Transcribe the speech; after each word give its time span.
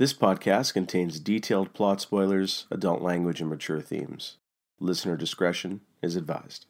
This 0.00 0.14
podcast 0.14 0.72
contains 0.72 1.20
detailed 1.20 1.74
plot 1.74 2.00
spoilers, 2.00 2.64
adult 2.70 3.02
language, 3.02 3.42
and 3.42 3.50
mature 3.50 3.82
themes. 3.82 4.38
Listener 4.78 5.14
discretion 5.14 5.82
is 6.00 6.16
advised. 6.16 6.64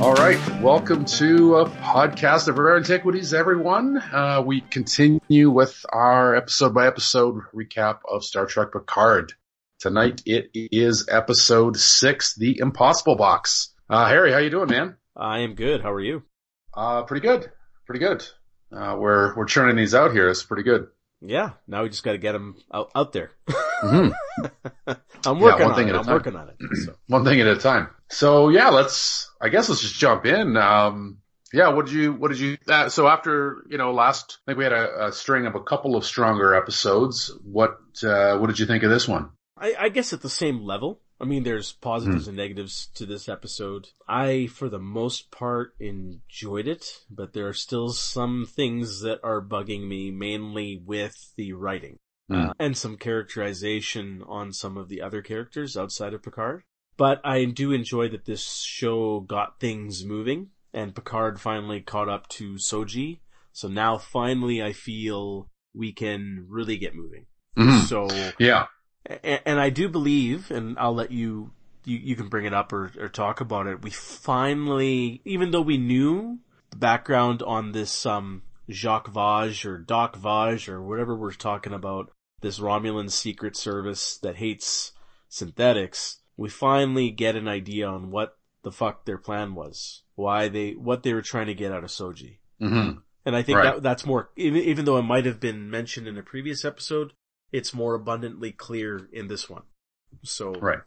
All 0.00 0.14
right, 0.14 0.40
welcome 0.62 1.04
to 1.04 1.56
a 1.56 1.68
podcast 1.68 2.48
of 2.48 2.56
Rare 2.56 2.78
Antiquities, 2.78 3.34
everyone. 3.34 3.98
Uh, 3.98 4.42
we 4.44 4.62
continue 4.62 5.50
with 5.50 5.84
our 5.92 6.34
episode 6.34 6.72
by 6.72 6.86
episode 6.86 7.42
recap 7.54 7.98
of 8.10 8.24
Star 8.24 8.46
Trek 8.46 8.72
Picard. 8.72 9.34
Tonight 9.78 10.22
it 10.24 10.52
is 10.54 11.06
episode 11.10 11.76
six, 11.76 12.34
The 12.34 12.60
Impossible 12.60 13.14
Box. 13.16 13.74
Uh, 13.90 14.08
Harry, 14.08 14.32
how 14.32 14.38
you 14.38 14.48
doing, 14.48 14.70
man? 14.70 14.96
I 15.14 15.40
am 15.40 15.54
good. 15.54 15.82
How 15.82 15.92
are 15.92 16.00
you? 16.00 16.22
Uh, 16.72 17.02
pretty 17.02 17.26
good. 17.26 17.52
Pretty 17.84 18.00
good. 18.00 18.26
Uh, 18.72 18.96
we're, 18.98 19.36
we're 19.36 19.44
churning 19.44 19.76
these 19.76 19.94
out 19.94 20.12
here. 20.12 20.30
It's 20.30 20.42
pretty 20.42 20.62
good. 20.62 20.86
Yeah. 21.20 21.50
Now 21.68 21.82
we 21.82 21.90
just 21.90 22.04
got 22.04 22.12
to 22.12 22.18
get 22.18 22.32
them 22.32 22.56
out, 22.72 22.90
out 22.94 23.12
there. 23.12 23.32
Mhm. 23.82 24.12
I'm 25.26 25.40
working 25.40 25.62
one 25.66 25.70
on 25.72 25.76
thing 25.76 25.88
it. 25.88 25.90
at 25.90 25.96
a 25.96 25.98
I'm 25.98 26.04
time. 26.04 26.14
working 26.14 26.36
on 26.36 26.48
it. 26.48 26.56
So. 26.84 26.94
One 27.08 27.24
thing 27.24 27.40
at 27.40 27.46
a 27.46 27.56
time. 27.56 27.88
So 28.08 28.48
yeah, 28.48 28.68
let's, 28.70 29.30
I 29.40 29.48
guess 29.48 29.68
let's 29.68 29.80
just 29.82 29.94
jump 29.98 30.24
in. 30.26 30.56
Um, 30.56 31.18
yeah, 31.52 31.68
what 31.68 31.86
did 31.86 31.94
you, 31.94 32.12
what 32.12 32.28
did 32.28 32.38
you, 32.40 32.56
uh, 32.68 32.88
so 32.88 33.06
after, 33.08 33.64
you 33.68 33.76
know, 33.78 33.92
last, 33.92 34.38
I 34.46 34.50
think 34.52 34.58
we 34.58 34.64
had 34.64 34.72
a, 34.72 35.06
a 35.08 35.12
string 35.12 35.46
of 35.46 35.54
a 35.56 35.62
couple 35.62 35.96
of 35.96 36.04
stronger 36.04 36.54
episodes. 36.54 37.30
What, 37.44 37.78
uh, 38.04 38.38
what 38.38 38.46
did 38.48 38.58
you 38.58 38.66
think 38.66 38.82
of 38.84 38.90
this 38.90 39.08
one? 39.08 39.30
I, 39.58 39.74
I 39.78 39.88
guess 39.88 40.12
at 40.12 40.22
the 40.22 40.30
same 40.30 40.62
level. 40.62 41.00
I 41.20 41.26
mean, 41.26 41.42
there's 41.42 41.72
positives 41.72 42.24
Hmm. 42.24 42.30
and 42.30 42.36
negatives 42.38 42.88
to 42.94 43.04
this 43.04 43.28
episode. 43.28 43.88
I, 44.08 44.46
for 44.46 44.70
the 44.70 44.78
most 44.78 45.30
part, 45.30 45.74
enjoyed 45.78 46.66
it, 46.66 47.00
but 47.10 47.34
there 47.34 47.46
are 47.46 47.52
still 47.52 47.90
some 47.90 48.46
things 48.48 49.00
that 49.02 49.20
are 49.22 49.42
bugging 49.42 49.86
me, 49.86 50.10
mainly 50.10 50.80
with 50.82 51.14
the 51.36 51.52
writing. 51.52 51.98
Uh, 52.30 52.52
and 52.58 52.76
some 52.76 52.96
characterization 52.96 54.22
on 54.28 54.52
some 54.52 54.76
of 54.76 54.88
the 54.88 55.02
other 55.02 55.20
characters 55.22 55.76
outside 55.76 56.14
of 56.14 56.22
Picard. 56.22 56.62
But 56.96 57.20
I 57.24 57.44
do 57.44 57.72
enjoy 57.72 58.08
that 58.10 58.24
this 58.26 58.62
show 58.62 59.20
got 59.20 59.58
things 59.58 60.04
moving, 60.04 60.50
and 60.72 60.94
Picard 60.94 61.40
finally 61.40 61.80
caught 61.80 62.08
up 62.08 62.28
to 62.30 62.54
Soji. 62.54 63.20
So 63.52 63.68
now 63.68 63.98
finally 63.98 64.62
I 64.62 64.72
feel 64.72 65.48
we 65.74 65.92
can 65.92 66.46
really 66.48 66.76
get 66.76 66.94
moving. 66.94 67.26
Mhm. 67.56 67.82
So 67.86 68.08
Yeah. 68.38 68.66
And 69.24 69.58
I 69.58 69.70
do 69.70 69.88
believe, 69.88 70.50
and 70.50 70.78
I'll 70.78 70.94
let 70.94 71.10
you, 71.10 71.52
you, 71.84 71.96
you 71.96 72.16
can 72.16 72.28
bring 72.28 72.44
it 72.44 72.54
up 72.54 72.72
or, 72.72 72.92
or 72.98 73.08
talk 73.08 73.40
about 73.40 73.66
it. 73.66 73.82
We 73.82 73.90
finally, 73.90 75.22
even 75.24 75.50
though 75.50 75.62
we 75.62 75.78
knew 75.78 76.38
the 76.70 76.76
background 76.76 77.42
on 77.42 77.72
this, 77.72 78.04
um, 78.06 78.42
Jacques 78.70 79.08
Vage 79.08 79.64
or 79.64 79.78
Doc 79.78 80.16
Vage 80.16 80.68
or 80.68 80.80
whatever 80.82 81.16
we're 81.16 81.32
talking 81.32 81.72
about, 81.72 82.12
this 82.40 82.58
Romulan 82.58 83.10
secret 83.10 83.56
service 83.56 84.16
that 84.18 84.36
hates 84.36 84.92
synthetics, 85.28 86.20
we 86.36 86.48
finally 86.48 87.10
get 87.10 87.36
an 87.36 87.48
idea 87.48 87.86
on 87.86 88.10
what 88.10 88.36
the 88.62 88.72
fuck 88.72 89.04
their 89.04 89.18
plan 89.18 89.54
was. 89.54 90.02
Why 90.14 90.48
they, 90.48 90.72
what 90.72 91.02
they 91.02 91.14
were 91.14 91.22
trying 91.22 91.46
to 91.46 91.54
get 91.54 91.72
out 91.72 91.84
of 91.84 91.90
Soji. 91.90 92.38
hmm 92.58 92.90
And 93.24 93.36
I 93.36 93.42
think 93.42 93.56
Right. 93.56 93.74
that 93.74 93.82
that's 93.82 94.04
more, 94.06 94.30
even, 94.36 94.62
even 94.62 94.84
though 94.84 94.98
it 94.98 95.02
might 95.02 95.24
have 95.26 95.40
been 95.40 95.70
mentioned 95.70 96.06
in 96.06 96.18
a 96.18 96.22
previous 96.22 96.64
episode, 96.64 97.12
it's 97.52 97.72
more 97.74 97.94
abundantly 97.94 98.52
clear 98.52 99.08
in 99.12 99.28
this 99.28 99.48
one. 99.48 99.62
So, 100.22 100.52
Right. 100.54 100.80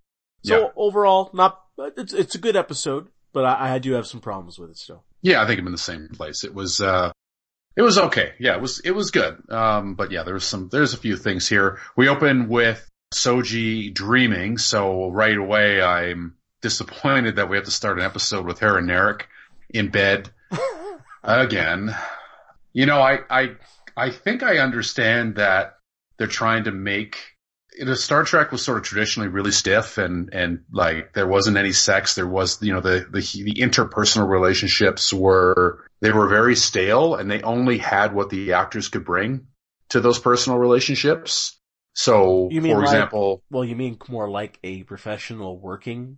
so 0.43 0.59
Yeah. 0.61 0.67
overall, 0.75 1.29
not, 1.33 1.63
it's, 1.77 2.13
it's 2.13 2.35
a 2.35 2.39
good 2.39 2.55
episode, 2.55 3.07
but 3.31 3.45
I, 3.45 3.75
I 3.75 3.79
do 3.79 3.93
have 3.93 4.07
some 4.07 4.21
problems 4.21 4.59
with 4.59 4.69
it 4.69 4.77
still. 4.77 5.03
Yeah, 5.21 5.41
I 5.41 5.47
think 5.47 5.59
I'm 5.59 5.65
in 5.67 5.71
the 5.71 5.77
same 5.77 6.09
place. 6.09 6.43
It 6.43 6.53
was, 6.53 6.79
uh, 6.81 7.11
it 7.75 7.81
was 7.81 7.97
okay. 7.97 8.33
Yeah, 8.39 8.55
it 8.55 8.61
was, 8.61 8.79
it 8.79 8.91
was 8.91 9.11
good. 9.11 9.37
Um, 9.49 9.95
but 9.95 10.11
yeah, 10.11 10.23
there's 10.23 10.43
some, 10.43 10.69
there's 10.71 10.93
a 10.93 10.97
few 10.97 11.17
things 11.17 11.47
here. 11.47 11.79
We 11.95 12.07
open 12.07 12.49
with 12.49 12.89
Soji 13.13 13.93
dreaming. 13.93 14.57
So 14.57 15.09
right 15.09 15.37
away, 15.37 15.81
I'm 15.81 16.35
disappointed 16.61 17.37
that 17.37 17.49
we 17.49 17.57
have 17.57 17.65
to 17.65 17.71
start 17.71 17.99
an 17.99 18.05
episode 18.05 18.45
with 18.45 18.59
her 18.59 18.77
and 18.77 18.89
Narek 18.89 19.23
in 19.69 19.89
bed 19.89 20.29
again. 21.23 21.95
You 22.73 22.85
know, 22.85 22.99
I, 22.99 23.19
I, 23.29 23.55
I 23.95 24.09
think 24.09 24.43
I 24.43 24.57
understand 24.57 25.35
that 25.35 25.77
they're 26.17 26.27
trying 26.27 26.65
to 26.65 26.71
make, 26.71 27.17
you 27.77 27.85
know, 27.85 27.93
Star 27.93 28.23
Trek 28.23 28.51
was 28.51 28.63
sort 28.63 28.77
of 28.77 28.83
traditionally 28.83 29.29
really 29.29 29.51
stiff 29.51 29.97
and, 29.97 30.33
and 30.33 30.63
like 30.71 31.13
there 31.13 31.27
wasn't 31.27 31.57
any 31.57 31.71
sex. 31.71 32.15
There 32.15 32.27
was, 32.27 32.61
you 32.61 32.73
know, 32.73 32.81
the, 32.81 33.05
the, 33.11 33.43
the 33.43 33.55
interpersonal 33.55 34.27
relationships 34.27 35.13
were, 35.13 35.83
they 36.03 36.11
were 36.11 36.27
very 36.27 36.53
stale 36.55 37.15
and 37.15 37.31
they 37.31 37.41
only 37.43 37.77
had 37.77 38.13
what 38.13 38.29
the 38.29 38.51
actors 38.51 38.89
could 38.89 39.05
bring 39.05 39.47
to 39.87 40.01
those 40.01 40.19
personal 40.19 40.59
relationships. 40.59 41.57
So, 41.93 42.49
You 42.51 42.61
mean 42.61 42.73
for 42.73 42.79
like- 42.79 42.87
example, 42.87 43.41
Well, 43.49 43.63
you 43.63 43.75
mean 43.77 43.97
more 44.09 44.29
like 44.29 44.59
a 44.63 44.83
professional 44.83 45.59
working, 45.59 46.17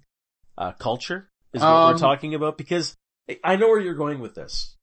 uh, 0.58 0.72
culture 0.72 1.30
is 1.54 1.62
what 1.62 1.70
we're 1.70 1.94
Um, 1.94 2.00
talking 2.00 2.34
about? 2.34 2.58
Because 2.58 2.96
I- 3.44 3.58
know 3.58 3.68
where 3.68 3.80
you're 3.80 3.94
going 3.94 4.20
with 4.22 4.34
this, 4.36 4.76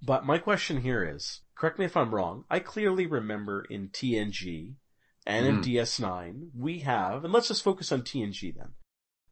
but 0.00 0.24
my 0.24 0.38
question 0.38 0.82
here 0.82 1.02
is, 1.04 1.40
correct 1.56 1.78
me 1.80 1.86
if 1.86 1.96
I'm 1.96 2.14
wrong, 2.14 2.44
I 2.48 2.60
clearly 2.60 3.06
remember 3.06 3.64
in 3.68 3.88
TNG 3.88 4.76
and 5.26 5.46
in 5.46 5.56
Mhm. 5.58 5.64
DS9, 5.64 6.50
we 6.54 6.80
have, 6.80 7.24
and 7.24 7.32
let's 7.32 7.48
just 7.48 7.62
focus 7.64 7.90
on 7.90 8.02
TNG 8.02 8.52
then. 8.56 8.74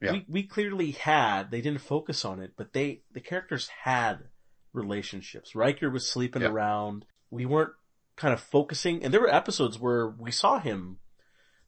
Yeah. 0.00 0.12
We, 0.12 0.24
we 0.28 0.42
clearly 0.42 0.90
had, 0.92 1.50
they 1.52 1.60
didn't 1.60 1.82
focus 1.82 2.24
on 2.24 2.40
it, 2.40 2.54
but 2.56 2.72
they, 2.72 3.02
the 3.12 3.20
characters 3.20 3.68
had 3.84 4.30
relationships. 4.72 5.54
Riker 5.54 5.90
was 5.90 6.08
sleeping 6.08 6.42
Yeah. 6.42 6.48
around. 6.48 7.04
We 7.30 7.46
weren't 7.46 7.72
kind 8.16 8.34
of 8.34 8.40
focusing, 8.40 9.02
and 9.04 9.12
there 9.12 9.20
were 9.20 9.32
episodes 9.34 9.78
where 9.78 10.08
we 10.08 10.30
saw 10.30 10.58
him 10.58 10.98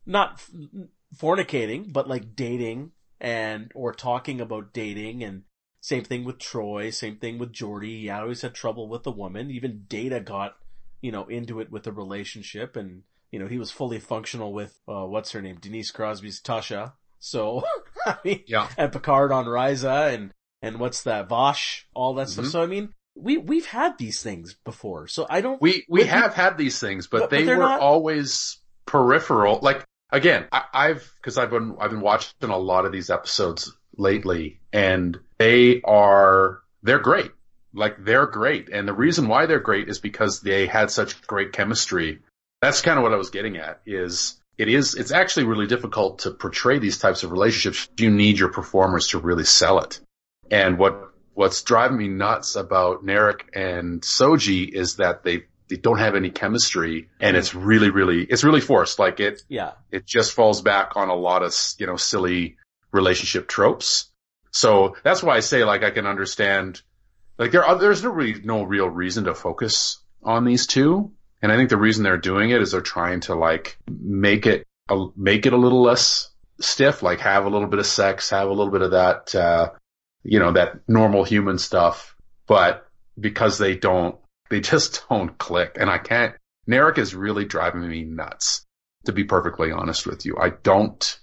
not 0.07 0.35
f- 0.35 0.51
fornicating, 1.17 1.93
but 1.93 2.09
like 2.09 2.35
dating 2.37 2.93
and, 3.21 3.71
or 3.75 3.93
talking 3.93 4.41
about 4.41 4.73
dating 4.73 5.23
and 5.25 5.45
same 5.81 6.05
thing 6.05 6.25
with 6.25 6.39
Troi, 6.39 6.93
same 6.93 7.17
thing 7.17 7.39
with 7.39 7.53
Geordi. 7.53 8.01
He 8.01 8.11
always 8.11 8.43
had 8.43 8.55
trouble 8.55 8.89
with 8.89 9.03
the 9.03 9.11
woman. 9.11 9.51
Even 9.51 9.85
Data 9.89 10.21
got, 10.21 10.57
you 11.01 11.13
know, 11.13 11.25
into 11.27 11.61
it 11.61 11.71
with 11.71 11.85
the 11.85 11.93
relationship 11.93 12.77
and, 12.77 13.03
you 13.31 13.39
know, 13.39 13.47
he 13.47 13.59
was 13.59 13.71
fully 13.71 13.99
functional 14.01 14.53
with, 14.53 14.79
uh, 14.89 15.05
what's 15.05 15.33
her 15.33 15.43
name? 15.43 15.59
Denise 15.61 15.91
Crosby's 15.91 16.41
Tasha. 16.41 16.93
So, 17.19 17.63
I 18.07 18.17
mean, 18.25 18.45
yeah, 18.47 18.69
and 18.77 18.93
Picard 18.93 19.33
on 19.33 19.47
Risa 19.47 20.15
and, 20.15 20.33
and 20.67 20.79
what's 20.81 21.03
that? 21.05 21.29
Vash, 21.29 21.87
all 21.95 22.15
that 22.15 22.29
stuff. 22.29 22.47
Mhm. 22.47 22.51
So 22.51 22.63
I 22.63 22.67
mean, 22.67 22.93
we, 23.17 23.37
we've 23.39 23.67
had 23.67 23.97
these 23.99 24.23
things 24.23 24.57
before. 24.65 25.07
So 25.07 25.27
I 25.31 25.41
don't, 25.41 25.61
we, 25.63 25.85
we 25.89 26.01
But- 26.01 26.09
have 26.09 26.35
had 26.35 26.59
these 26.59 26.79
things, 26.81 27.07
but, 27.07 27.19
But- 27.19 27.31
but 27.31 27.37
they 27.37 27.45
they're 27.45 27.57
were 27.59 27.63
not- 27.65 27.81
always 27.81 28.59
peripheral. 28.87 29.61
Like, 29.63 29.85
again, 30.11 30.47
I, 30.53 30.63
I've, 30.73 31.15
cause 31.23 31.39
I've 31.39 31.51
been, 31.51 31.77
I've 31.81 31.91
been 31.91 32.01
watching 32.01 32.33
a 32.51 32.57
lot 32.59 32.87
of 32.87 32.93
these 32.93 33.11
episodes 33.11 33.73
lately 33.97 34.61
and 34.73 35.19
they 35.39 35.81
are, 35.83 36.61
they're 36.83 36.99
great. 36.99 37.31
Like, 37.73 38.05
they're 38.05 38.27
great. 38.27 38.69
And 38.69 38.87
the 38.87 38.93
reason 38.93 39.29
why 39.29 39.47
they're 39.47 39.61
great 39.61 39.89
is 39.89 39.99
because 39.99 40.41
they 40.41 40.67
had 40.67 40.91
such 40.91 41.21
great 41.27 41.53
chemistry. 41.53 42.21
That's 42.63 42.83
kind 42.83 42.99
of 42.99 43.03
what 43.03 43.13
I 43.13 43.17
was 43.17 43.31
getting 43.31 43.57
at 43.57 43.81
is, 43.87 44.41
it 44.59 44.69
is, 44.69 44.95
it's 44.95 45.11
actually 45.11 45.47
really 45.47 45.67
difficult 45.67 46.21
to 46.21 46.31
portray 46.31 46.79
these 46.79 46.99
types 46.99 47.25
of 47.25 47.33
relationships. 47.33 47.89
You 47.99 48.11
need 48.11 48.39
your 48.39 48.51
performers 48.51 49.09
to 49.09 49.19
really 49.19 49.45
sell 49.45 49.81
it. 49.81 50.01
And 50.51 50.79
what, 50.79 51.13
what's 51.35 51.63
driving 51.63 51.97
me 51.97 52.09
nuts 52.09 52.57
about 52.57 53.05
Narek 53.05 53.43
and 53.55 54.03
Soji 54.03 54.69
is 54.69 54.97
that 54.97 55.25
they, 55.25 55.45
they 55.69 55.77
don't 55.77 55.99
have 55.99 56.15
any 56.15 56.31
chemistry 56.31 57.09
and 57.21 57.37
it's 57.37 57.55
really, 57.55 57.91
really, 57.91 58.23
it's 58.23 58.45
really 58.45 58.61
forced. 58.61 58.99
Like 58.99 59.19
it, 59.21 59.43
yeah. 59.49 59.73
it 59.91 60.07
just 60.07 60.33
falls 60.33 60.63
back 60.63 60.97
on 60.97 61.09
a 61.09 61.15
lot 61.15 61.43
of, 61.43 61.55
you 61.79 61.87
know, 61.87 61.97
silly 61.97 62.57
relationship 62.93 63.49
tropes. 63.49 64.11
So 64.53 64.97
that's 65.03 65.23
why 65.23 65.37
I 65.37 65.41
say 65.41 65.65
like 65.65 65.83
I 65.83 65.91
can 65.91 66.07
understand, 66.07 66.83
like 67.39 67.51
there 67.51 67.65
are, 67.65 67.77
there's 67.79 68.05
no 68.05 68.11
really, 68.11 68.41
no 68.45 68.63
real 68.63 68.89
reason 68.89 69.25
to 69.25 69.35
focus 69.35 69.99
on 70.23 70.45
these 70.45 70.67
two. 70.67 71.13
And 71.43 71.51
I 71.51 71.57
think 71.57 71.71
the 71.71 71.77
reason 71.77 72.05
they're 72.05 72.19
doing 72.19 72.51
it 72.51 72.63
is 72.63 72.73
they're 72.73 72.81
trying 72.81 73.21
to 73.21 73.35
like 73.35 73.77
make 73.89 74.47
it, 74.47 74.65
a, 74.89 75.07
make 75.17 75.47
it 75.47 75.53
a 75.53 75.59
little 75.59 75.83
less 75.83 76.31
stiff, 76.61 77.03
like 77.03 77.21
have 77.21 77.47
a 77.47 77.51
little 77.51 77.67
bit 77.67 77.81
of 77.81 77.87
sex, 77.87 78.31
have 78.31 78.49
a 78.49 78.53
little 78.53 78.71
bit 78.71 78.83
of 78.83 78.93
that, 78.93 79.35
uh, 79.35 79.71
you 80.25 80.39
know, 80.39 80.53
that 80.53 80.81
normal 80.89 81.23
human 81.25 81.59
stuff. 81.59 82.17
But 82.47 82.87
because 83.19 83.59
they 83.59 83.77
don't, 83.77 84.17
they 84.51 84.61
just 84.61 85.05
don't 85.11 85.37
click. 85.39 85.77
And 85.79 85.89
I 85.91 85.99
can't, 85.99 86.35
Narek 86.69 86.99
is 86.99 87.15
really 87.15 87.45
driving 87.45 87.87
me 87.89 88.05
nuts, 88.05 88.65
to 89.05 89.13
be 89.13 89.25
perfectly 89.25 89.71
honest 89.71 90.07
with 90.07 90.25
you. 90.27 90.37
I 90.41 90.51
don't 90.51 91.19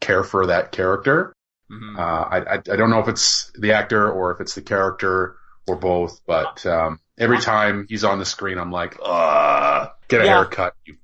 care 0.00 0.22
for 0.24 0.46
that 0.46 0.72
character. 0.72 1.32
Mhm. 1.70 1.98
Uh, 1.98 2.00
I, 2.02 2.38
I, 2.38 2.54
I 2.56 2.76
don't 2.76 2.90
know 2.90 3.00
if 3.00 3.08
it's 3.08 3.50
the 3.58 3.72
actor 3.72 4.10
or 4.10 4.32
if 4.32 4.40
it's 4.40 4.54
the 4.54 4.62
character 4.62 5.36
or 5.66 5.76
both, 5.76 6.20
but, 6.26 6.64
um, 6.66 7.00
every 7.18 7.38
time 7.40 7.86
he's 7.88 8.04
on 8.04 8.18
the 8.18 8.24
screen, 8.26 8.58
I'm 8.58 8.70
like, 8.70 8.98
uh, 9.02 9.88
get 10.08 10.20
a 10.20 10.24
Yeah. 10.24 10.34
haircut, 10.34 10.74
you, 10.84 10.96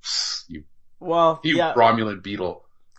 you 0.48 0.64
Well, 1.00 1.40
You 1.42 1.56
yeah. 1.56 1.72
Romulan 1.74 2.22
beetle. 2.22 2.66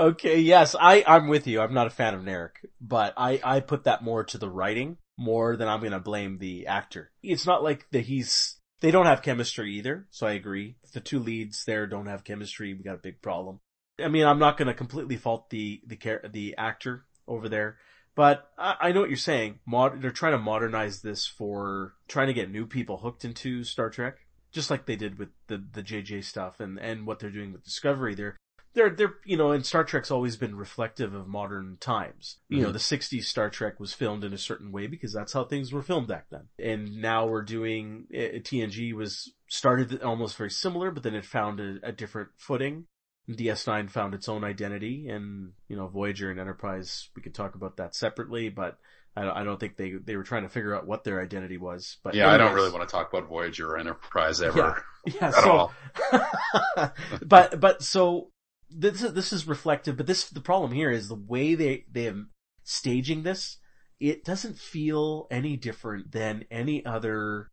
Okay, 0.00 0.38
yes, 0.40 0.74
I, 0.80 1.04
I'm 1.06 1.28
with 1.28 1.46
you. 1.46 1.60
I'm 1.60 1.74
not 1.74 1.86
a 1.86 1.90
fan 1.90 2.14
of 2.14 2.22
Narek, 2.22 2.52
but 2.80 3.12
I, 3.18 3.38
I 3.44 3.60
put 3.60 3.84
that 3.84 4.02
more 4.02 4.24
to 4.24 4.38
the 4.38 4.48
writing 4.48 4.96
more 5.18 5.56
than 5.56 5.68
I'm 5.68 5.82
gonna 5.82 6.00
blame 6.00 6.38
the 6.38 6.68
actor. 6.68 7.12
It's 7.22 7.44
not 7.44 7.62
like 7.62 7.84
that 7.90 8.06
he's, 8.06 8.56
they 8.80 8.90
don't 8.90 9.04
have 9.04 9.20
chemistry 9.20 9.74
either, 9.74 10.06
so 10.10 10.26
I 10.26 10.32
agree. 10.32 10.76
If 10.82 10.92
the 10.92 11.00
two 11.00 11.18
leads 11.18 11.66
there 11.66 11.86
don't 11.86 12.06
have 12.06 12.24
chemistry, 12.24 12.72
we 12.72 12.82
got 12.82 12.94
a 12.94 13.02
big 13.02 13.20
problem. 13.20 13.60
I 14.02 14.08
mean, 14.08 14.24
I'm 14.24 14.38
not 14.38 14.56
gonna 14.56 14.72
completely 14.72 15.18
fault 15.18 15.50
the, 15.50 15.82
the 15.86 15.96
char- 15.96 16.24
the 16.32 16.54
actor 16.56 17.04
over 17.28 17.50
there, 17.50 17.76
but 18.14 18.48
I, 18.56 18.76
I 18.80 18.92
know 18.92 19.00
what 19.00 19.10
you're 19.10 19.18
saying. 19.18 19.58
Mod- 19.66 20.00
they're 20.00 20.12
trying 20.12 20.32
to 20.32 20.38
modernize 20.38 21.02
this 21.02 21.26
for 21.26 21.92
trying 22.08 22.28
to 22.28 22.32
get 22.32 22.50
new 22.50 22.66
people 22.66 22.96
hooked 22.96 23.26
into 23.26 23.64
Star 23.64 23.90
Trek. 23.90 24.16
Just 24.50 24.70
like 24.70 24.86
they 24.86 24.96
did 24.96 25.18
with 25.18 25.28
the, 25.46 25.62
the 25.74 25.82
JJ 25.82 26.24
stuff 26.24 26.58
and, 26.58 26.78
and 26.78 27.06
what 27.06 27.18
they're 27.18 27.30
doing 27.30 27.52
with 27.52 27.62
Discovery. 27.62 28.14
They're, 28.14 28.36
they're 28.74 28.90
they're 28.90 29.14
you 29.24 29.36
know 29.36 29.52
and 29.52 29.64
Star 29.66 29.84
Trek's 29.84 30.10
always 30.10 30.36
been 30.36 30.56
reflective 30.56 31.14
of 31.14 31.26
modern 31.26 31.76
times. 31.80 32.38
You 32.48 32.62
know, 32.62 32.68
Mhm. 32.70 32.74
the 32.74 32.78
60s 32.78 33.24
Star 33.24 33.50
Trek 33.50 33.80
was 33.80 33.92
filmed 33.94 34.24
in 34.24 34.32
a 34.32 34.38
certain 34.38 34.72
way 34.72 34.86
because 34.86 35.12
that's 35.12 35.32
how 35.32 35.44
things 35.44 35.72
were 35.72 35.82
filmed 35.82 36.08
back 36.08 36.26
then. 36.30 36.48
And 36.58 36.96
now 36.96 37.26
we're 37.26 37.42
doing 37.42 38.06
uh, 38.14 38.38
TNG 38.42 38.92
was 38.92 39.32
started 39.48 40.02
almost 40.02 40.36
very 40.36 40.50
similar, 40.50 40.90
but 40.90 41.02
then 41.02 41.14
it 41.14 41.24
found 41.24 41.60
a, 41.60 41.78
a 41.82 41.92
different 41.92 42.30
footing. 42.36 42.86
DS9 43.28 43.88
found 43.90 44.12
its 44.14 44.28
own 44.28 44.42
identity, 44.42 45.08
and 45.08 45.52
you 45.68 45.76
know 45.76 45.86
Voyager 45.86 46.30
and 46.30 46.40
Enterprise. 46.40 47.10
We 47.14 47.22
could 47.22 47.34
talk 47.34 47.54
about 47.54 47.76
that 47.76 47.94
separately, 47.94 48.48
but 48.48 48.78
I 49.16 49.44
don't, 49.44 49.58
think 49.58 49.76
they 49.76 49.92
they 49.92 50.16
were 50.16 50.22
trying 50.22 50.44
to 50.44 50.48
figure 50.48 50.74
out 50.74 50.86
what 50.86 51.04
their 51.04 51.20
identity 51.20 51.56
was. 51.58 51.98
But 52.02 52.14
Yeah, 52.14 52.30
I 52.30 52.38
don't 52.38 52.54
really 52.54 52.70
want 52.70 52.88
to 52.88 52.92
talk 52.92 53.12
about 53.12 53.28
Voyager 53.28 53.70
or 53.72 53.78
Enterprise 53.78 54.40
ever. 54.40 54.82
Yeah, 55.04 55.14
At 55.28 55.34
so, 55.34 55.50
all. 55.50 55.72
but, 57.26 57.60
but 57.60 57.82
so, 57.82 58.30
this 58.70 59.02
is, 59.02 59.12
this 59.12 59.32
is 59.32 59.46
reflective, 59.46 59.96
but 59.96 60.06
this, 60.06 60.28
the 60.28 60.40
problem 60.40 60.72
here 60.72 60.90
is 60.90 61.08
the 61.08 61.14
way 61.14 61.54
they, 61.54 61.84
they 61.90 62.08
are 62.08 62.24
staging 62.64 63.22
this, 63.22 63.58
it 63.98 64.24
doesn't 64.24 64.58
feel 64.58 65.26
any 65.30 65.56
different 65.56 66.12
than 66.12 66.44
any 66.50 66.84
other, 66.84 67.48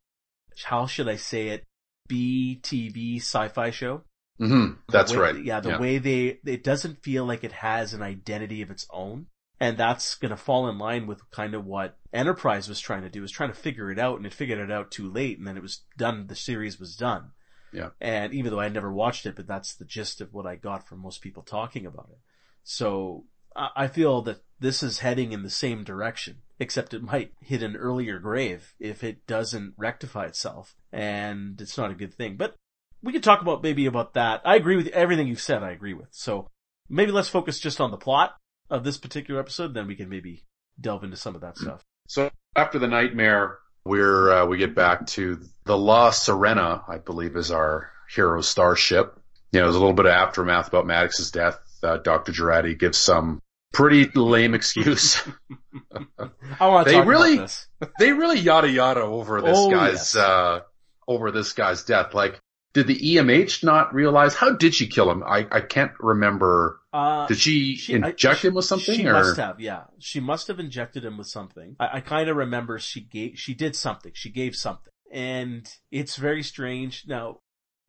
how 0.66 0.86
should 0.86 1.08
I 1.10 1.16
say 1.18 1.50
it, 1.50 1.64
BTV 2.10 3.18
sci-fi 3.18 3.72
show. 3.72 4.04
hmm 4.38 4.72
That's 4.90 5.12
way- 5.12 5.18
right. 5.19 5.44
Yeah, 5.44 5.60
the 5.60 5.69
way 5.80 5.98
they, 5.98 6.40
it 6.46 6.64
doesn't 6.64 7.04
feel 7.04 7.25
like 7.25 7.44
it 7.44 7.52
has 7.52 7.94
an 7.94 8.02
identity 8.02 8.62
of 8.62 8.72
its 8.72 8.88
own. 8.92 9.28
And 9.60 9.75
that's 9.75 10.14
gonna 10.14 10.38
fall 10.38 10.69
in 10.69 10.78
line 10.78 11.08
with 11.08 11.19
kind 11.31 11.56
of 11.56 11.66
what 11.66 11.98
Enterprise 12.14 12.69
was 12.69 12.80
trying 12.80 13.02
to 13.02 13.10
do, 13.10 13.22
was 13.22 13.31
trying 13.31 13.50
to 13.50 13.56
figure 13.56 13.92
it 13.92 13.98
out, 13.98 14.18
and 14.18 14.25
it 14.28 14.34
figured 14.34 14.60
it 14.60 14.72
out 14.72 14.92
too 14.92 15.12
late, 15.12 15.40
and 15.40 15.48
then 15.48 15.58
it 15.58 15.64
was 15.64 15.81
done, 15.98 16.28
the 16.28 16.36
series 16.36 16.80
was 16.80 16.96
done. 16.96 17.31
Yeah. 17.74 17.90
And 18.00 18.34
even 18.34 18.52
though 18.52 18.60
I 18.60 18.69
never 18.69 18.92
watched 18.92 19.25
it, 19.25 19.36
but 19.36 19.48
that's 19.48 19.75
the 19.75 19.86
gist 19.86 20.22
of 20.22 20.34
what 20.34 20.46
I 20.46 20.56
got 20.56 20.88
from 20.88 21.00
most 21.00 21.22
people 21.22 21.44
talking 21.44 21.86
about 21.86 22.10
it. 22.12 22.19
So, 22.64 23.25
I 23.56 23.69
I 23.75 23.88
feel 23.88 24.22
that 24.24 24.42
this 24.60 24.84
is 24.84 25.00
heading 25.00 25.31
in 25.31 25.44
the 25.44 25.50
same 25.50 25.84
direction, 25.84 26.38
except 26.60 26.94
it 26.94 27.04
might 27.04 27.34
hit 27.42 27.64
an 27.64 27.75
earlier 27.75 28.19
grave 28.19 28.74
if 28.80 29.04
it 29.04 29.28
doesn't 29.28 29.74
rectify 29.78 30.25
itself, 30.25 30.75
and 30.92 31.60
it's 31.62 31.78
not 31.78 31.92
a 31.92 31.96
good 31.96 32.14
thing. 32.14 32.38
But 32.38 32.56
we 33.02 33.14
could 33.14 33.24
talk 33.24 33.42
about 33.42 33.64
maybe 33.64 33.86
about 33.86 34.14
that. 34.14 34.42
I 34.46 34.56
agree 34.56 34.75
with 34.75 34.88
everything 34.88 35.28
you've 35.28 35.42
said. 35.42 35.64
I 35.64 35.72
agree 35.72 35.94
with. 35.94 36.10
So 36.12 36.50
maybe 36.90 37.12
let's 37.12 37.30
focus 37.30 37.60
just 37.60 37.80
on 37.80 37.92
the 37.92 37.98
plot 37.98 38.36
of 38.69 38.84
this 38.84 38.98
particular 38.98 39.40
episode. 39.40 39.74
Then 39.74 39.88
we 39.88 39.96
can 39.96 40.10
maybe 40.10 40.44
delve 40.80 41.04
into 41.04 41.18
some 41.18 41.36
of 41.36 41.42
that 41.42 41.58
stuff. 41.58 41.84
So 42.08 42.31
after 42.56 42.80
the 42.80 42.88
nightmare, 42.88 43.60
we're 43.88 44.31
uh, 44.31 44.45
we 44.45 44.57
get 44.57 44.75
back 44.75 45.07
to 45.07 45.39
the 45.66 45.78
La 45.78 46.12
Sirena, 46.12 46.84
I 46.88 46.98
believe, 46.98 47.36
is 47.36 47.51
our 47.51 47.89
hero 48.13 48.42
starship. 48.42 49.19
You 49.51 49.60
know, 49.60 49.66
there's 49.68 49.75
a 49.75 49.80
little 49.80 49.94
bit 49.94 50.06
of 50.06 50.12
aftermath 50.12 50.68
about 50.68 50.86
Maddox's 50.86 51.31
death. 51.31 51.60
Uh, 51.84 51.98
Dr. 51.98 52.31
Jurati 52.31 52.78
gives 52.78 52.98
some 52.98 53.42
pretty 53.74 54.06
lame 54.13 54.54
excuse. 54.54 55.22
I 56.60 56.68
want 56.68 56.88
to 56.88 56.92
They 56.92 56.98
talk 57.00 57.07
really- 57.07 57.36
about 57.36 57.44
this. 57.48 57.68
they 58.00 58.12
really 58.13 58.39
yada 58.39 58.69
yada 58.69 59.01
over 59.01 59.42
this 59.42 59.57
Oh, 59.57 59.69
guy's 59.72 59.94
yes. 59.94 60.16
uh 60.16 60.62
over 61.07 61.31
this 61.31 61.54
guy's 61.54 61.83
death. 61.83 62.13
Like, 62.13 62.40
did 62.78 62.86
the 62.86 63.16
EMH 63.16 63.64
not 63.64 63.92
realize? 63.94 64.36
How 64.36 64.52
did 64.54 64.76
she 64.76 64.86
kill 64.88 65.10
him? 65.10 65.24
I 65.24 65.48
I 65.52 65.62
can't 65.62 65.94
remember. 66.00 66.80
Uh, 66.94 67.26
Did 67.28 67.38
she, 67.40 67.76
she- 67.76 67.96
I- 67.96 68.10
inject 68.10 68.46
him 68.46 68.54
with 68.54 68.66
something? 68.66 68.96
She 68.96 69.06
or? 69.08 69.14
must 69.14 69.38
have, 69.38 69.60
yeah. 69.60 69.86
She 70.00 70.20
must 70.20 70.48
have 70.48 70.60
injected 70.60 71.04
him 71.04 71.18
with 71.18 71.28
something. 71.28 71.76
I, 71.80 71.98
I 71.98 72.02
kind 72.02 72.30
of 72.30 72.38
remember 72.38 72.78
she 72.80 73.02
gave, 73.02 73.38
she 73.40 73.54
did 73.56 73.76
something. 73.76 74.12
She 74.16 74.30
gave 74.30 74.56
something. 74.56 74.92
And 75.12 75.68
it's 75.92 76.16
very 76.18 76.44
strange. 76.44 77.06
Now, 77.08 77.40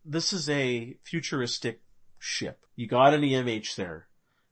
this 0.05 0.32
is 0.32 0.49
a 0.49 0.96
futuristic 1.05 1.82
ship. 2.19 2.61
You 2.76 2.87
got 2.87 3.12
an 3.14 3.23
EMH 3.23 3.76
there. 3.76 4.08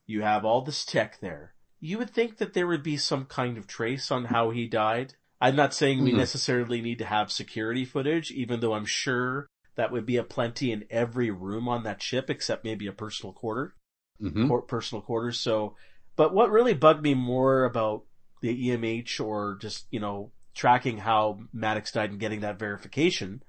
You 0.06 0.22
have 0.22 0.44
all 0.44 0.62
this 0.62 0.84
tech 0.84 1.18
there. 1.20 1.54
You 1.80 1.96
would 1.98 2.10
think 2.10 2.38
that 2.38 2.52
there 2.54 2.66
would 2.66 2.82
be 2.82 2.96
some 2.98 3.24
kind 3.26 3.56
of 3.58 3.66
trace 3.66 4.10
on 4.10 4.26
how 4.26 4.50
he 4.50 4.66
died. 4.68 5.14
I'm 5.40 5.56
not 5.56 5.74
saying 5.74 6.02
we 6.02 6.12
Mhm. 6.12 6.16
necessarily 6.18 6.80
need 6.80 6.98
to 6.98 7.04
have 7.06 7.30
security 7.30 7.84
footage, 7.84 8.30
even 8.30 8.60
though 8.60 8.72
I'm 8.74 8.86
sure 8.86 9.46
that 9.76 9.92
would 9.92 10.06
be 10.06 10.16
a 10.16 10.24
plenty 10.24 10.72
in 10.72 10.84
every 10.90 11.30
room 11.30 11.68
on 11.68 11.82
that 11.84 12.02
ship 12.02 12.30
except 12.30 12.64
maybe 12.64 12.86
a 12.86 12.92
personal 12.92 13.32
quarter 13.32 13.74
Mhm. 14.22 14.46
quar- 14.48 14.62
personal 14.62 15.02
quarters. 15.02 15.38
So, 15.38 15.76
but 16.16 16.32
what 16.32 16.50
really 16.50 16.74
bugged 16.74 17.02
me 17.02 17.14
more 17.14 17.64
about 17.64 18.04
the 18.40 18.68
EMH 18.68 19.20
or 19.20 19.58
just, 19.60 19.86
you 19.90 20.00
know, 20.00 20.32
tracking 20.54 20.96
how 20.98 21.40
Maddox 21.52 21.92
died 21.92 22.10
and 22.10 22.18
getting 22.20 22.40
that 22.40 22.58
verification 22.58 23.42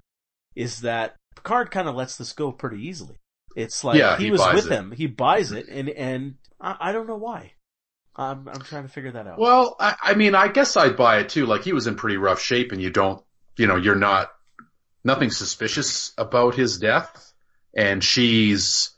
is 0.55 0.81
that 0.81 1.15
Picard 1.35 1.71
kind 1.71 1.87
of 1.87 1.95
lets 1.95 2.17
this 2.17 2.33
go 2.33 2.51
pretty 2.51 2.85
easily. 2.85 3.15
It's 3.55 3.83
like 3.83 3.97
Yeah, 3.97 4.17
he, 4.17 4.25
he 4.25 4.31
was 4.31 4.41
with 4.53 4.65
it. 4.65 4.71
him, 4.71 4.91
he 4.91 5.07
buys 5.07 5.51
it, 5.51 5.67
and 5.69 5.89
and 5.89 6.35
I, 6.59 6.75
I 6.79 6.91
don't 6.91 7.07
know 7.07 7.15
why. 7.15 7.53
I'm 8.15 8.47
I'm 8.49 8.61
trying 8.61 8.83
to 8.83 8.89
figure 8.89 9.11
that 9.11 9.27
out. 9.27 9.39
Well, 9.39 9.75
I, 9.79 9.95
I 10.01 10.13
mean, 10.15 10.35
I 10.35 10.47
guess 10.47 10.75
I'd 10.75 10.97
buy 10.97 11.19
it 11.19 11.29
too. 11.29 11.45
Like 11.45 11.63
he 11.63 11.73
was 11.73 11.87
in 11.87 11.95
pretty 11.95 12.17
rough 12.17 12.41
shape, 12.41 12.71
and 12.71 12.81
you 12.81 12.89
don't, 12.89 13.23
you 13.57 13.67
know, 13.67 13.75
you're 13.77 13.95
not 13.95 14.29
nothing 15.07 15.31
suspicious 15.31 16.13
about 16.17 16.53
his 16.53 16.77
death, 16.77 17.33
and 17.73 18.03
she's 18.03 18.91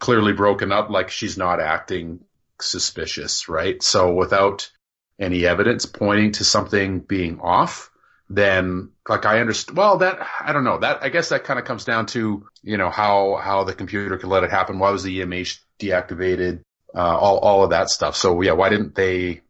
clearly 0.00 0.34
broken 0.34 0.72
up. 0.72 0.90
Like 0.90 1.08
she's 1.08 1.38
not 1.38 1.60
acting 1.60 2.20
suspicious, 2.60 3.48
right? 3.48 3.82
So 3.82 4.12
without 4.12 4.70
any 5.18 5.46
evidence 5.46 5.86
pointing 5.86 6.32
to 6.32 6.44
something 6.44 7.00
being 7.00 7.40
off, 7.40 7.90
then 8.28 8.90
like 9.08 9.24
I 9.24 9.40
understand. 9.40 9.78
Well, 9.78 9.98
that 9.98 10.18
I 10.40 10.52
don't 10.52 10.64
know. 10.64 10.78
That 10.78 11.02
I 11.02 11.08
guess 11.08 11.28
that 11.28 11.44
kind 11.44 11.58
of 11.58 11.64
comes 11.64 11.84
down 11.84 12.06
to 12.06 12.46
you 12.62 12.76
know 12.76 12.90
how 12.90 13.36
how 13.36 13.64
the 13.64 13.74
computer 13.74 14.18
could 14.18 14.28
let 14.28 14.44
it 14.44 14.50
happen. 14.50 14.78
Why 14.78 14.90
was 14.90 15.04
the 15.04 15.20
EMH 15.20 15.60
deactivated? 15.78 16.60
Uh, 16.94 17.16
all 17.18 17.38
all 17.38 17.64
of 17.64 17.70
that 17.70 17.90
stuff. 17.90 18.16
So 18.16 18.40
yeah, 18.42 18.52
why 18.52 18.68
didn't 18.68 18.94
they? 18.94 19.40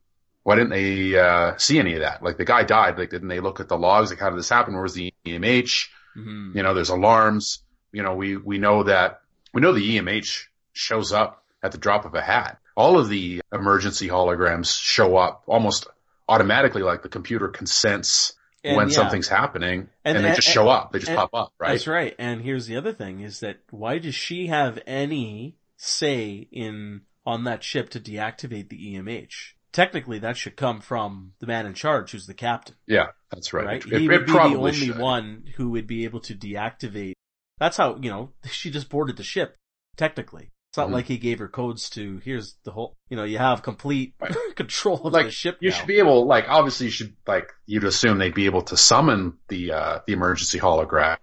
Why 0.43 0.57
didn't 0.57 0.71
they 0.71 1.19
uh, 1.19 1.57
see 1.57 1.79
any 1.79 1.95
of 1.95 2.01
that? 2.01 2.23
Like 2.23 2.37
the 2.37 2.45
guy 2.45 2.65
died. 2.65 2.99
Like 2.99 3.11
didn't 3.11 3.29
they 3.29 3.41
look 3.41 3.61
at 3.61 3.69
the 3.69 3.79
logs? 3.79 4.11
Like 4.11 4.21
how 4.21 4.29
did 4.29 4.39
this 4.39 4.51
happen? 4.51 4.75
Where 4.75 4.83
was 4.83 4.95
the 4.95 5.13
EMH? 5.27 5.87
Mhm. 6.17 6.55
You 6.55 6.63
know, 6.63 6.75
there's 6.75 6.91
alarms. 6.91 7.63
You 7.93 8.03
know, 8.03 8.15
we 8.15 8.37
we 8.37 8.59
know 8.59 8.85
that 8.85 9.21
we 9.53 9.61
know 9.61 9.73
the 9.73 9.97
EMH 9.99 10.47
shows 10.73 11.13
up 11.13 11.45
at 11.63 11.73
the 11.73 11.79
drop 11.79 12.05
of 12.05 12.15
a 12.15 12.21
hat. 12.21 12.59
All 12.77 12.99
of 12.99 13.09
the 13.09 13.41
emergency 13.53 14.09
holograms 14.09 14.79
show 14.81 15.17
up 15.17 15.45
almost 15.47 15.87
automatically. 16.29 16.83
Like 16.83 17.03
the 17.03 17.09
computer 17.09 17.49
consents 17.49 18.35
And 18.65 18.77
when 18.77 18.89
yeah, 18.89 18.95
something's 18.95 19.29
happening, 19.29 19.89
And- 20.05 20.17
and, 20.17 20.25
they 20.25 20.31
and- 20.31 20.37
just 20.37 20.49
show 20.49 20.69
up. 20.69 20.91
They 20.91 20.99
just 20.99 21.15
pop 21.15 21.31
up, 21.35 21.53
right? 21.59 21.73
That's 21.73 21.87
right. 21.87 22.15
And 22.19 22.41
here's 22.43 22.67
the 22.67 22.77
other 22.77 22.93
thing 22.95 23.21
is 23.21 23.41
that 23.41 23.59
why 23.71 23.99
does 23.99 24.15
she 24.15 24.47
have 24.47 24.79
any 24.87 25.57
say 25.77 26.49
in 26.51 27.03
on 27.27 27.45
that 27.45 27.63
ship 27.63 27.91
to 27.91 28.01
deactivate 28.01 28.71
the 28.71 28.95
EMH? 28.95 29.55
Technically 29.75 30.21
that 30.21 30.37
should 30.39 30.57
come 30.57 30.81
from 30.81 31.33
the 31.41 31.47
man 31.47 31.67
in 31.67 31.75
charge 31.75 32.13
who's 32.13 32.27
the 32.27 32.33
captain, 32.33 32.77
Yeah, 32.87 33.09
that's 33.31 33.53
right. 33.53 33.67
right? 33.67 33.85
It, 33.85 33.99
he 34.01 34.05
it 34.07 34.09
would 34.09 34.25
be 34.27 34.33
the 34.33 34.39
only 34.39 34.73
should. 34.73 34.99
one 34.99 35.45
who 35.57 35.71
would 35.71 35.87
be 35.89 36.05
able 36.05 36.21
to 36.21 36.35
deactivate. 36.35 37.13
That's 37.59 37.77
how, 37.77 37.97
you 38.01 38.09
know, 38.09 38.31
she 38.51 38.71
just 38.71 38.89
boarded 38.89 39.17
the 39.19 39.23
ship, 39.25 39.57
technically. 39.97 40.51
It's 40.71 40.79
not 40.79 40.89
Mhm. 40.89 40.93
like 40.93 41.07
he 41.07 41.19
gave 41.19 41.39
her 41.41 41.49
codes 41.49 41.91
to, 41.91 42.19
here's 42.25 42.57
the 42.65 42.71
whole, 42.73 42.95
you 43.09 43.17
know, 43.17 43.25
you 43.25 43.39
have 43.39 43.63
complete 43.63 44.15
Right. 44.21 44.35
control 44.57 45.07
of 45.09 45.13
Like, 45.13 45.27
the 45.27 45.31
ship 45.33 45.59
You 45.61 45.71
now. 45.71 45.77
should 45.77 45.87
be 45.89 45.99
able, 45.99 46.25
like, 46.27 46.47
obviously 46.49 46.87
you 46.87 46.93
should, 46.93 47.17
like, 47.27 47.53
you'd 47.67 47.85
assume 47.85 48.19
they'd 48.19 48.35
be 48.35 48.47
able 48.47 48.63
to 48.63 48.77
summon 48.77 49.39
the, 49.49 49.73
uh, 49.73 49.99
the 50.07 50.13
emergency 50.13 50.59
hologram, 50.59 51.17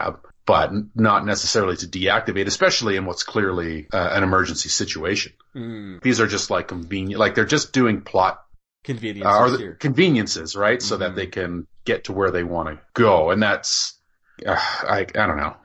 but 0.45 0.71
not 0.95 1.25
necessarily 1.25 1.77
to 1.77 1.87
deactivate, 1.87 2.47
especially 2.47 2.95
in 2.95 3.05
what's 3.05 3.23
clearly 3.23 3.87
uh, 3.93 4.09
an 4.11 4.23
emergency 4.23 4.69
situation. 4.69 5.33
Mm, 5.55 6.01
These 6.01 6.19
are 6.19 6.27
just 6.27 6.49
like 6.49 6.67
convenient, 6.67 7.19
like 7.19 7.35
they're 7.35 7.45
just 7.45 7.73
doing 7.73 8.01
plot, 8.01 8.43
convenience 8.83 9.27
uh, 9.27 9.49
the 9.49 9.75
conveniences, 9.79 10.55
right? 10.55 10.81
So 10.81 10.95
Mhm. 10.95 10.99
that 10.99 11.15
they 11.15 11.27
can 11.27 11.67
get 11.85 12.05
to 12.05 12.13
where 12.13 12.31
they 12.31 12.43
want 12.43 12.69
to 12.69 12.79
go. 12.93 13.29
And 13.31 13.41
that's, 13.41 13.99
uh, 14.45 14.55
I, 14.57 15.01
I 15.01 15.27
don't 15.27 15.37
know. 15.37 15.55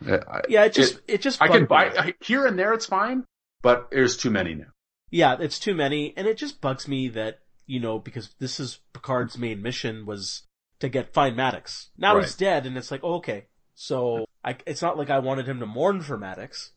Yeah, 0.49 0.65
it 0.65 0.75
just, 0.75 1.01
it, 1.09 1.23
just 1.23 1.41
I 1.41 1.49
can 1.49 1.65
buy, 1.67 1.87
I, 1.97 2.15
here 2.21 2.47
and 2.47 2.59
there 2.59 2.73
it's 2.75 2.87
fine, 2.87 3.25
but 3.63 3.91
there's 3.91 4.17
too 4.17 4.31
many 4.31 4.55
now. 4.55 4.67
Yeah, 5.11 5.37
it's 5.41 5.59
too 5.59 5.75
many, 5.75 6.13
and 6.17 6.27
it 6.27 6.37
just 6.37 6.61
bugs 6.61 6.87
me 6.89 7.09
that, 7.11 7.39
you 7.67 7.81
know, 7.81 7.99
because 7.99 8.35
this 8.39 8.61
is 8.61 8.81
Picard's 8.93 9.39
main 9.39 9.63
mission 9.63 10.05
was 10.05 10.43
to 10.81 10.89
get 10.89 11.15
find 11.15 11.37
Maddox. 11.37 11.91
Now 11.97 12.19
he's 12.21 12.35
dead, 12.35 12.67
and 12.67 12.77
it's 12.77 12.91
like, 12.91 13.01
oh, 13.03 13.15
okay. 13.15 13.47
So, 13.75 14.27
I, 14.47 14.57
it's 14.67 14.81
not 14.83 14.97
like 14.97 15.11
I 15.11 15.19
wanted 15.19 15.49
him 15.49 15.59
to 15.61 15.67
mourn 15.67 16.01
for 16.01 16.17
Maddox. 16.17 16.71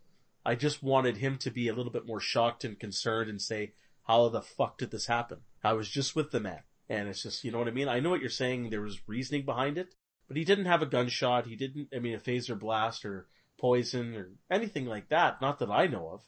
I 0.45 0.55
just 0.55 0.81
wanted 0.81 1.17
him 1.17 1.37
to 1.37 1.51
be 1.51 1.67
a 1.67 1.73
little 1.75 1.91
bit 1.91 2.07
more 2.07 2.19
shocked 2.19 2.63
and 2.65 2.79
concerned 2.79 3.29
and 3.29 3.39
say, 3.41 3.73
how 4.07 4.27
the 4.29 4.41
fuck 4.41 4.79
did 4.79 4.89
this 4.89 5.05
happen? 5.05 5.41
I 5.63 5.73
was 5.73 5.87
just 5.87 6.15
with 6.15 6.31
the 6.31 6.39
man. 6.39 6.61
And 6.89 7.07
it's 7.07 7.21
just, 7.21 7.43
you 7.43 7.51
know 7.51 7.59
what 7.59 7.67
I 7.67 7.71
mean? 7.71 7.87
I 7.87 7.99
know 7.99 8.09
what 8.09 8.21
you're 8.21 8.29
saying. 8.31 8.71
There 8.71 8.81
was 8.81 9.07
reasoning 9.07 9.45
behind 9.45 9.77
it, 9.77 9.93
but 10.27 10.35
he 10.37 10.43
didn't 10.43 10.65
have 10.65 10.81
a 10.81 10.87
gunshot. 10.87 11.45
He 11.45 11.55
didn't, 11.55 11.89
I 11.95 11.99
mean, 11.99 12.15
a 12.15 12.19
phaser 12.19 12.57
blast 12.57 13.05
or 13.05 13.27
poison 13.59 14.15
or 14.15 14.31
anything 14.49 14.85
like 14.87 15.09
that. 15.09 15.39
Not 15.39 15.59
that 15.59 15.69
I 15.69 15.85
know 15.85 16.09
of. 16.09 16.21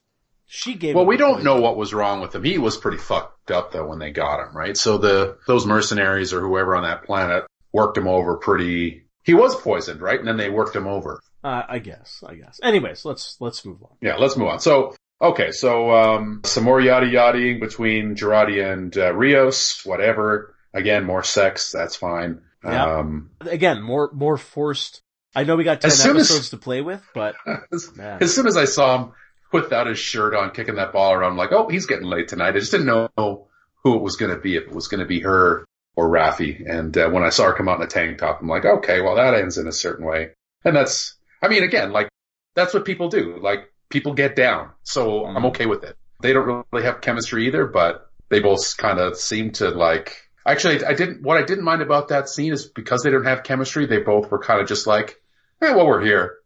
She 0.45 0.75
gave 0.75 0.95
Well, 0.95 1.05
we 1.07 1.17
don't 1.17 1.35
poison. 1.35 1.45
know 1.45 1.61
what 1.61 1.77
was 1.77 1.93
wrong 1.93 2.21
with 2.21 2.35
him. 2.35 2.43
He 2.43 2.59
was 2.59 2.77
pretty 2.77 2.97
fucked 2.97 3.49
up 3.49 3.71
though 3.71 3.87
when 3.87 3.97
they 3.99 4.11
got 4.11 4.45
him, 4.45 4.55
right? 4.55 4.77
So 4.77 4.97
the 4.99 5.37
those 5.47 5.65
mercenaries 5.65 6.33
or 6.33 6.41
whoever 6.41 6.75
on 6.75 6.83
that 6.83 7.05
planet 7.05 7.45
worked 7.73 7.97
him 7.97 8.07
over 8.07 8.35
pretty. 8.37 9.05
He 9.23 9.33
was 9.33 9.55
poisoned, 9.55 10.01
right? 10.01 10.17
And 10.19 10.27
then 10.27 10.37
they 10.37 10.49
worked 10.49 10.75
him 10.75 10.87
over. 10.87 11.21
Uh, 11.43 11.63
I 11.67 11.79
guess, 11.79 12.23
I 12.25 12.35
guess. 12.35 12.59
Anyways, 12.63 13.05
let's, 13.05 13.37
let's 13.39 13.65
move 13.65 13.81
on. 13.83 13.89
Yeah, 14.01 14.15
let's 14.17 14.35
move 14.37 14.47
on. 14.47 14.59
So, 14.59 14.95
okay, 15.21 15.51
so 15.51 15.91
um, 15.91 16.41
some 16.43 16.63
more 16.63 16.79
yada 16.81 17.07
yadaing 17.07 17.59
between 17.59 18.15
Jurati 18.15 18.63
and 18.71 18.95
uh, 18.97 19.13
Rios, 19.13 19.85
whatever. 19.85 20.55
Again, 20.73 21.03
more 21.05 21.23
sex, 21.23 21.71
that's 21.71 21.95
fine. 21.95 22.41
Yeah. 22.63 22.97
Um, 22.99 23.31
Again, 23.41 23.81
more, 23.81 24.09
more 24.13 24.37
forced. 24.37 25.01
I 25.35 25.43
know 25.43 25.55
we 25.55 25.63
got 25.63 25.81
10 25.81 25.87
As 25.91 26.01
soon 26.01 26.17
as- 26.17 26.29
episodes 26.29 26.49
to 26.51 26.57
play 26.57 26.81
with, 26.81 27.03
but 27.13 27.35
as, 27.73 27.91
as 27.99 28.33
soon 28.35 28.47
as 28.47 28.57
I 28.57 28.65
saw 28.65 28.97
him 29.03 29.11
without 29.51 29.87
his 29.87 29.99
shirt 29.99 30.33
on, 30.35 30.51
kicking 30.51 30.75
that 30.75 30.93
ball 30.93 31.13
around, 31.13 31.31
I'm 31.31 31.37
like, 31.37 31.51
oh, 31.51 31.67
he's 31.69 31.85
getting 31.87 32.05
late 32.05 32.27
tonight. 32.27 32.49
I 32.55 32.59
just 32.59 32.71
didn't 32.71 32.87
know 32.87 33.47
who 33.83 33.95
it 33.95 34.01
was 34.01 34.15
going 34.15 34.33
to 34.33 34.39
be, 34.39 34.55
if 34.57 34.63
it 34.63 34.71
was 34.73 34.87
going 34.87 34.99
to 35.01 35.07
be 35.07 35.21
her 35.21 35.65
or 35.95 36.09
Raffi. 36.09 36.69
And 36.69 36.97
uh, 36.97 37.09
when 37.09 37.23
I 37.23 37.29
saw 37.29 37.45
her 37.45 37.53
come 37.53 37.67
out 37.69 37.79
in 37.79 37.85
a 37.85 37.89
tank 37.89 38.17
top, 38.17 38.41
I'm 38.41 38.47
like, 38.47 38.65
okay, 38.65 39.01
well, 39.01 39.15
that 39.15 39.33
ends 39.33 39.57
in 39.57 39.67
a 39.67 39.71
certain 39.71 40.05
way. 40.05 40.29
And 40.63 40.75
that's, 40.75 41.15
I 41.41 41.47
mean, 41.47 41.63
again, 41.63 41.91
like, 41.91 42.09
that's 42.55 42.73
what 42.73 42.85
people 42.85 43.09
do. 43.09 43.37
Like, 43.41 43.71
people 43.89 44.13
get 44.13 44.35
down. 44.35 44.71
So 44.83 45.25
I'm 45.25 45.43
Mhm. 45.43 45.49
okay 45.49 45.65
with 45.65 45.83
it. 45.83 45.97
They 46.21 46.33
don't 46.33 46.65
really 46.71 46.85
have 46.85 47.01
chemistry 47.01 47.47
either, 47.47 47.65
but 47.65 48.09
they 48.29 48.39
both 48.39 48.77
kind 48.77 48.99
of 48.99 49.17
seem 49.17 49.51
to 49.53 49.69
like, 49.69 50.15
actually, 50.45 50.83
I 50.85 50.93
didn't, 50.93 51.23
what 51.23 51.37
I 51.37 51.43
didn't 51.43 51.63
mind 51.65 51.81
about 51.81 52.09
that 52.09 52.29
scene 52.29 52.53
is 52.53 52.65
because 52.67 53.01
they 53.03 53.09
didn't 53.09 53.25
have 53.25 53.43
chemistry, 53.43 53.85
they 53.85 53.99
both 53.99 54.29
were 54.31 54.39
kind 54.39 54.61
of 54.61 54.67
just 54.67 54.87
like, 54.87 55.21
eh, 55.61 55.73
well, 55.73 55.87
we're 55.87 56.03
here. 56.03 56.37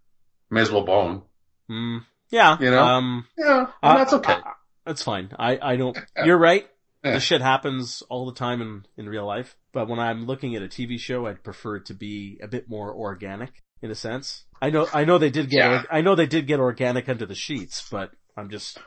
May 0.50 0.62
as 0.62 0.72
well 0.72 0.86
bone. 0.86 1.24
Mm, 1.70 2.04
yeah. 2.30 2.58
You 2.60 2.72
know? 2.72 2.84
Um, 2.84 3.28
Yeah, 3.38 3.68
that's 3.82 4.14
okay. 4.14 4.38
that's 4.86 5.02
fine. 5.04 5.32
I, 5.38 5.60
I 5.62 5.76
don't, 5.76 5.98
you're 6.24 6.38
right. 6.38 6.68
This 7.14 7.24
shit 7.24 7.42
happens 7.42 8.02
all 8.10 8.26
the 8.26 8.34
time 8.34 8.62
in, 8.62 8.86
in 8.98 9.08
real 9.08 9.26
life. 9.26 9.56
But 9.72 9.88
when 9.88 10.00
I'm 10.00 10.26
looking 10.26 10.56
at 10.56 10.62
a 10.64 10.68
TV 10.68 11.00
show, 11.00 11.26
I'd 11.28 11.44
prefer 11.44 11.78
it 11.78 11.86
to 11.88 11.94
be 11.94 12.40
a 12.42 12.48
bit 12.48 12.70
more 12.70 12.94
organic 12.94 13.64
in 13.82 13.92
a 13.92 13.96
sense. 13.96 14.46
I 14.62 14.70
know, 14.70 14.88
I 14.94 15.06
know 15.06 15.18
they 15.18 15.30
did 15.30 15.50
get, 15.50 15.58
Yeah. 15.72 15.84
I 15.92 16.02
know 16.02 16.16
they 16.16 16.26
did 16.26 16.48
get 16.48 16.60
organic 16.60 17.08
under 17.10 17.26
the 17.26 17.36
sheets, 17.36 17.88
but 17.92 18.12
I'm 18.38 18.50
just, 18.50 18.78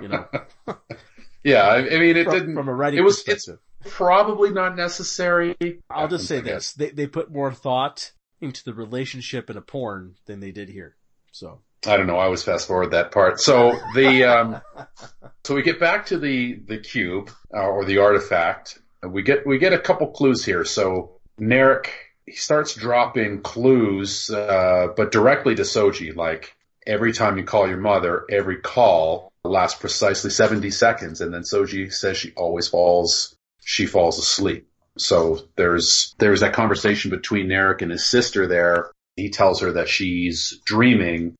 you 0.00 0.08
know, 0.08 0.26
yeah, 1.44 1.66
I, 1.68 1.82
mean, 1.98 2.16
it 2.16 2.24
from, 2.24 2.32
didn't. 2.32 2.54
from 2.54 2.68
a 2.68 2.74
writing 2.74 2.98
it 2.98 3.02
was- 3.02 3.20
it's- 3.28 3.48
probably 3.84 4.50
not 4.50 4.74
necessary. 4.76 5.54
I'll 5.88 6.08
just 6.08 6.26
say 6.26 6.40
this. 6.40 6.72
They, 6.72 6.90
they 6.90 7.06
put 7.06 7.30
more 7.30 7.52
thought 7.52 8.12
into 8.40 8.64
the 8.64 8.74
relationship 8.74 9.48
in 9.48 9.56
a 9.56 9.60
porn 9.60 10.16
than 10.26 10.40
they 10.40 10.50
did 10.50 10.68
here. 10.68 10.96
So. 11.30 11.60
I 11.86 11.96
don't 11.96 12.06
know. 12.06 12.18
I 12.18 12.24
always 12.24 12.42
fast 12.42 12.66
forward 12.66 12.90
that 12.92 13.12
part. 13.12 13.40
So 13.40 13.78
the 13.94 14.24
um, 14.24 14.60
so 15.44 15.54
we 15.54 15.62
get 15.62 15.80
back 15.80 16.06
to 16.06 16.18
the 16.18 16.54
the 16.54 16.78
cube 16.78 17.30
uh, 17.54 17.60
or 17.60 17.84
the 17.84 17.98
artifact. 17.98 18.78
And 19.02 19.12
We 19.12 19.22
get 19.22 19.46
we 19.46 19.58
get 19.58 19.72
a 19.72 19.78
couple 19.78 20.08
clues 20.08 20.44
here. 20.44 20.64
So 20.64 21.18
Narek 21.40 21.88
he 22.26 22.32
starts 22.32 22.74
dropping 22.74 23.42
clues, 23.42 24.30
uh, 24.30 24.88
but 24.96 25.12
directly 25.12 25.54
to 25.54 25.62
Soji. 25.62 26.14
Like 26.14 26.56
every 26.86 27.12
time 27.12 27.38
you 27.38 27.44
call 27.44 27.68
your 27.68 27.78
mother, 27.78 28.24
every 28.28 28.56
call 28.56 29.32
lasts 29.44 29.78
precisely 29.78 30.30
seventy 30.30 30.70
seconds, 30.70 31.20
and 31.20 31.32
then 31.32 31.42
Soji 31.42 31.92
says 31.92 32.16
she 32.16 32.32
always 32.36 32.68
falls 32.68 33.36
she 33.60 33.86
falls 33.86 34.18
asleep. 34.18 34.68
So 34.98 35.40
there's 35.56 36.14
there's 36.18 36.40
that 36.40 36.52
conversation 36.52 37.10
between 37.10 37.48
Narek 37.48 37.82
and 37.82 37.92
his 37.92 38.04
sister 38.04 38.46
there. 38.46 38.90
He 39.14 39.30
tells 39.30 39.60
her 39.60 39.72
that 39.72 39.88
she's 39.88 40.60
dreaming 40.64 41.36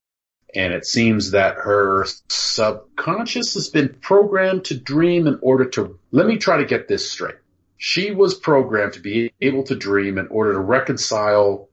and 0.57 0.73
it 0.73 0.87
seems 0.87 1.33
that 1.33 1.57
her 1.57 2.07
subconscious 2.29 3.55
has 3.55 3.69
been 3.69 3.91
programmed 4.01 4.65
to 4.67 4.79
dream 4.79 5.27
in 5.27 5.39
order 5.43 5.67
to 5.67 5.99
let 6.11 6.27
me 6.27 6.37
try 6.39 6.57
to 6.59 6.65
get 6.65 6.89
this 6.89 7.11
straight. 7.11 7.37
She 7.79 8.11
was 8.11 8.35
programmed 8.35 8.95
to 8.95 9.01
be 9.01 9.33
able 9.41 9.65
to 9.65 9.77
dream 9.77 10.19
in 10.19 10.29
order 10.29 10.55
to 10.55 10.59
reconcile 10.61 11.69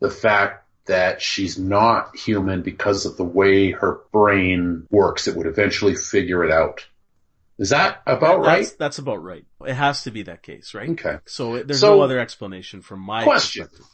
the 0.00 0.10
fact 0.10 0.64
that 0.86 1.22
she's 1.22 1.58
not 1.58 2.16
human 2.16 2.62
because 2.62 3.06
of 3.06 3.16
the 3.16 3.24
way 3.24 3.70
her 3.70 4.00
brain 4.12 4.86
works. 4.90 5.28
It 5.28 5.36
would 5.36 5.46
eventually 5.46 5.94
figure 5.94 6.44
it 6.44 6.50
out. 6.50 6.86
Is 7.58 7.70
that 7.70 8.02
about 8.06 8.42
that's, 8.42 8.46
right? 8.46 8.76
That's 8.78 8.98
about 8.98 9.22
right. 9.22 9.46
It 9.64 9.74
has 9.74 10.02
to 10.02 10.10
be 10.10 10.24
that 10.24 10.42
case, 10.42 10.74
right? 10.74 10.90
Okay. 10.90 11.18
So 11.26 11.62
there's 11.62 11.80
So- 11.80 11.96
no 11.96 12.02
other 12.02 12.18
explanation 12.18 12.82
from 12.82 13.00
my 13.00 13.22
Question. 13.24 13.66
perspective. 13.66 13.86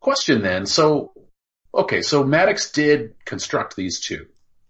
Question 0.00 0.42
then. 0.42 0.66
So, 0.66 1.12
okay, 1.74 2.02
so 2.02 2.24
Maddox 2.24 2.70
did 2.72 3.14
construct 3.24 3.76
these 3.76 4.00
two. 4.00 4.26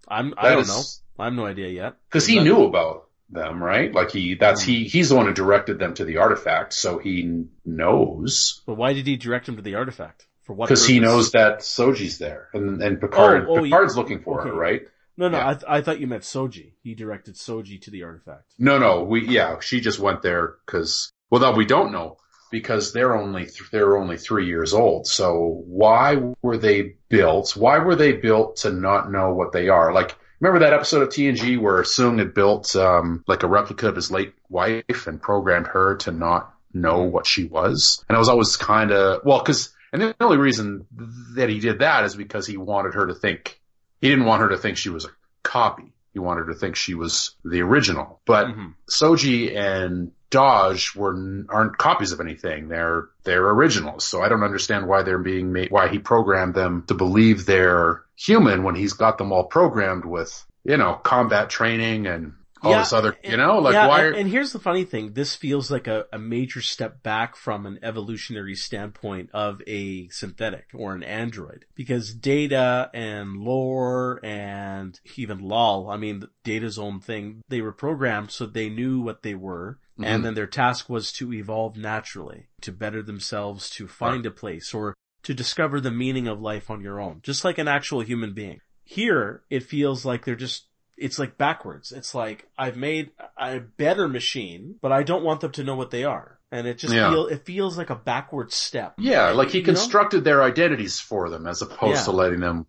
I'm, 0.09 0.35
I 0.37 0.49
That 0.51 0.55
don't 0.55 0.63
is- 0.63 0.69
know. 0.69 0.83
I 1.23 1.25
have 1.27 1.35
no 1.35 1.45
idea 1.47 1.69
yet. 1.69 1.97
Because 2.09 2.27
he 2.27 2.41
knew 2.41 2.65
about 2.65 3.09
them, 3.29 3.63
right? 3.63 3.93
Like 3.95 4.11
he, 4.11 4.35
that's 4.37 4.63
he, 4.63 4.85
he's 4.85 5.11
the 5.11 5.17
one 5.17 5.27
who 5.27 5.35
directed 5.35 5.79
them 5.79 5.93
to 5.95 6.05
the 6.07 6.17
artifact, 6.17 6.73
so 6.73 6.97
he 6.99 7.45
knows. 7.65 8.63
But 8.67 8.75
why 8.77 8.93
did 8.95 9.07
he 9.07 9.17
direct 9.17 9.49
him 9.49 9.57
to 9.57 9.63
the 9.63 9.75
artifact? 9.77 10.27
For 10.43 10.55
what? 10.55 10.67
Because 10.69 10.87
he 10.87 10.99
knows 10.99 11.33
that 11.33 11.61
Soji's 11.61 12.19
there, 12.19 12.49
and 12.55 12.83
and 12.83 13.01
Picard, 13.01 13.47
Oh, 13.49 13.59
oh, 13.59 13.63
Picard's 13.65 13.95
you- 13.97 14.03
looking 14.03 14.21
for 14.23 14.43
her, 14.43 14.53
right? 14.53 14.83
No, 15.17 15.29
no. 15.29 15.37
Yeah. 15.37 15.49
I, 15.49 15.53
th- 15.53 15.65
I 15.69 15.83
thought 15.83 16.01
you 16.01 16.07
meant 16.07 16.23
Soji. 16.23 16.73
He 16.83 16.95
directed 16.95 17.35
Soji 17.35 17.79
to 17.83 17.91
the 17.91 18.05
artifact. 18.05 18.55
No, 18.59 18.79
no, 18.79 19.03
we, 19.05 19.29
yeah, 19.29 19.61
she 19.61 19.81
just 19.81 19.99
went 19.99 20.23
there 20.23 20.55
because, 20.65 21.13
well, 21.29 21.43
that 21.43 21.57
we 21.57 21.67
don't 21.67 21.93
know 21.93 22.17
because 22.51 22.93
they're 22.93 23.17
only 23.17 23.45
th- 23.45 23.71
they're 23.71 23.97
only 23.97 24.17
three 24.17 24.47
years 24.47 24.75
old. 24.75 25.07
So 25.07 25.63
why 25.67 26.17
were 26.43 26.57
they 26.57 26.95
built? 27.09 27.57
Why 27.57 27.79
were 27.79 27.97
they 27.97 28.13
built 28.13 28.57
to 28.59 28.73
not 28.73 29.11
know 29.11 29.35
what 29.35 29.53
they 29.53 29.69
are? 29.69 29.93
Like, 29.93 30.17
remember 30.41 30.65
that 30.65 30.73
episode 30.73 31.03
of 31.03 31.09
TNG 31.09 31.61
where 31.61 31.83
Soong 31.83 32.19
had 32.19 32.35
built 32.35 32.75
um, 32.77 33.25
like 33.27 33.43
a 33.43 33.49
replica 33.49 33.89
of 33.89 33.97
his 33.97 34.11
late 34.11 34.35
wife 34.49 35.07
and 35.07 35.21
programmed 35.21 35.69
her 35.69 35.97
to 35.97 36.13
not 36.13 36.55
know 36.75 37.03
what 37.03 37.27
she 37.27 37.45
was? 37.45 38.05
And 38.09 38.17
I 38.17 38.19
was 38.19 38.29
always 38.29 38.57
kind 38.57 38.91
of 38.91 39.23
well, 39.25 39.39
because 39.39 39.75
and 39.93 40.03
the 40.03 40.15
only 40.21 40.37
reason 40.37 40.87
that 41.35 41.49
he 41.49 41.59
did 41.59 41.81
that 41.81 42.05
is 42.05 42.15
because 42.15 42.47
he 42.47 42.57
wanted 42.57 42.95
her 42.95 43.07
to 43.07 43.15
think 43.15 43.61
he 44.01 44.09
didn't 44.09 44.25
want 44.25 44.43
her 44.43 44.49
to 44.51 44.59
think 44.59 44.77
she 44.77 44.89
was 44.89 45.05
a 45.05 45.11
copy. 45.43 45.93
He 46.13 46.19
wanted 46.19 46.47
her 46.47 46.53
to 46.53 46.59
think 46.59 46.77
she 46.77 46.95
was 46.95 47.37
the 47.45 47.63
original. 47.63 48.21
But 48.27 48.49
Mhm. 48.49 48.75
Soji 48.91 49.57
and 49.57 50.13
Dahj 50.31 50.95
were 50.97 51.17
aren't 51.49 51.77
copies 51.79 52.13
of 52.13 52.21
anything. 52.21 52.69
They're 52.69 53.09
they're 53.25 53.49
originals. 53.49 54.05
So 54.05 54.23
I 54.23 54.29
don't 54.29 54.43
understand 54.45 54.87
why 54.87 55.03
they're 55.03 55.19
being 55.19 55.53
made. 55.53 55.71
Why 55.71 55.89
he 55.89 55.99
programmed 55.99 56.55
them 56.55 56.85
to 56.87 56.95
believe 56.95 57.47
they're 57.47 58.03
human 58.17 58.63
when 58.63 58.75
he's 58.75 58.93
got 58.93 59.19
them 59.19 59.33
all 59.33 59.45
programmed 59.45 60.05
with 60.05 60.45
you 60.65 60.77
know 60.77 60.95
combat 60.95 61.51
training 61.51 62.07
and 62.07 62.35
all 62.63 62.71
Yeah, 62.73 62.79
this 62.81 62.93
other. 62.93 63.17
You 63.25 63.37
know, 63.37 63.59
like 63.59 63.75
yeah, 63.75 63.87
why? 63.89 64.07
and, 64.07 64.17
and 64.17 64.29
here's 64.31 64.53
the 64.53 64.59
funny 64.59 64.85
thing. 64.85 65.13
This 65.13 65.35
feels 65.35 65.71
like 65.71 65.87
a, 65.87 66.07
a 66.13 66.19
major 66.19 66.61
step 66.61 67.03
back 67.03 67.37
from 67.37 67.67
an 67.67 67.79
evolutionary 67.83 68.55
standpoint 68.55 69.31
of 69.33 69.63
a 69.67 70.09
synthetic 70.09 70.67
or 70.75 70.95
an 70.95 71.03
android. 71.03 71.65
Because 71.75 72.15
Data 72.15 72.91
and 72.93 73.37
Lore 73.37 74.21
and 74.23 74.99
even 75.17 75.41
Lal, 75.41 75.89
I 75.91 75.97
mean, 75.97 76.25
Data's 76.45 76.79
own 76.79 77.01
thing, 77.01 77.43
they 77.49 77.61
were 77.61 77.73
programmed 77.73 78.31
so 78.31 78.47
they 78.47 78.69
knew 78.69 79.01
what 79.01 79.23
they 79.23 79.35
were. 79.35 79.79
Mhm. 79.99 80.07
And 80.07 80.25
then 80.25 80.35
their 80.35 80.47
task 80.47 80.89
was 80.89 81.13
to 81.13 81.33
evolve 81.33 81.77
naturally, 81.77 82.49
to 82.63 82.73
better 82.73 83.03
themselves, 83.03 83.69
to 83.71 83.87
find 83.87 84.25
a 84.25 84.31
place 84.31 84.73
or 84.73 84.95
to 85.23 85.35
discover 85.35 85.81
the 85.81 85.91
meaning 85.91 86.27
of 86.27 86.41
life 86.41 86.71
on 86.71 86.81
your 86.81 86.99
own, 86.99 87.21
just 87.23 87.45
like 87.45 87.59
an 87.59 87.69
actual 87.69 88.01
human 88.01 88.33
being. 88.33 88.61
Here, 88.83 89.43
it 89.51 89.63
feels 89.63 90.05
like 90.07 90.25
they're 90.25 90.35
just 90.35 90.65
it's 91.01 91.19
like 91.19 91.37
backwards. 91.39 91.91
It's 91.93 92.15
like 92.15 92.47
I've 92.57 92.77
made 92.77 93.11
a 93.39 93.59
better 93.59 94.07
machine, 94.07 94.77
but 94.81 94.93
I 94.93 95.03
don't 95.03 95.25
want 95.25 95.41
them 95.41 95.53
to 95.53 95.65
know 95.65 95.75
what 95.75 95.91
they 95.91 96.05
are. 96.05 96.39
And 96.53 96.67
it 96.67 96.79
just 96.79 96.95
Yeah. 96.95 97.11
feel 97.11 97.27
it 97.27 97.45
feels 97.45 97.79
like 97.79 97.91
a 97.91 97.95
backward 97.97 98.53
step. 98.53 98.95
Yeah, 98.99 99.31
like 99.31 99.51
he 99.51 99.59
You 99.59 99.65
know? 99.65 99.73
constructed 99.73 100.25
their 100.25 100.43
identities 100.43 101.01
for 101.01 101.31
them 101.31 101.47
as 101.47 101.63
opposed 101.63 102.01
Yeah. 102.01 102.05
to 102.05 102.11
letting 102.13 102.41
them. 102.41 102.67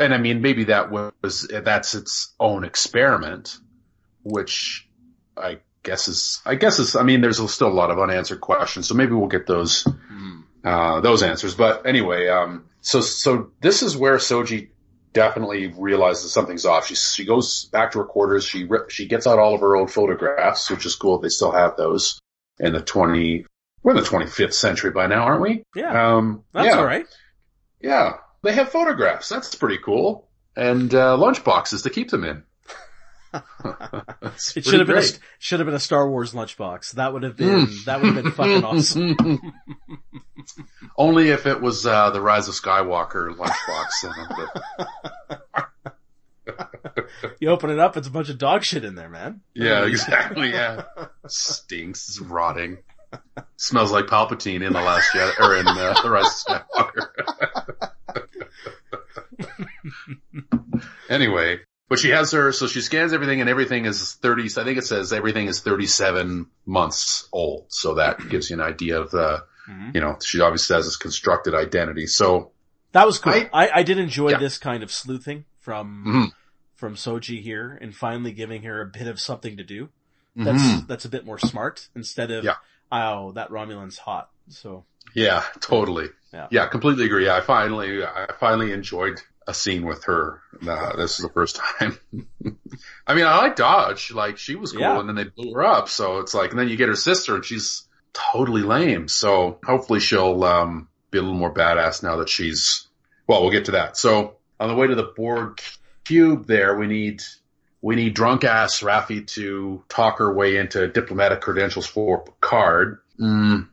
And 0.00 0.12
I 0.14 0.18
mean, 0.18 0.40
maybe 0.42 0.64
that 0.64 0.90
was 0.90 1.46
that's 1.50 1.94
its 1.94 2.34
own 2.38 2.64
experiment, 2.64 3.58
which 4.22 4.88
I 5.36 5.58
guess 5.82 6.08
is 6.08 6.40
I 6.44 6.54
guess 6.56 6.78
is 6.78 6.94
I 6.96 7.02
mean, 7.02 7.20
there's 7.20 7.38
still 7.52 7.68
a 7.68 7.72
lot 7.72 7.90
of 7.90 7.98
unanswered 7.98 8.40
questions, 8.40 8.88
so 8.88 8.94
maybe 8.94 9.12
we'll 9.12 9.28
get 9.28 9.46
those 9.46 9.82
Hmm. 10.08 10.40
uh, 10.64 11.00
those 11.00 11.22
answers. 11.22 11.54
But 11.54 11.86
anyway, 11.86 12.28
um, 12.28 12.64
so 12.80 13.00
so 13.00 13.50
this 13.60 13.82
is 13.82 13.96
where 13.96 14.16
Soji 14.16 14.68
definitely 15.12 15.68
realizes 15.76 16.32
something's 16.32 16.64
off. 16.66 16.86
She 16.86 16.94
she 16.94 17.24
goes 17.24 17.64
back 17.66 17.92
to 17.92 17.98
her 17.98 18.04
quarters. 18.04 18.44
She 18.46 18.68
she 18.88 19.06
gets 19.06 19.26
out 19.26 19.38
all 19.38 19.54
of 19.54 19.60
her 19.60 19.76
old 19.76 19.90
photographs, 19.92 20.70
which 20.70 20.86
is 20.86 20.94
cool. 20.96 21.18
They 21.18 21.28
still 21.28 21.52
have 21.52 21.76
those 21.76 22.18
in 22.58 22.72
the 22.72 22.80
twenty. 22.80 23.46
We're 23.84 23.96
in 23.96 24.02
the 24.02 24.08
25th 24.08 24.52
century 24.54 24.92
by 24.92 25.08
now, 25.08 25.24
aren't 25.24 25.42
we? 25.42 25.64
Yeah, 25.74 26.16
Um, 26.16 26.44
that's 26.54 26.66
yeah, 26.68 26.78
all 26.78 26.84
right. 26.86 27.04
Yeah. 27.80 28.18
they 28.44 28.52
have 28.52 28.68
photographs. 28.70 29.28
That's 29.28 29.56
pretty 29.56 29.78
cool. 29.84 30.28
And 30.54 30.94
uh, 30.94 31.16
lunch 31.16 31.42
boxes 31.42 31.82
to 31.82 31.90
keep 31.90 32.08
them 32.08 32.22
in. 32.22 32.44
It 33.34 34.64
should 34.64 34.80
have 34.80 34.86
been 34.86 34.98
a, 34.98 35.04
should 35.38 35.60
have 35.60 35.66
been 35.66 35.74
a 35.74 35.80
Star 35.80 36.08
Wars 36.08 36.32
lunchbox. 36.32 36.92
That 36.92 37.12
would 37.12 37.22
have 37.22 37.36
been 37.36 37.68
that 37.86 38.00
would 38.00 38.14
have 38.14 38.22
been 38.24 38.32
fucking 38.32 38.64
awesome. 38.64 39.16
Only 40.96 41.30
if 41.30 41.46
it 41.46 41.60
was 41.60 41.86
uh, 41.86 42.10
the 42.10 42.20
Rise 42.20 42.48
of 42.48 42.54
Skywalker 42.54 43.34
lunchbox. 43.34 44.48
You 47.38 47.50
open 47.50 47.70
it 47.70 47.78
up, 47.78 47.96
it's 47.96 48.08
a 48.08 48.10
bunch 48.10 48.28
of 48.28 48.38
dog 48.38 48.64
shit 48.64 48.84
in 48.84 48.94
there, 48.94 49.08
man. 49.08 49.40
yeah, 49.54 49.84
exactly. 49.86 50.50
Yeah, 50.50 50.84
stinks. 51.26 52.08
It's 52.08 52.20
rotting. 52.20 52.78
Smells 53.56 53.92
like 53.92 54.06
Palpatine 54.06 54.64
in 54.66 54.72
the 54.72 54.80
Last 54.80 55.10
Jedi 55.12 55.38
or 55.40 55.56
in 55.56 55.66
uh, 55.66 55.94
the 56.02 56.10
Rise 56.10 56.44
of 56.48 56.62
Skywalker. 56.76 57.90
anyway, 61.08 61.60
but 61.92 61.98
she 61.98 62.08
has 62.08 62.32
her, 62.32 62.52
so 62.52 62.66
she 62.66 62.80
scans 62.80 63.12
everything, 63.12 63.42
and 63.42 63.50
everything 63.50 63.84
is 63.84 64.14
thirty. 64.14 64.44
I 64.44 64.64
think 64.64 64.78
it 64.78 64.86
says 64.86 65.12
everything 65.12 65.46
is 65.46 65.60
thirty-seven 65.60 66.46
months 66.64 67.28
old. 67.32 67.66
So 67.68 67.96
that 67.96 68.30
gives 68.30 68.48
you 68.48 68.54
an 68.56 68.62
idea 68.62 68.98
of 68.98 69.10
the, 69.10 69.44
Mhm. 69.68 69.94
you 69.94 70.00
know, 70.00 70.16
she 70.24 70.40
obviously 70.40 70.74
has 70.76 70.86
this 70.86 70.96
constructed 70.96 71.54
identity. 71.54 72.06
So 72.06 72.52
That 72.92 73.04
was 73.06 73.18
cool. 73.18 73.34
I- 73.34 73.50
I, 73.52 73.70
I, 73.80 73.82
did 73.82 73.98
enjoy 73.98 74.30
Yeah. 74.30 74.38
this 74.38 74.56
kind 74.56 74.82
of 74.82 74.90
sleuthing 74.90 75.44
from 75.60 76.04
Mhm. 76.06 76.32
from 76.76 76.94
Soji 76.94 77.42
here, 77.42 77.78
and 77.80 77.94
finally 77.94 78.32
giving 78.32 78.62
her 78.62 78.80
a 78.80 78.86
bit 78.86 79.06
of 79.06 79.20
something 79.20 79.58
to 79.58 79.62
do. 79.64 79.90
That's 80.34 80.62
mhm. 80.62 80.86
that's 80.86 81.04
a 81.04 81.10
bit 81.10 81.26
more 81.26 81.38
smart 81.38 81.88
instead 81.94 82.30
of 82.30 82.42
Yeah. 82.44 82.56
oh 82.90 83.32
that 83.32 83.50
Romulan's 83.50 83.98
hot. 83.98 84.30
So 84.48 84.86
Yeah, 85.14 85.44
totally. 85.60 86.08
Yeah. 86.32 86.46
Yeah. 86.50 86.66
completely 86.68 87.04
agree. 87.04 87.28
I 87.28 87.42
finally, 87.42 88.02
I 88.02 88.32
finally 88.40 88.72
enjoyed 88.72 89.20
a 89.48 89.54
scene 89.54 89.84
with 89.84 90.04
her. 90.04 90.40
Uh, 90.66 90.96
this 90.96 91.18
is 91.18 91.24
the 91.24 91.28
first 91.32 91.56
time. 91.56 91.98
I 93.06 93.14
mean, 93.14 93.24
I 93.26 93.36
like 93.38 93.56
Dahj. 93.56 94.14
Like 94.14 94.38
she 94.38 94.54
was 94.54 94.72
cool 94.72 94.80
Yeah. 94.80 95.00
and 95.00 95.08
then 95.08 95.16
they 95.16 95.24
blew 95.24 95.52
her 95.54 95.64
up. 95.64 95.88
So 95.88 96.18
it's 96.18 96.34
like, 96.34 96.50
and 96.50 96.58
then 96.58 96.68
you 96.68 96.76
get 96.76 96.88
her 96.88 96.96
sister 96.96 97.34
and 97.34 97.44
she's 97.44 97.86
totally 98.12 98.62
lame. 98.62 99.08
So 99.08 99.58
hopefully 99.64 100.00
she'll, 100.00 100.42
um, 100.44 100.88
be 101.10 101.18
a 101.18 101.22
little 101.22 101.36
more 101.36 101.52
badass 101.52 102.02
now 102.02 102.16
that 102.16 102.28
she's, 102.28 102.86
well, 103.26 103.42
we'll 103.42 103.50
get 103.50 103.66
to 103.66 103.72
that. 103.72 103.96
So 103.96 104.36
on 104.58 104.68
the 104.68 104.74
way 104.74 104.86
to 104.86 104.94
the 104.94 105.12
Borg 105.16 105.60
cube 106.04 106.46
there, 106.46 106.76
we 106.78 106.86
need, 106.86 107.22
we 107.82 107.96
need 107.96 108.14
drunk 108.14 108.44
ass 108.44 108.80
Raffi 108.80 109.26
to 109.34 109.82
talk 109.88 110.18
her 110.18 110.32
way 110.32 110.56
into 110.56 110.88
diplomatic 110.88 111.40
credentials 111.40 111.86
for 111.86 112.20
Picard. 112.24 112.98
Mm. 113.20 113.68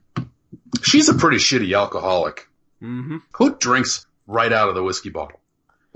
She's 0.83 1.09
a 1.09 1.13
pretty 1.13 1.38
shitty 1.38 1.77
alcoholic. 1.77 2.47
hmm 2.79 3.17
Who 3.33 3.55
drinks 3.55 4.05
right 4.27 4.51
out 4.51 4.69
of 4.69 4.75
the 4.75 4.83
whiskey 4.83 5.09
bottle? 5.09 5.38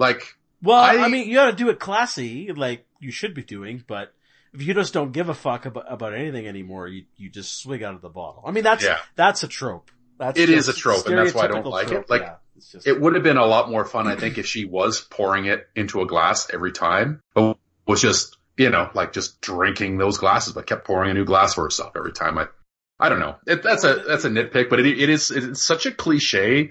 Like, 0.03 0.35
Well, 0.61 0.77
I, 0.79 0.97
I- 0.97 1.07
mean, 1.07 1.27
you 1.27 1.35
gotta 1.35 1.55
do 1.55 1.69
it 1.69 1.79
classy, 1.79 2.51
like 2.53 2.85
you 2.99 3.11
should 3.11 3.33
be 3.33 3.43
doing, 3.43 3.83
but 3.87 4.13
if 4.53 4.61
you 4.61 4.73
just 4.73 4.93
don't 4.93 5.11
give 5.11 5.29
a 5.29 5.33
fuck 5.33 5.65
about, 5.65 5.91
about 5.91 6.13
anything 6.13 6.47
anymore, 6.47 6.87
you, 6.87 7.05
you 7.17 7.29
just 7.29 7.57
swig 7.59 7.81
out 7.81 7.95
of 7.95 8.01
the 8.01 8.09
bottle. 8.09 8.43
I 8.45 8.51
mean, 8.51 8.63
that's, 8.63 8.83
Yeah. 8.83 8.99
that's 9.15 9.43
a 9.43 9.47
trope. 9.47 9.89
That's 10.19 10.39
It 10.39 10.49
is 10.49 10.69
a 10.69 10.73
trope, 10.73 11.07
and 11.07 11.17
that's 11.17 11.33
why 11.33 11.45
I 11.45 11.47
don't 11.47 11.65
like 11.65 11.91
it. 11.91 12.07
Like, 12.09 12.21
yeah, 12.21 12.35
just, 12.71 12.85
it 12.85 13.01
would 13.01 13.15
have 13.15 13.23
been 13.23 13.37
a 13.37 13.45
lot 13.45 13.69
more 13.71 13.83
fun, 13.83 14.07
I 14.07 14.15
think, 14.15 14.37
if 14.37 14.45
she 14.45 14.65
was 14.65 15.01
pouring 15.01 15.45
it 15.45 15.67
into 15.75 16.01
a 16.01 16.05
glass 16.05 16.49
every 16.53 16.71
time, 16.71 17.19
but 17.33 17.57
was 17.87 17.99
just, 18.01 18.37
you 18.57 18.69
know, 18.69 18.89
like 18.93 19.11
just 19.11 19.41
drinking 19.41 19.97
those 19.97 20.19
glasses, 20.19 20.53
but 20.53 20.67
kept 20.67 20.85
pouring 20.85 21.09
a 21.09 21.13
new 21.15 21.25
glass 21.25 21.55
for 21.55 21.63
herself 21.63 21.93
every 21.97 22.13
time. 22.13 22.37
I, 22.37 22.47
I 22.99 23.09
don't 23.09 23.19
know. 23.19 23.35
It, 23.47 23.63
that's 23.63 23.83
a, 23.83 24.03
that's 24.07 24.23
a 24.25 24.29
nitpick, 24.29 24.69
but 24.69 24.79
it, 24.79 24.85
it 24.99 25.09
is, 25.09 25.31
it's 25.31 25.63
such 25.65 25.87
a 25.87 25.91
cliche, 25.91 26.69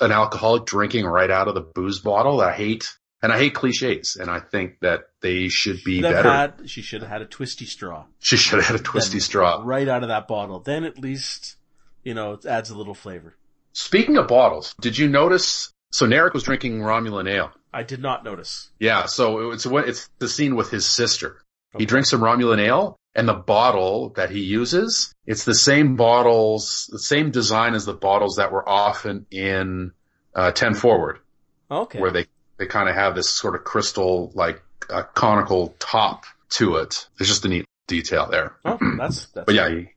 an 0.00 0.12
alcoholic 0.12 0.66
drinking 0.66 1.04
right 1.06 1.30
out 1.30 1.48
of 1.48 1.54
the 1.54 1.60
booze 1.60 2.00
bottle. 2.00 2.40
I 2.40 2.52
hate. 2.52 2.88
And 3.22 3.32
I 3.32 3.38
hate 3.38 3.54
cliches, 3.54 4.18
and 4.20 4.28
I 4.30 4.38
think 4.40 4.80
that 4.82 5.04
they 5.22 5.48
should 5.48 5.82
be 5.82 6.02
Should 6.02 6.12
better. 6.12 6.30
had, 6.30 6.68
she 6.68 6.82
should 6.82 7.00
have 7.00 7.08
had 7.10 7.22
a 7.22 7.24
twisty 7.26 7.64
straw. 7.64 8.04
she 8.18 8.36
should 8.36 8.58
have 8.58 8.66
had 8.66 8.76
a 8.78 8.82
twisty 8.82 9.12
Then 9.12 9.20
straw. 9.22 9.62
Right 9.64 9.88
out 9.88 10.02
of 10.02 10.10
that 10.10 10.28
bottle. 10.28 10.60
Then 10.60 10.84
at 10.84 10.98
least, 10.98 11.56
you 12.02 12.12
know, 12.12 12.32
it 12.34 12.44
adds 12.44 12.68
a 12.68 12.76
little 12.76 12.92
flavor. 12.92 13.34
Speaking 13.72 14.18
of 14.18 14.28
bottles, 14.28 14.74
did 14.78 14.98
you 14.98 15.08
notice? 15.08 15.72
So 15.90 16.06
Narek 16.06 16.34
was 16.34 16.42
drinking 16.42 16.80
Romulan 16.80 17.26
ale. 17.32 17.50
I 17.72 17.82
did 17.82 18.02
not 18.02 18.24
notice. 18.24 18.68
Yeah, 18.78 19.06
so 19.06 19.52
it's 19.52 19.64
what 19.64 19.88
it's 19.88 20.10
the 20.18 20.28
scene 20.28 20.54
with 20.54 20.70
his 20.70 20.84
sister. 20.84 21.40
He 21.78 21.86
drinks 21.86 22.10
some 22.10 22.20
Romulan 22.20 22.58
ale, 22.60 22.98
and 23.14 23.28
the 23.28 23.34
bottle 23.34 24.10
that 24.16 24.30
he 24.30 24.40
uses, 24.40 25.14
it's 25.26 25.44
the 25.44 25.54
same 25.54 25.96
bottles, 25.96 26.88
the 26.92 26.98
same 26.98 27.30
design 27.30 27.74
as 27.74 27.84
the 27.84 27.92
bottles 27.94 28.36
that 28.36 28.50
were 28.52 28.68
often 28.68 29.26
in 29.30 29.92
uh, 30.34 30.50
Ten 30.52 30.74
Forward, 30.74 31.18
Okay. 31.70 32.00
where 32.00 32.10
they 32.10 32.26
they 32.56 32.66
kind 32.66 32.88
of 32.88 32.94
have 32.94 33.14
this 33.14 33.28
sort 33.30 33.54
of 33.56 33.64
crystal 33.64 34.30
like 34.34 34.62
uh, 34.90 35.02
conical 35.14 35.74
top 35.78 36.24
to 36.50 36.76
it. 36.76 37.08
It's 37.18 37.28
just 37.28 37.44
a 37.44 37.48
neat 37.48 37.66
detail 37.86 38.28
there. 38.30 38.56
oh, 38.64 38.78
that's, 38.98 39.26
that's, 39.34 39.44
But 39.46 39.54
yeah, 39.54 39.68
he, 39.68 39.88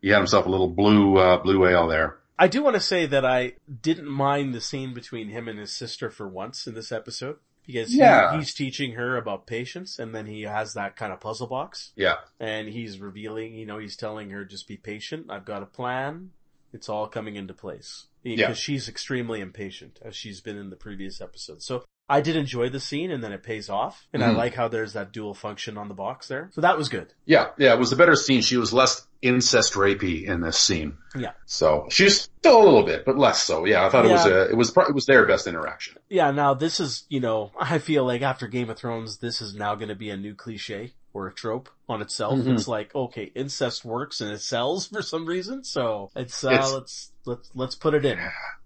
he 0.00 0.08
had 0.08 0.18
himself 0.18 0.46
a 0.46 0.48
little 0.50 0.68
blue 0.68 1.16
uh, 1.16 1.42
blue 1.42 1.66
ale 1.66 1.86
there. 1.88 2.18
I 2.38 2.48
do 2.48 2.62
want 2.62 2.74
to 2.74 2.80
say 2.80 3.06
that 3.06 3.24
I 3.24 3.54
didn't 3.82 4.08
mind 4.08 4.52
the 4.54 4.60
scene 4.60 4.94
between 4.94 5.28
him 5.28 5.46
and 5.48 5.58
his 5.58 5.72
sister 5.72 6.10
for 6.10 6.26
once 6.26 6.66
in 6.66 6.74
this 6.74 6.90
episode 6.90 7.36
because 7.66 7.92
he- 7.92 8.36
he's 8.38 8.54
teaching 8.54 8.92
her 8.92 9.16
about 9.16 9.46
patience 9.46 9.98
and 9.98 10.14
then 10.14 10.26
he 10.26 10.42
has 10.42 10.74
that 10.74 10.96
kind 10.96 11.12
of 11.12 11.20
puzzle 11.20 11.46
box 11.46 11.92
Yeah, 11.96 12.16
and 12.40 12.68
he's 12.68 12.98
revealing, 12.98 13.54
you 13.54 13.66
know, 13.66 13.78
he's 13.78 13.96
telling 13.96 14.30
her 14.30 14.44
just 14.44 14.66
be 14.68 14.76
patient. 14.76 15.26
I've 15.30 15.44
got 15.44 15.62
a 15.62 15.66
plan. 15.66 16.30
It's 16.72 16.88
all 16.88 17.06
coming 17.06 17.36
into 17.36 17.52
place 17.54 18.06
because 18.22 18.38
Yeah. 18.40 18.52
she's 18.54 18.88
extremely 18.88 19.40
impatient 19.40 19.98
as 20.02 20.16
she's 20.16 20.40
been 20.40 20.56
in 20.56 20.70
the 20.70 20.76
previous 20.76 21.20
episode. 21.20 21.62
So 21.62 21.84
I 22.08 22.20
did 22.20 22.34
enjoy 22.36 22.68
the 22.68 22.80
scene 22.80 23.10
and 23.10 23.22
then 23.22 23.32
it 23.32 23.42
pays 23.42 23.68
off 23.68 24.06
and 24.12 24.24
I 24.24 24.30
Mhm. 24.30 24.36
like 24.36 24.54
how 24.54 24.68
there's 24.68 24.92
that 24.94 25.12
dual 25.12 25.34
function 25.34 25.78
on 25.78 25.88
the 25.88 25.94
box 25.94 26.28
there. 26.28 26.50
So 26.52 26.60
that 26.62 26.76
was 26.78 26.88
good. 26.88 27.12
yeah, 27.26 27.50
yeah. 27.58 27.72
It 27.74 27.78
was 27.78 27.92
a 27.92 27.96
better 27.96 28.16
scene. 28.16 28.40
She 28.42 28.56
was 28.56 28.72
less 28.72 29.06
incest 29.22 29.74
rapey 29.74 30.24
in 30.24 30.40
this 30.40 30.58
scene. 30.58 30.98
Yeah. 31.16 31.30
So 31.46 31.86
she's 31.90 32.22
still 32.22 32.60
a 32.60 32.64
little 32.64 32.82
bit, 32.82 33.04
but 33.04 33.16
less 33.16 33.40
so. 33.40 33.64
Yeah, 33.64 33.86
I 33.86 33.88
thought 33.88 34.04
it 34.04 34.10
was 34.10 34.26
a, 34.26 34.50
it 34.50 34.56
was 34.56 34.76
it 34.76 34.94
was 34.94 35.06
their 35.06 35.24
best 35.26 35.46
interaction. 35.46 35.96
Yeah, 36.10 36.32
now 36.32 36.54
this 36.54 36.80
is, 36.80 37.04
you 37.08 37.20
know, 37.20 37.52
I 37.58 37.78
feel 37.78 38.04
like 38.04 38.22
after 38.22 38.48
Game 38.48 38.68
of 38.68 38.78
Thrones, 38.78 39.18
this 39.18 39.40
is 39.40 39.54
now 39.54 39.76
going 39.76 39.88
to 39.88 39.94
be 39.94 40.10
a 40.10 40.16
new 40.16 40.34
cliche 40.34 40.92
or 41.14 41.28
a 41.28 41.32
trope 41.32 41.68
on 41.88 42.02
itself. 42.02 42.38
Mhm. 42.40 42.54
It's 42.54 42.66
like, 42.66 42.94
okay, 42.94 43.30
incest 43.34 43.84
works 43.84 44.20
and 44.20 44.30
it 44.32 44.40
sells 44.40 44.86
for 44.92 45.02
some 45.02 45.24
reason, 45.26 45.62
so 45.64 46.10
it's, 46.16 46.42
uh, 46.44 46.50
It's- 46.50 46.72
let's, 46.72 47.12
let's, 47.24 47.50
let's 47.54 47.74
put 47.76 47.94
it 47.94 48.04
in. 48.04 48.18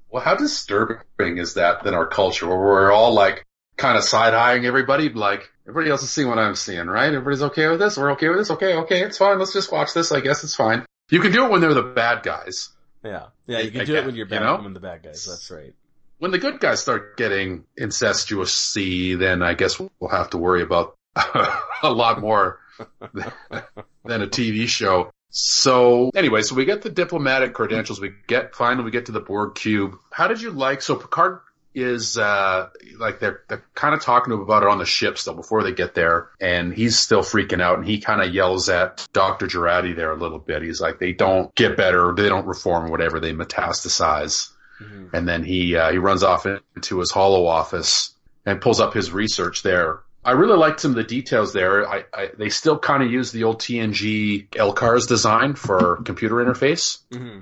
Well, 0.08 0.22
how 0.24 0.36
disturbing 0.36 1.38
is 1.38 1.54
that 1.54 1.84
in 1.84 1.92
our 1.92 2.06
culture 2.06 2.46
where 2.46 2.56
we're 2.56 2.92
all 2.92 3.12
like 3.12 3.44
kind 3.76 3.98
of 3.98 4.04
side 4.04 4.32
eyeing 4.34 4.64
everybody, 4.64 5.08
like 5.10 5.50
everybody 5.68 5.90
else 5.90 6.02
is 6.02 6.10
seeing 6.10 6.28
what 6.28 6.38
I'm 6.38 6.54
seeing, 6.54 6.86
right? 6.86 7.12
Everybody's 7.12 7.42
okay 7.42 7.68
with 7.68 7.80
this. 7.80 7.96
We're 7.96 8.12
okay 8.12 8.28
with 8.28 8.38
this. 8.38 8.50
Okay, 8.52 8.74
okay, 8.74 9.02
it's 9.02 9.18
fine. 9.18 9.38
Let's 9.38 9.52
just 9.52 9.72
watch 9.72 9.94
this. 9.94 10.12
I 10.12 10.20
guess 10.20 10.44
it's 10.44 10.54
fine. 10.54 10.86
You 11.10 11.20
can 11.20 11.32
do 11.32 11.44
it 11.44 11.50
when 11.50 11.60
they're 11.60 11.74
the 11.74 11.82
bad 11.82 12.22
guys. 12.22 12.70
Yeah. 13.04 13.26
Yeah, 13.46 13.60
you 13.60 13.70
can 13.70 13.84
do 13.84 13.96
it 13.96 14.06
when 14.06 14.14
you're 14.14 14.26
bad, 14.26 14.40
you 14.40 14.46
know? 14.46 14.56
when 14.62 14.74
the 14.74 14.80
bad 14.80 15.02
guys, 15.02 15.24
that's 15.24 15.50
right. 15.50 15.74
When 16.18 16.30
the 16.30 16.38
good 16.38 16.60
guys 16.60 16.80
start 16.80 17.16
getting 17.16 17.64
incestuous 17.76 18.52
see, 18.52 19.14
then 19.14 19.42
I 19.42 19.54
guess 19.54 19.78
we'll 19.78 20.10
have 20.10 20.30
to 20.30 20.38
worry 20.38 20.62
about 20.62 20.96
a 21.82 21.90
lot 21.90 22.20
more 22.20 22.60
than 23.12 24.22
a 24.22 24.26
TV 24.26 24.66
show. 24.66 25.10
So 25.30 26.10
anyway, 26.14 26.42
so 26.42 26.54
we 26.54 26.64
get 26.64 26.82
the 26.82 26.88
diplomatic 26.88 27.52
credentials. 27.52 28.00
We 28.00 28.12
get 28.26 28.54
finally 28.54 28.84
we 28.84 28.90
get 28.90 29.06
to 29.06 29.12
the 29.12 29.20
Borg 29.20 29.54
cube. 29.54 29.96
How 30.10 30.28
did 30.28 30.40
you 30.40 30.50
like? 30.50 30.80
So 30.80 30.96
Picard 30.96 31.40
is 31.76 32.16
uh 32.18 32.68
like 32.98 33.20
they're 33.20 33.42
they're 33.48 33.62
kind 33.74 33.94
of 33.94 34.00
talking 34.02 34.30
to 34.30 34.36
him 34.36 34.40
about 34.42 34.62
it 34.62 34.68
on 34.68 34.78
the 34.78 34.84
ship 34.86 35.18
still 35.18 35.34
before 35.34 35.62
they 35.62 35.72
get 35.72 35.94
there, 35.94 36.30
and 36.40 36.72
he's 36.74 36.98
still 36.98 37.20
freaking 37.22 37.60
out, 37.60 37.78
and 37.78 37.86
he 37.86 38.00
kind 38.00 38.22
of 38.22 38.34
yells 38.34 38.68
at 38.68 39.06
Doctor 39.12 39.46
Jurati 39.46 39.94
there 39.94 40.10
a 40.10 40.16
little 40.16 40.38
bit. 40.38 40.62
He's 40.62 40.80
like, 40.80 40.98
they 40.98 41.12
don't 41.12 41.54
get 41.54 41.76
better, 41.76 42.12
they 42.16 42.28
don't 42.28 42.46
reform, 42.46 42.86
or 42.86 42.90
whatever, 42.90 43.20
they 43.20 43.32
metastasize. 43.32 44.50
Mhm. 44.82 45.10
And 45.14 45.28
then 45.28 45.44
he 45.44 45.76
uh, 45.76 45.92
he 45.92 45.98
runs 45.98 46.22
off 46.22 46.46
into 46.46 46.98
his 46.98 47.10
holo 47.10 47.46
office 47.46 48.14
and 48.44 48.60
pulls 48.60 48.80
up 48.80 48.94
his 48.94 49.10
research 49.12 49.62
there. 49.62 50.00
I 50.24 50.32
really 50.32 50.56
liked 50.58 50.80
some 50.80 50.90
of 50.90 50.96
the 50.96 51.04
details 51.04 51.52
there. 51.52 51.88
I, 51.88 52.04
I 52.12 52.30
they 52.36 52.48
still 52.48 52.78
kind 52.78 53.02
of 53.02 53.10
use 53.10 53.30
the 53.32 53.44
old 53.44 53.60
TNG 53.60 54.48
LCARS 54.50 55.06
design 55.08 55.54
for 55.54 56.02
computer 56.04 56.36
interface. 56.36 56.98
hmm 57.12 57.40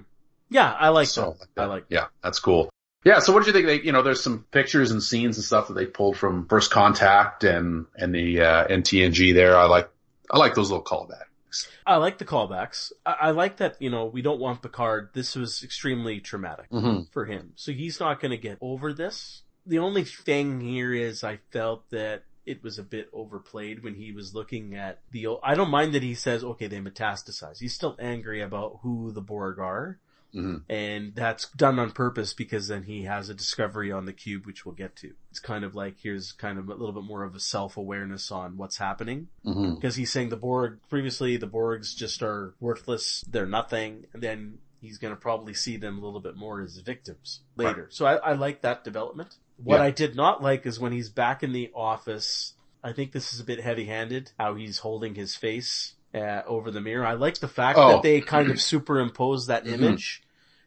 Yeah, 0.51 0.71
I 0.73 0.91
like 0.91 1.09
So 1.09 1.37
that. 1.55 1.63
I 1.63 1.67
like 1.67 1.87
yeah, 1.89 2.07
that's 2.23 2.41
cool. 2.41 2.69
Yeah, 3.05 3.19
so 3.19 3.33
what 3.33 3.41
did 3.45 3.49
you 3.49 3.53
think? 3.53 3.67
They, 3.67 3.87
you 3.87 3.93
know, 3.93 4.03
there's 4.03 4.23
some 4.23 4.45
pictures 4.51 4.91
and 4.91 5.03
scenes 5.03 5.37
and 5.37 5.45
stuff 5.45 5.69
that 5.69 5.75
they 5.75 5.87
pulled 5.87 6.17
from 6.17 6.47
First 6.49 6.71
Contact 6.71 7.45
and 7.45 7.87
and 7.97 8.15
the 8.15 8.41
uh, 8.41 8.65
and 8.69 8.83
TNG 8.83 9.35
there. 9.35 9.57
I 9.57 9.67
like 9.67 9.91
I 10.31 10.39
like 10.39 10.55
those 10.55 10.71
little 10.71 10.85
callbacks. 10.85 11.69
I 11.87 11.97
like 11.97 12.19
the 12.19 12.25
callbacks. 12.25 12.93
I, 13.05 13.13
I 13.21 13.31
like 13.31 13.59
that, 13.59 13.77
you 13.81 13.91
know, 13.91 14.07
we 14.07 14.23
don't 14.23 14.41
want 14.41 14.63
Picard. 14.63 15.11
This 15.13 15.37
was 15.37 15.63
extremely 15.63 16.19
traumatic 16.19 16.69
Mm-hmm. 16.71 17.03
for 17.13 17.27
him. 17.27 17.53
So 17.57 17.71
he's 17.73 18.01
not 18.01 18.21
going 18.21 18.31
to 18.33 18.39
get 18.39 18.59
over 18.61 18.93
this. 18.93 19.43
The 19.67 19.79
only 19.79 20.03
thing 20.05 20.61
here 20.61 20.93
is 20.93 21.23
I 21.23 21.39
felt 21.53 21.89
that 21.91 22.25
it 22.45 22.63
was 22.65 22.79
a 22.79 22.83
bit 22.83 23.09
overplayed 23.13 23.85
when 23.85 23.95
he 23.95 24.11
was 24.13 24.35
looking 24.35 24.75
at 24.75 24.99
the, 25.13 25.29
I 25.45 25.55
don't 25.55 25.71
mind 25.71 25.95
that 25.95 26.03
he 26.03 26.15
says, 26.15 26.43
okay, 26.43 26.67
they 26.67 26.81
metastasize. 26.81 27.61
He's 27.61 27.75
still 27.75 27.97
angry 28.01 28.43
about 28.43 28.81
who 28.83 29.13
the 29.13 29.23
Borg 29.23 29.59
are, 29.61 29.99
Mhm. 30.35 30.63
And 30.69 31.15
that's 31.15 31.49
done 31.53 31.79
on 31.79 31.93
purpose 31.93 32.35
because 32.35 32.67
then 32.69 32.83
he 32.83 33.03
has 33.05 33.29
a 33.29 33.35
discovery 33.35 33.93
on 33.93 34.05
the 34.05 34.13
cube, 34.13 34.47
which 34.47 34.67
we'll 34.67 34.75
get 34.75 34.97
to. 34.97 35.13
It's 35.31 35.39
kind 35.41 35.65
of 35.65 35.75
like 35.75 35.97
here's 36.01 36.33
kind 36.33 36.59
of 36.59 36.69
a 36.69 36.75
little 36.75 36.93
bit 36.93 37.05
more 37.05 37.23
of 37.23 37.35
a 37.35 37.41
self-awareness 37.41 38.31
on 38.33 38.57
what's 38.57 38.79
happening. 38.79 39.29
hmm 39.45 39.75
Because 39.75 39.97
he's 39.97 40.11
saying 40.11 40.31
the 40.31 40.37
Borg, 40.37 40.81
previously 40.89 41.37
the 41.37 41.47
Borgs 41.49 41.95
just 41.95 42.23
are 42.23 42.55
worthless, 42.61 43.25
they're 43.29 43.47
nothing, 43.47 44.07
and 44.13 44.23
then 44.23 44.59
he's 44.81 44.99
gonna 44.99 45.17
probably 45.17 45.55
see 45.55 45.77
them 45.77 45.99
a 45.99 46.05
little 46.05 46.21
bit 46.21 46.37
more 46.37 46.61
as 46.63 46.77
victims 46.79 47.41
later. 47.57 47.87
So 47.91 48.05
I, 48.05 48.17
I 48.17 48.33
like 48.35 48.63
that 48.63 48.85
development. 48.85 49.37
What 49.57 49.77
Yeah. 49.77 49.85
I 49.85 49.91
did 49.93 50.17
not 50.17 50.43
like 50.43 50.67
is 50.67 50.81
when 50.81 50.93
he's 50.93 51.09
back 51.11 51.43
in 51.43 51.53
the 51.53 51.71
office, 51.75 52.55
I 52.83 52.93
think 52.93 53.13
this 53.13 53.33
is 53.33 53.41
a 53.41 53.45
bit 53.45 53.61
heavy-handed, 53.61 54.33
how 54.39 54.57
he's 54.57 54.79
holding 54.79 55.15
his 55.15 55.37
face 55.37 55.95
uh, 56.15 56.43
over 56.47 56.71
the 56.71 56.81
mirror. 56.81 57.05
I 57.05 57.15
like 57.15 57.39
the 57.39 57.49
fact 57.49 57.77
Oh. 57.79 57.89
that 57.89 58.03
they 58.03 58.21
kind 58.21 58.49
of 58.51 58.61
superimpose 58.61 59.47
that 59.47 59.65
Mhm. 59.65 59.73
image 59.73 60.23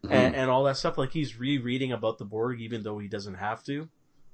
And, 0.09 0.33
mm-hmm. 0.33 0.41
and 0.41 0.49
all 0.49 0.63
that 0.65 0.77
stuff. 0.77 0.97
Like 0.97 1.11
he's 1.11 1.39
rereading 1.39 1.91
about 1.91 2.17
the 2.17 2.25
Borg 2.25 2.61
even 2.61 2.83
though 2.83 2.97
he 2.99 3.07
doesn't 3.07 3.35
have 3.35 3.63
to. 3.63 3.87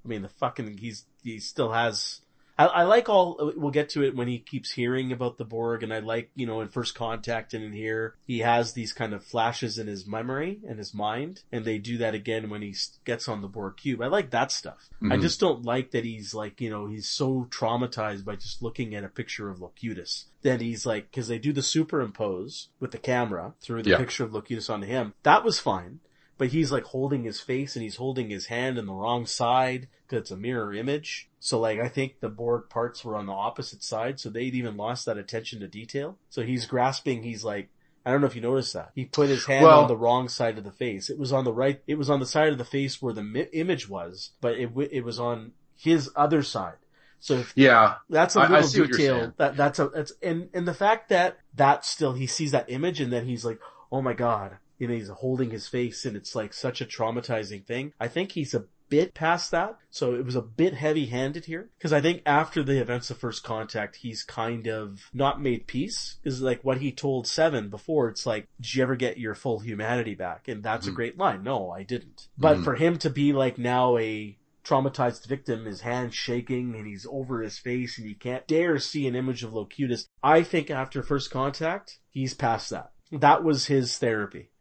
I 0.04 0.08
mean, 0.08 0.22
the 0.22 0.30
fucking, 0.30 0.78
he's, 0.78 1.06
he 1.24 1.40
still 1.40 1.72
has, 1.72 2.20
I, 2.58 2.66
I 2.66 2.84
like 2.84 3.10
all, 3.10 3.54
we'll 3.56 3.72
get 3.72 3.89
to 3.89 4.04
it 4.04 4.16
when 4.16 4.28
he 4.28 4.38
keeps 4.39 4.72
hearing 4.72 5.12
about 5.12 5.38
the 5.38 5.46
Borg 5.46 5.82
and 5.84 5.94
I 5.94 6.00
like, 6.00 6.30
you 6.36 6.46
know, 6.46 6.62
in 6.62 6.68
First 6.70 6.94
Contact 6.96 7.54
and 7.54 7.63
in 7.63 7.74
here, 7.74 8.16
he 8.28 8.39
has 8.39 8.74
these 8.74 8.94
kind 8.94 9.13
of 9.13 9.24
flashes 9.24 9.80
in 9.80 9.88
his 9.88 10.06
memory 10.06 10.60
and 10.68 10.78
his 10.78 10.94
mind 10.94 11.42
and 11.52 11.66
they 11.66 11.78
do 11.80 11.98
that 11.98 12.13
again 12.13 12.50
when 12.50 12.62
he 12.62 12.76
gets 13.06 13.28
on 13.28 13.42
the 13.42 13.48
Borg 13.48 13.78
cube. 13.78 14.02
I 14.02 14.08
like 14.08 14.30
that 14.32 14.52
stuff. 14.52 14.89
I 15.02 15.18
Mhm. 15.18 15.22
just 15.22 15.39
don't 15.39 15.63
like 15.66 15.92
that 15.92 16.06
he's 16.06 16.34
like, 16.34 16.62
you 16.62 16.70
know, 16.70 16.88
he's 16.88 17.08
so 17.10 17.48
traumatized 17.50 18.24
by 18.24 18.36
just 18.36 18.62
looking 18.62 18.94
at 18.94 19.04
a 19.04 19.10
picture 19.10 19.50
of 19.50 19.60
Locutus. 19.60 20.26
That 20.44 20.62
he's 20.62 20.86
like, 20.86 21.12
cause 21.12 21.28
they 21.30 21.39
do 21.39 21.54
the 21.54 21.62
superimpose 21.63 22.68
with 22.80 22.92
the 22.92 22.98
camera 22.98 23.54
through 23.62 23.84
the 23.84 23.92
Yeah. 23.92 23.98
picture 23.98 24.24
of 24.26 24.34
Locutus 24.34 24.70
onto 24.70 24.86
him. 24.88 25.13
That 25.24 25.44
was 25.44 25.60
fine. 25.60 26.00
But 26.38 26.50
he's 26.50 26.72
like 26.72 26.84
holding 26.86 27.24
his 27.24 27.39
face 27.39 27.76
and 27.76 27.84
he's 27.84 27.98
holding 27.98 28.30
his 28.30 28.48
hand 28.48 28.78
in 28.78 28.86
the 28.88 28.93
wrong 28.93 29.26
side 29.26 29.88
because 30.08 30.22
it's 30.24 30.32
a 30.32 30.38
mirror 30.38 30.74
image. 30.74 31.30
So 31.39 31.60
like 31.60 31.80
I 31.80 31.88
think 31.88 32.19
the 32.22 32.30
Borg 32.30 32.69
parts 32.69 33.06
were 33.06 33.15
on 33.15 33.28
the 33.28 33.34
opposite 33.34 33.84
side, 33.84 34.19
so 34.19 34.30
they'd 34.30 34.56
even 34.56 34.76
lost 34.78 35.06
that 35.06 35.17
attention 35.17 35.60
to 35.60 35.67
detail. 35.67 36.17
So 36.30 36.41
he's 36.41 36.65
grasping, 36.65 37.24
he's 37.24 37.43
like, 37.43 37.69
I 38.06 38.12
don't 38.12 38.19
know 38.19 38.28
if 38.28 38.36
you 38.36 38.41
noticed 38.41 38.74
that. 38.74 38.91
He 38.96 39.06
put 39.06 39.30
his 39.30 39.46
hand 39.46 39.63
Well- 39.65 39.82
on 39.84 39.88
the 39.88 39.96
wrong 39.96 40.28
side 40.28 40.58
of 40.58 40.63
the 40.63 40.72
face. 40.72 41.10
It 41.10 41.17
was 41.19 41.32
on 41.32 41.46
the 41.46 41.54
right, 41.54 41.82
it 41.88 41.96
was 41.98 42.10
on 42.10 42.19
the 42.19 42.26
side 42.26 42.50
of 42.52 42.58
the 42.58 42.65
face 42.65 43.02
where 43.02 43.13
the 43.13 43.24
mi- 43.24 43.48
image 43.54 43.88
was, 43.88 44.32
but 44.41 44.54
it, 44.58 44.67
w- 44.67 44.89
it 44.91 45.06
was 45.06 45.19
on 45.19 45.52
his 45.78 46.10
other 46.15 46.43
side. 46.43 46.76
So 47.19 47.36
if 47.36 47.54
Yeah. 47.56 47.96
that's 48.10 48.36
a 48.36 48.39
little 48.41 48.58
what 48.62 48.74
you're 48.76 48.88
detail. 48.88 49.34
That 49.38 49.56
that's 49.56 49.80
a 49.80 49.88
that's 49.88 50.12
and 50.22 50.50
and 50.54 50.67
the 50.67 50.74
fact 50.74 51.08
that 51.10 51.38
that 51.56 51.86
still 51.86 52.12
he 52.13 52.28
sees 52.28 52.52
that 52.52 52.69
image 52.69 53.00
and 53.00 53.13
then 53.13 53.26
he's 53.26 53.46
like, 53.46 53.60
oh 53.91 54.02
my 54.02 54.12
god, 54.13 54.58
know, 54.88 54.93
he's 54.93 55.10
holding 55.10 55.52
his 55.52 55.67
face 55.67 56.06
and 56.06 56.15
it's 56.15 56.36
like 56.36 56.54
such 56.54 56.82
a 56.82 56.86
traumatizing 56.86 57.65
thing. 57.65 57.93
I 58.00 58.08
think 58.08 58.32
he's 58.32 58.54
a 58.54 58.65
bit 58.89 59.13
past 59.15 59.50
that, 59.52 59.76
so 59.89 60.13
it 60.13 60.24
was 60.24 60.36
a 60.36 60.41
bit 60.41 60.76
heavy-handed 60.76 61.46
here 61.46 61.72
because 61.78 61.91
I 61.91 62.00
think 62.02 62.22
after 62.28 62.62
the 62.62 62.80
events 62.80 63.10
of 63.10 63.17
First 63.17 63.43
Contact, 63.43 63.96
he's 63.96 64.22
kind 64.24 64.67
of 64.67 65.10
not 65.13 65.41
made 65.41 65.65
peace. 65.65 66.17
Is 66.24 66.41
like 66.41 66.63
what 66.63 66.78
he 66.78 66.91
told 66.91 67.26
Seven 67.26 67.69
before. 67.69 68.10
It's 68.10 68.26
like, 68.26 68.48
did 68.62 68.76
you 68.76 68.84
ever 68.84 68.96
get 68.96 69.17
your 69.17 69.34
full 69.34 69.60
humanity 69.60 70.13
back? 70.13 70.48
And 70.48 70.62
that's 70.62 70.86
a 70.86 70.91
Mhm. 70.91 70.96
great 70.96 71.17
line. 71.17 71.43
No, 71.43 71.72
I 71.72 71.82
didn't. 71.84 72.28
But 72.38 72.58
Mhm. 72.58 72.63
for 72.63 72.76
him 72.76 72.98
to 73.00 73.10
be 73.10 73.34
like 73.34 73.58
now 73.58 73.98
a 73.98 74.38
traumatized 74.63 75.26
victim, 75.28 75.65
his 75.65 75.82
hand 75.82 76.13
shaking 76.13 76.76
and 76.76 76.86
he's 76.88 77.06
over 77.10 77.41
his 77.41 77.58
face 77.58 77.98
and 77.98 78.08
he 78.08 78.13
can't 78.13 78.48
dare 78.48 78.80
see 78.80 79.08
an 79.08 79.15
image 79.15 79.43
of 79.43 79.54
Locutus. 79.54 80.08
I 80.22 80.43
think 80.43 80.69
after 80.72 81.02
first 81.02 81.32
contact, 81.32 81.98
he's 82.12 82.34
past 82.34 82.69
that. 82.69 82.91
That 83.12 83.43
was 83.43 83.65
his 83.65 83.98
therapy. 83.98 84.52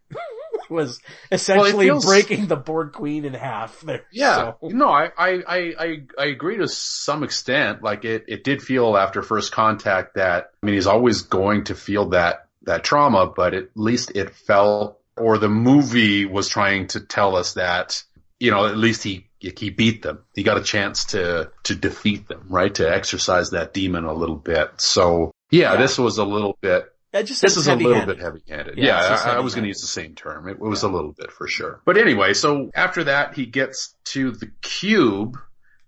Was 0.72 1.00
essentially 1.30 1.86
feels- 1.86 2.04
breaking 2.04 2.46
the 2.46 2.56
Borg 2.56 2.92
Queen 2.92 3.24
in 3.24 3.34
half 3.34 3.80
there. 3.82 4.04
Yeah. 4.10 4.54
So- 4.60 4.68
No, 4.68 4.88
I, 4.88 5.10
I, 5.16 5.30
I, 5.46 5.74
I, 5.78 5.96
I 6.18 6.24
agree 6.26 6.56
to 6.58 6.68
some 6.68 7.22
extent. 7.22 7.82
Like 7.82 8.04
it, 8.04 8.24
it 8.28 8.44
did 8.44 8.62
feel 8.62 8.96
after 8.96 9.22
first 9.22 9.52
contact 9.52 10.14
that, 10.14 10.50
I 10.62 10.66
mean, 10.66 10.74
he's 10.74 10.86
always 10.86 11.22
going 11.22 11.64
to 11.64 11.74
feel 11.74 12.10
that, 12.10 12.46
that 12.62 12.84
trauma, 12.84 13.26
but 13.26 13.54
at 13.54 13.68
least 13.74 14.12
it 14.14 14.34
felt, 14.34 14.98
or 15.16 15.38
the 15.38 15.48
movie 15.48 16.24
was 16.26 16.48
trying 16.48 16.86
to 16.88 17.00
tell 17.00 17.36
us 17.36 17.54
that, 17.54 18.02
you 18.40 18.50
know, 18.50 18.66
at 18.66 18.76
least 18.76 19.02
he, 19.02 19.26
he 19.38 19.70
beat 19.70 20.02
them. 20.02 20.20
He 20.34 20.42
got 20.44 20.56
a 20.58 20.62
chance 20.62 21.06
to, 21.06 21.50
to 21.64 21.74
defeat 21.74 22.28
them, 22.28 22.46
right? 22.48 22.72
To 22.76 22.88
exercise 22.88 23.50
that 23.50 23.74
demon 23.74 24.04
a 24.04 24.12
little 24.14 24.36
bit. 24.36 24.80
So 24.80 25.32
yeah, 25.50 25.72
Yeah. 25.74 25.80
this 25.80 25.98
was 25.98 26.18
a 26.18 26.24
little 26.24 26.56
bit, 26.60 26.91
It 27.12 27.24
just 27.24 27.42
this 27.42 27.56
is 27.56 27.68
a 27.68 27.76
little 27.76 28.06
bit 28.06 28.18
heavy-handed. 28.20 28.78
Yeah, 28.78 28.84
Yeah, 28.84 29.18
I, 29.24 29.36
I 29.36 29.40
was 29.40 29.54
going 29.54 29.64
to 29.64 29.68
use 29.68 29.82
the 29.82 29.86
same 29.86 30.14
term. 30.14 30.48
It, 30.48 30.58
was 30.58 30.82
a 30.82 30.88
little 30.88 31.12
bit 31.12 31.30
for 31.30 31.46
sure. 31.46 31.80
But 31.84 31.98
anyway, 31.98 32.32
so 32.32 32.70
after 32.74 33.04
that, 33.04 33.34
he 33.34 33.44
gets 33.46 33.94
to 34.06 34.30
the 34.30 34.50
cube, 34.62 35.36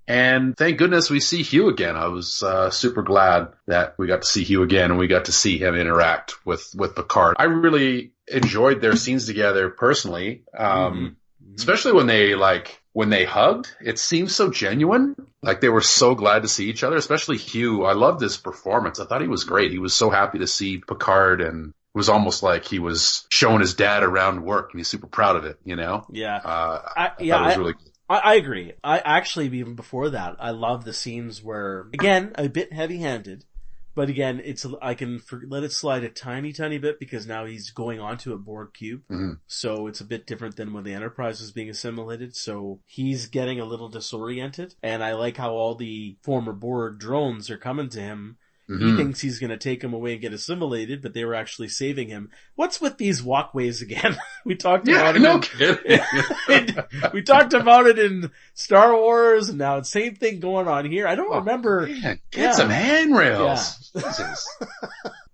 and 0.06 0.54
thank 0.56 0.76
goodness 0.76 1.08
we 1.08 1.20
see 1.20 1.42
Hugh 1.42 1.68
again. 1.68 1.96
I 1.96 2.08
was 2.08 2.42
uh, 2.42 2.68
super 2.70 3.02
glad 3.02 3.48
that 3.68 3.94
we 3.98 4.06
got 4.06 4.20
to 4.22 4.28
see 4.28 4.44
Hugh 4.44 4.62
again, 4.62 4.90
and 4.90 4.98
we 4.98 5.06
got 5.06 5.24
to 5.26 5.32
see 5.32 5.56
him 5.58 5.74
interact 5.74 6.34
with 6.44 6.70
with 6.76 6.94
Picard. 6.94 7.36
I 7.38 7.44
really 7.44 8.12
enjoyed 8.28 8.80
their 8.82 8.96
scenes 8.96 9.26
together 9.26 9.70
personally, 9.70 10.42
um, 10.56 11.16
Mhm. 11.42 11.56
especially 11.56 11.92
when 11.92 12.06
they 12.06 12.34
like 12.34 12.80
when 12.92 13.08
they 13.08 13.24
hugged. 13.24 13.70
It 13.80 13.98
seemed 13.98 14.30
so 14.30 14.50
genuine. 14.50 15.16
Like 15.44 15.60
they 15.60 15.68
were 15.68 15.80
so 15.80 16.14
glad 16.14 16.42
to 16.42 16.48
see 16.48 16.68
each 16.68 16.82
other, 16.84 16.96
especially 16.96 17.36
Hugh. 17.38 17.84
I 17.84 17.92
loved 17.92 18.20
his 18.20 18.36
performance. 18.36 18.98
I 19.00 19.04
thought 19.06 19.20
he 19.22 19.28
was 19.28 19.44
great. 19.44 19.70
He 19.72 19.78
was 19.78 19.94
so 19.94 20.10
happy 20.10 20.38
to 20.38 20.46
see 20.46 20.78
Picard 20.78 21.40
and 21.40 21.68
it 21.68 21.98
was 21.98 22.08
almost 22.08 22.42
like 22.42 22.64
he 22.64 22.78
was 22.80 23.24
showing 23.28 23.60
his 23.60 23.74
dad 23.74 24.02
around 24.02 24.42
work 24.44 24.70
and 24.72 24.80
he's 24.80 24.88
super 24.88 25.06
proud 25.06 25.36
of 25.36 25.44
it, 25.44 25.58
you 25.64 25.76
know? 25.76 26.04
Yeah. 26.10 26.36
Uh, 26.36 26.82
I, 26.96 27.06
I 27.06 27.12
yeah, 27.20 27.34
thought 27.36 27.42
it 27.42 27.46
was 27.46 27.54
I- 27.54 27.58
really. 27.58 27.74
I, 28.06 28.18
I 28.18 28.34
agree. 28.34 28.72
I 28.82 28.98
actually, 28.98 29.46
even 29.58 29.76
before 29.76 30.10
that, 30.10 30.36
I 30.38 30.50
love 30.50 30.84
the 30.84 30.92
scenes 30.92 31.42
where, 31.42 31.86
again, 31.94 32.32
a 32.34 32.50
bit 32.50 32.70
heavy-handed, 32.70 33.46
but 33.94 34.08
again, 34.08 34.40
it's, 34.44 34.66
I 34.82 34.94
can 34.94 35.18
for, 35.18 35.42
let 35.46 35.62
it 35.62 35.72
slide 35.72 36.04
a 36.04 36.08
tiny, 36.08 36.52
tiny 36.52 36.78
bit 36.78 36.98
because 36.98 37.26
now 37.26 37.44
he's 37.44 37.70
going 37.70 38.00
onto 38.00 38.32
a 38.32 38.38
Borg 38.38 38.74
cube. 38.74 39.02
Mhm. 39.10 39.38
So 39.46 39.86
it's 39.86 40.00
a 40.00 40.04
bit 40.04 40.26
different 40.26 40.56
than 40.56 40.72
when 40.72 40.84
the 40.84 40.94
Enterprise 40.94 41.40
was 41.40 41.52
being 41.52 41.70
assimilated. 41.70 42.34
So 42.36 42.80
he's 42.86 43.26
getting 43.26 43.60
a 43.60 43.64
little 43.64 43.88
disoriented. 43.88 44.74
And 44.82 45.02
I 45.02 45.14
like 45.14 45.36
how 45.36 45.52
all 45.52 45.74
the 45.74 46.16
former 46.22 46.52
Borg 46.52 46.98
drones 46.98 47.50
are 47.50 47.58
coming 47.58 47.88
to 47.90 48.00
him. 48.00 48.36
He 48.66 48.72
Mhm. 48.74 48.96
thinks 48.96 49.20
he's 49.20 49.38
gonna 49.38 49.58
take 49.58 49.84
him 49.84 49.92
away 49.92 50.12
and 50.12 50.22
get 50.22 50.32
assimilated, 50.32 51.02
but 51.02 51.12
they 51.12 51.24
were 51.26 51.34
actually 51.34 51.68
saving 51.68 52.08
him. 52.08 52.30
What's 52.54 52.80
with 52.80 52.96
these 52.96 53.22
walkways 53.22 53.82
again? 53.82 54.16
we 54.46 54.54
talked 54.54 54.88
Yeah, 54.88 55.00
about 55.10 55.16
it. 55.16 55.18
no 55.20 55.34
in- 55.34 55.40
kidding. 55.42 56.76
we 57.12 57.22
talked 57.22 57.52
about 57.52 57.86
it 57.86 57.98
in 57.98 58.30
Star 58.54 58.94
Wars, 58.96 59.50
and 59.50 59.58
now 59.58 59.76
it's 59.76 59.90
same 59.90 60.14
thing 60.14 60.40
going 60.40 60.66
on 60.66 60.86
here. 60.86 61.06
I 61.06 61.14
don't 61.14 61.30
Oh, 61.32 61.40
remember. 61.40 61.86
Man, 61.86 62.20
get 62.30 62.40
Yeah. 62.40 62.52
some 62.52 62.70
handrails. 62.70 63.90
Jesus. 63.96 64.48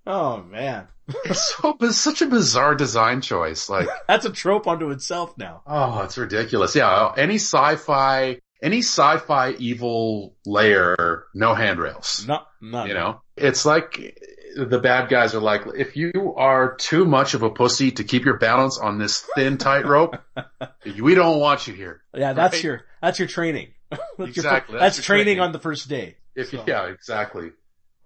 Oh 0.06 0.42
man, 0.50 0.88
It's 1.24 1.54
so 1.56 1.76
it's 1.80 1.96
such 1.98 2.22
a 2.22 2.26
bizarre 2.26 2.74
design 2.74 3.20
choice. 3.20 3.68
Like, 3.68 3.88
that's 4.08 4.24
a 4.24 4.30
trope 4.30 4.66
unto 4.66 4.90
itself 4.90 5.36
now. 5.38 5.62
oh, 5.66 6.02
it's 6.02 6.18
ridiculous. 6.18 6.74
Yeah, 6.74 7.12
any 7.16 7.36
sci-fi, 7.36 8.40
any 8.62 8.79
sci-fi 8.79 9.53
evil 9.53 10.35
layer, 10.46 11.25
no 11.35 11.55
handrails. 11.55 12.25
No, 12.27 12.40
not 12.61 12.88
You 12.88 12.94
know, 12.94 13.20
it's 13.37 13.64
like 13.64 14.18
the 14.57 14.79
bad 14.79 15.09
guys 15.09 15.35
are 15.35 15.40
like, 15.40 15.62
if 15.77 15.96
you 15.96 16.35
are 16.37 16.75
too 16.75 17.05
much 17.05 17.35
of 17.35 17.42
a 17.42 17.51
pussy 17.51 17.92
to 17.92 18.05
keep 18.05 18.25
your 18.25 18.37
balance 18.38 18.79
on 18.79 18.99
this 18.99 19.25
thin 19.35 19.59
tightrope, 19.59 20.16
we 21.01 21.14
don't 21.14 21.38
want 21.40 21.66
you 21.66 21.75
here. 21.75 22.03
Yeah, 22.14 22.33
that's 22.33 22.55
Right? 22.57 22.64
your 22.64 22.83
that's 23.01 23.18
your 23.18 23.29
training. 23.29 23.68
That's 23.90 24.03
your- 24.18 24.29
Exactly, 24.29 24.75
that's, 24.75 24.83
that's 24.83 24.96
your 24.99 25.03
training, 25.05 25.25
training. 25.25 25.40
on 25.40 25.53
the 25.53 25.59
first 25.59 25.88
day. 25.88 26.16
If 26.37 26.51
So- 26.51 26.62
yeah, 26.66 26.87
exactly. 26.87 27.51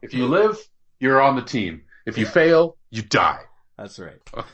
If 0.00 0.14
you 0.14 0.26
live, 0.26 0.56
you're 1.00 1.20
on 1.20 1.36
the 1.36 1.42
team. 1.42 1.82
If 2.06 2.16
you 2.18 2.24
fail, 2.26 2.76
you 2.90 3.02
die. 3.02 3.40
That's 3.76 3.98
right. 3.98 4.20
How 4.34 4.44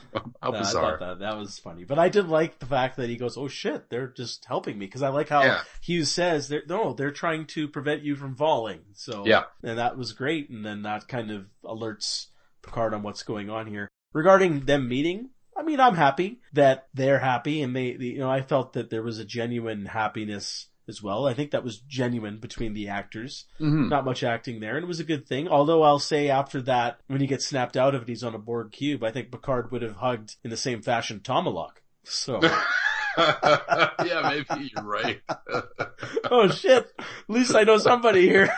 I 0.52 0.58
bizarre. 0.58 0.98
thought 0.98 1.00
that 1.00 1.18
that 1.20 1.36
was 1.36 1.58
funny, 1.58 1.84
but 1.84 1.98
I 1.98 2.08
did 2.08 2.28
like 2.28 2.58
the 2.58 2.66
fact 2.66 2.96
that 2.96 3.10
he 3.10 3.16
goes, 3.16 3.36
"Oh 3.36 3.48
shit, 3.48 3.90
they're 3.90 4.08
just 4.08 4.46
helping 4.46 4.78
me," 4.78 4.86
because 4.86 5.02
I 5.02 5.08
like 5.10 5.28
how 5.28 5.42
Yeah. 5.44 5.60
Hughes 5.82 6.10
says, 6.10 6.48
"They're 6.48 6.62
no, 6.66 6.82
oh, 6.84 6.92
they're 6.94 7.10
trying 7.10 7.44
to 7.48 7.68
prevent 7.68 8.02
you 8.02 8.16
from 8.16 8.34
falling." 8.34 8.80
So 8.94 9.26
Yeah. 9.26 9.44
and 9.62 9.78
that 9.78 9.98
was 9.98 10.12
great, 10.12 10.48
and 10.48 10.64
then 10.64 10.82
that 10.82 11.06
kind 11.08 11.30
of 11.30 11.46
alerts 11.64 12.28
Picard 12.62 12.94
on 12.94 13.02
what's 13.02 13.22
going 13.22 13.50
on 13.50 13.66
here 13.66 13.88
regarding 14.14 14.60
them 14.64 14.88
meeting. 14.88 15.30
I 15.56 15.62
mean, 15.62 15.80
I'm 15.80 15.96
happy 15.96 16.40
that 16.54 16.88
they're 16.94 17.18
happy, 17.18 17.60
and 17.60 17.76
they- 17.76 17.92
you 17.96 18.18
know, 18.18 18.30
I 18.30 18.40
felt 18.40 18.72
that 18.72 18.88
there 18.88 19.02
was 19.02 19.18
a 19.18 19.24
genuine 19.26 19.84
happiness 19.86 20.68
as 20.90 21.02
well. 21.02 21.26
I 21.26 21.32
think 21.32 21.52
that 21.52 21.64
was 21.64 21.78
genuine 21.80 22.36
between 22.38 22.74
the 22.74 22.88
actors. 22.88 23.46
Mhm. 23.58 23.88
Not 23.88 24.04
much 24.04 24.22
acting 24.22 24.60
there, 24.60 24.76
and 24.76 24.84
it 24.84 24.88
was 24.88 25.00
a 25.00 25.04
good 25.04 25.26
thing. 25.26 25.48
Although 25.48 25.82
I'll 25.82 25.98
say 25.98 26.28
after 26.28 26.60
that, 26.62 27.00
when 27.06 27.22
he 27.22 27.26
gets 27.26 27.46
snapped 27.46 27.78
out 27.78 27.94
of 27.94 28.02
it, 28.02 28.08
he's 28.08 28.22
on 28.22 28.34
a 28.34 28.38
Borg 28.38 28.72
cube. 28.72 29.02
I 29.02 29.10
think 29.10 29.32
Picard 29.32 29.72
would 29.72 29.80
have 29.80 29.96
hugged 29.96 30.36
in 30.44 30.50
the 30.50 30.56
same 30.58 30.82
fashion 30.82 31.20
Tomalak. 31.20 31.78
So, 32.04 32.40
yeah, 33.18 34.20
maybe 34.48 34.70
you're 34.74 34.84
right. 34.84 35.20
oh 36.30 36.48
shit! 36.48 36.86
At 36.98 37.04
least 37.28 37.54
I 37.54 37.62
know 37.62 37.78
somebody 37.78 38.28
here. 38.28 38.52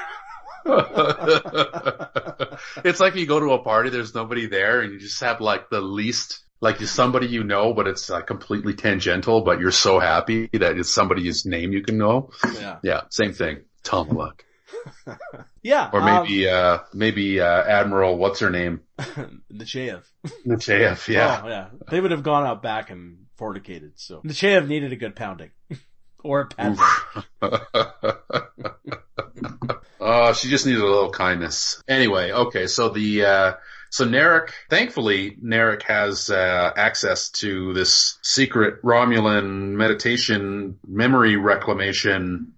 it's 2.84 3.00
like 3.00 3.14
you 3.16 3.26
go 3.26 3.40
to 3.40 3.52
a 3.52 3.62
party, 3.62 3.90
there's 3.90 4.14
nobody 4.14 4.46
there, 4.46 4.80
and 4.80 4.92
you 4.92 4.98
just 4.98 5.20
have 5.20 5.40
like 5.40 5.70
the 5.70 5.80
least 5.80 6.40
like 6.62 6.80
it's 6.80 6.92
somebody 6.92 7.26
you 7.26 7.44
know, 7.44 7.74
but 7.74 7.88
it's 7.88 8.08
like 8.08 8.26
completely 8.26 8.72
tangential, 8.72 9.42
but 9.42 9.60
you're 9.60 9.72
so 9.72 9.98
happy 9.98 10.48
that 10.52 10.78
it's 10.78 10.90
somebody's 10.90 11.44
name 11.44 11.72
you 11.72 11.82
can 11.82 11.98
know. 11.98 12.30
Yeah. 12.54 12.78
Yeah, 12.82 13.00
same 13.10 13.32
thing. 13.34 13.64
Tomalak. 13.84 14.40
Yeah. 15.64 15.90
Or 15.92 16.00
maybe, 16.00 16.48
uh, 16.48 16.78
maybe, 16.92 17.40
uh, 17.40 17.62
Admiral, 17.62 18.18
what's 18.18 18.40
her 18.40 18.50
name? 18.50 18.80
um, 18.98 19.42
Nechayev. 19.52 20.02
Nechayev, 20.44 21.06
yeah. 21.06 21.40
Oh, 21.44 21.48
yeah. 21.48 21.68
They 21.88 22.00
would 22.00 22.10
have 22.10 22.24
gone 22.24 22.44
out 22.44 22.64
back 22.64 22.90
and 22.90 23.26
fornicated, 23.38 23.92
so. 23.94 24.22
Nechayev 24.22 24.66
needed 24.66 24.92
a 24.92 24.96
good 24.96 25.14
pounding. 25.14 25.52
or 26.24 26.40
a 26.40 26.46
pat. 26.46 26.76
oh, 30.00 30.32
she 30.32 30.48
just 30.48 30.66
needed 30.66 30.80
a 30.80 30.84
little 30.84 31.12
kindness. 31.12 31.80
Anyway, 31.86 32.32
okay, 32.32 32.66
so 32.66 32.88
the, 32.88 33.24
uh, 33.24 33.52
so 33.92 34.06
Narek, 34.06 34.52
thankfully, 34.70 35.36
Narek 35.44 35.82
has 35.82 36.30
uh, 36.30 36.72
access 36.74 37.28
to 37.32 37.74
this 37.74 38.18
secret 38.22 38.82
Romulan 38.82 39.72
meditation 39.72 40.78
memory 40.86 41.36
reclamation 41.36 42.54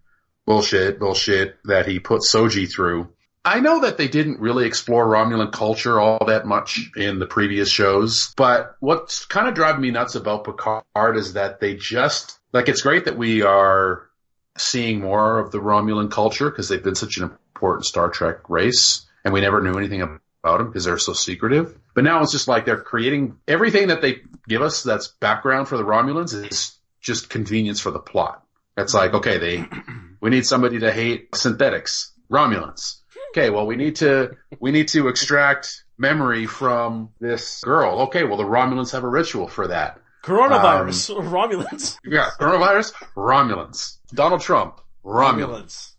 bullshit, 0.46 1.00
bullshit 1.00 1.56
that 1.64 1.86
he 1.86 1.98
put 1.98 2.22
Soji 2.22 2.70
through. 2.70 3.08
I 3.44 3.58
know 3.58 3.80
that 3.80 3.98
they 3.98 4.06
didn't 4.06 4.38
really 4.38 4.64
explore 4.64 5.08
Romulan 5.08 5.50
culture 5.50 5.98
all 5.98 6.24
that 6.26 6.46
much 6.46 6.88
in 6.94 7.18
the 7.18 7.26
previous 7.26 7.68
shows, 7.68 8.32
but 8.36 8.76
what's 8.78 9.24
kind 9.24 9.48
of 9.48 9.54
driving 9.54 9.82
me 9.82 9.90
nuts 9.90 10.14
about 10.14 10.44
Picard 10.44 11.16
is 11.16 11.32
that 11.32 11.58
they 11.58 11.74
just, 11.74 12.38
like, 12.52 12.68
it's 12.68 12.82
great 12.82 13.06
that 13.06 13.18
we 13.18 13.42
are 13.42 14.08
seeing 14.56 15.00
more 15.00 15.40
of 15.40 15.50
the 15.50 15.58
Romulan 15.58 16.12
culture 16.12 16.48
because 16.48 16.68
they've 16.68 16.82
been 16.82 16.94
such 16.94 17.16
an 17.16 17.24
important 17.24 17.86
Star 17.86 18.08
Trek 18.08 18.48
race 18.48 19.04
and 19.24 19.34
we 19.34 19.40
never 19.40 19.60
knew 19.60 19.76
anything 19.76 20.00
about 20.44 20.58
them 20.58 20.68
because 20.68 20.84
they're 20.84 20.98
so 20.98 21.14
secretive. 21.14 21.76
But 21.94 22.04
now 22.04 22.22
it's 22.22 22.32
just 22.32 22.48
like 22.48 22.66
they're 22.66 22.80
creating 22.80 23.38
everything 23.48 23.88
that 23.88 24.02
they 24.02 24.18
give 24.46 24.60
us 24.60 24.82
that's 24.82 25.08
background 25.08 25.68
for 25.68 25.78
the 25.78 25.84
Romulans 25.84 26.34
is 26.34 26.78
just 27.00 27.30
convenience 27.30 27.80
for 27.80 27.90
the 27.90 27.98
plot. 27.98 28.42
It's 28.76 28.92
like, 28.92 29.14
okay, 29.14 29.38
they, 29.38 29.64
we 30.20 30.30
need 30.30 30.44
somebody 30.44 30.80
to 30.80 30.92
hate 30.92 31.34
synthetics, 31.34 32.12
Romulans. 32.30 33.00
Okay, 33.30 33.50
well 33.50 33.66
we 33.66 33.76
need 33.76 33.96
to, 33.96 34.36
we 34.60 34.70
need 34.70 34.88
to 34.88 35.08
extract 35.08 35.84
memory 35.96 36.46
from 36.46 37.10
this 37.20 37.62
girl. 37.62 38.02
Okay, 38.02 38.24
well 38.24 38.36
the 38.36 38.44
Romulans 38.44 38.92
have 38.92 39.04
a 39.04 39.08
ritual 39.08 39.48
for 39.48 39.68
that. 39.68 40.00
Coronavirus, 40.22 41.16
or 41.16 41.22
um, 41.22 41.28
Romulans. 41.32 41.96
Yeah, 42.04 42.28
coronavirus, 42.38 42.92
Romulans. 43.16 43.98
Donald 44.12 44.40
Trump, 44.40 44.80
Romulans. 45.04 45.92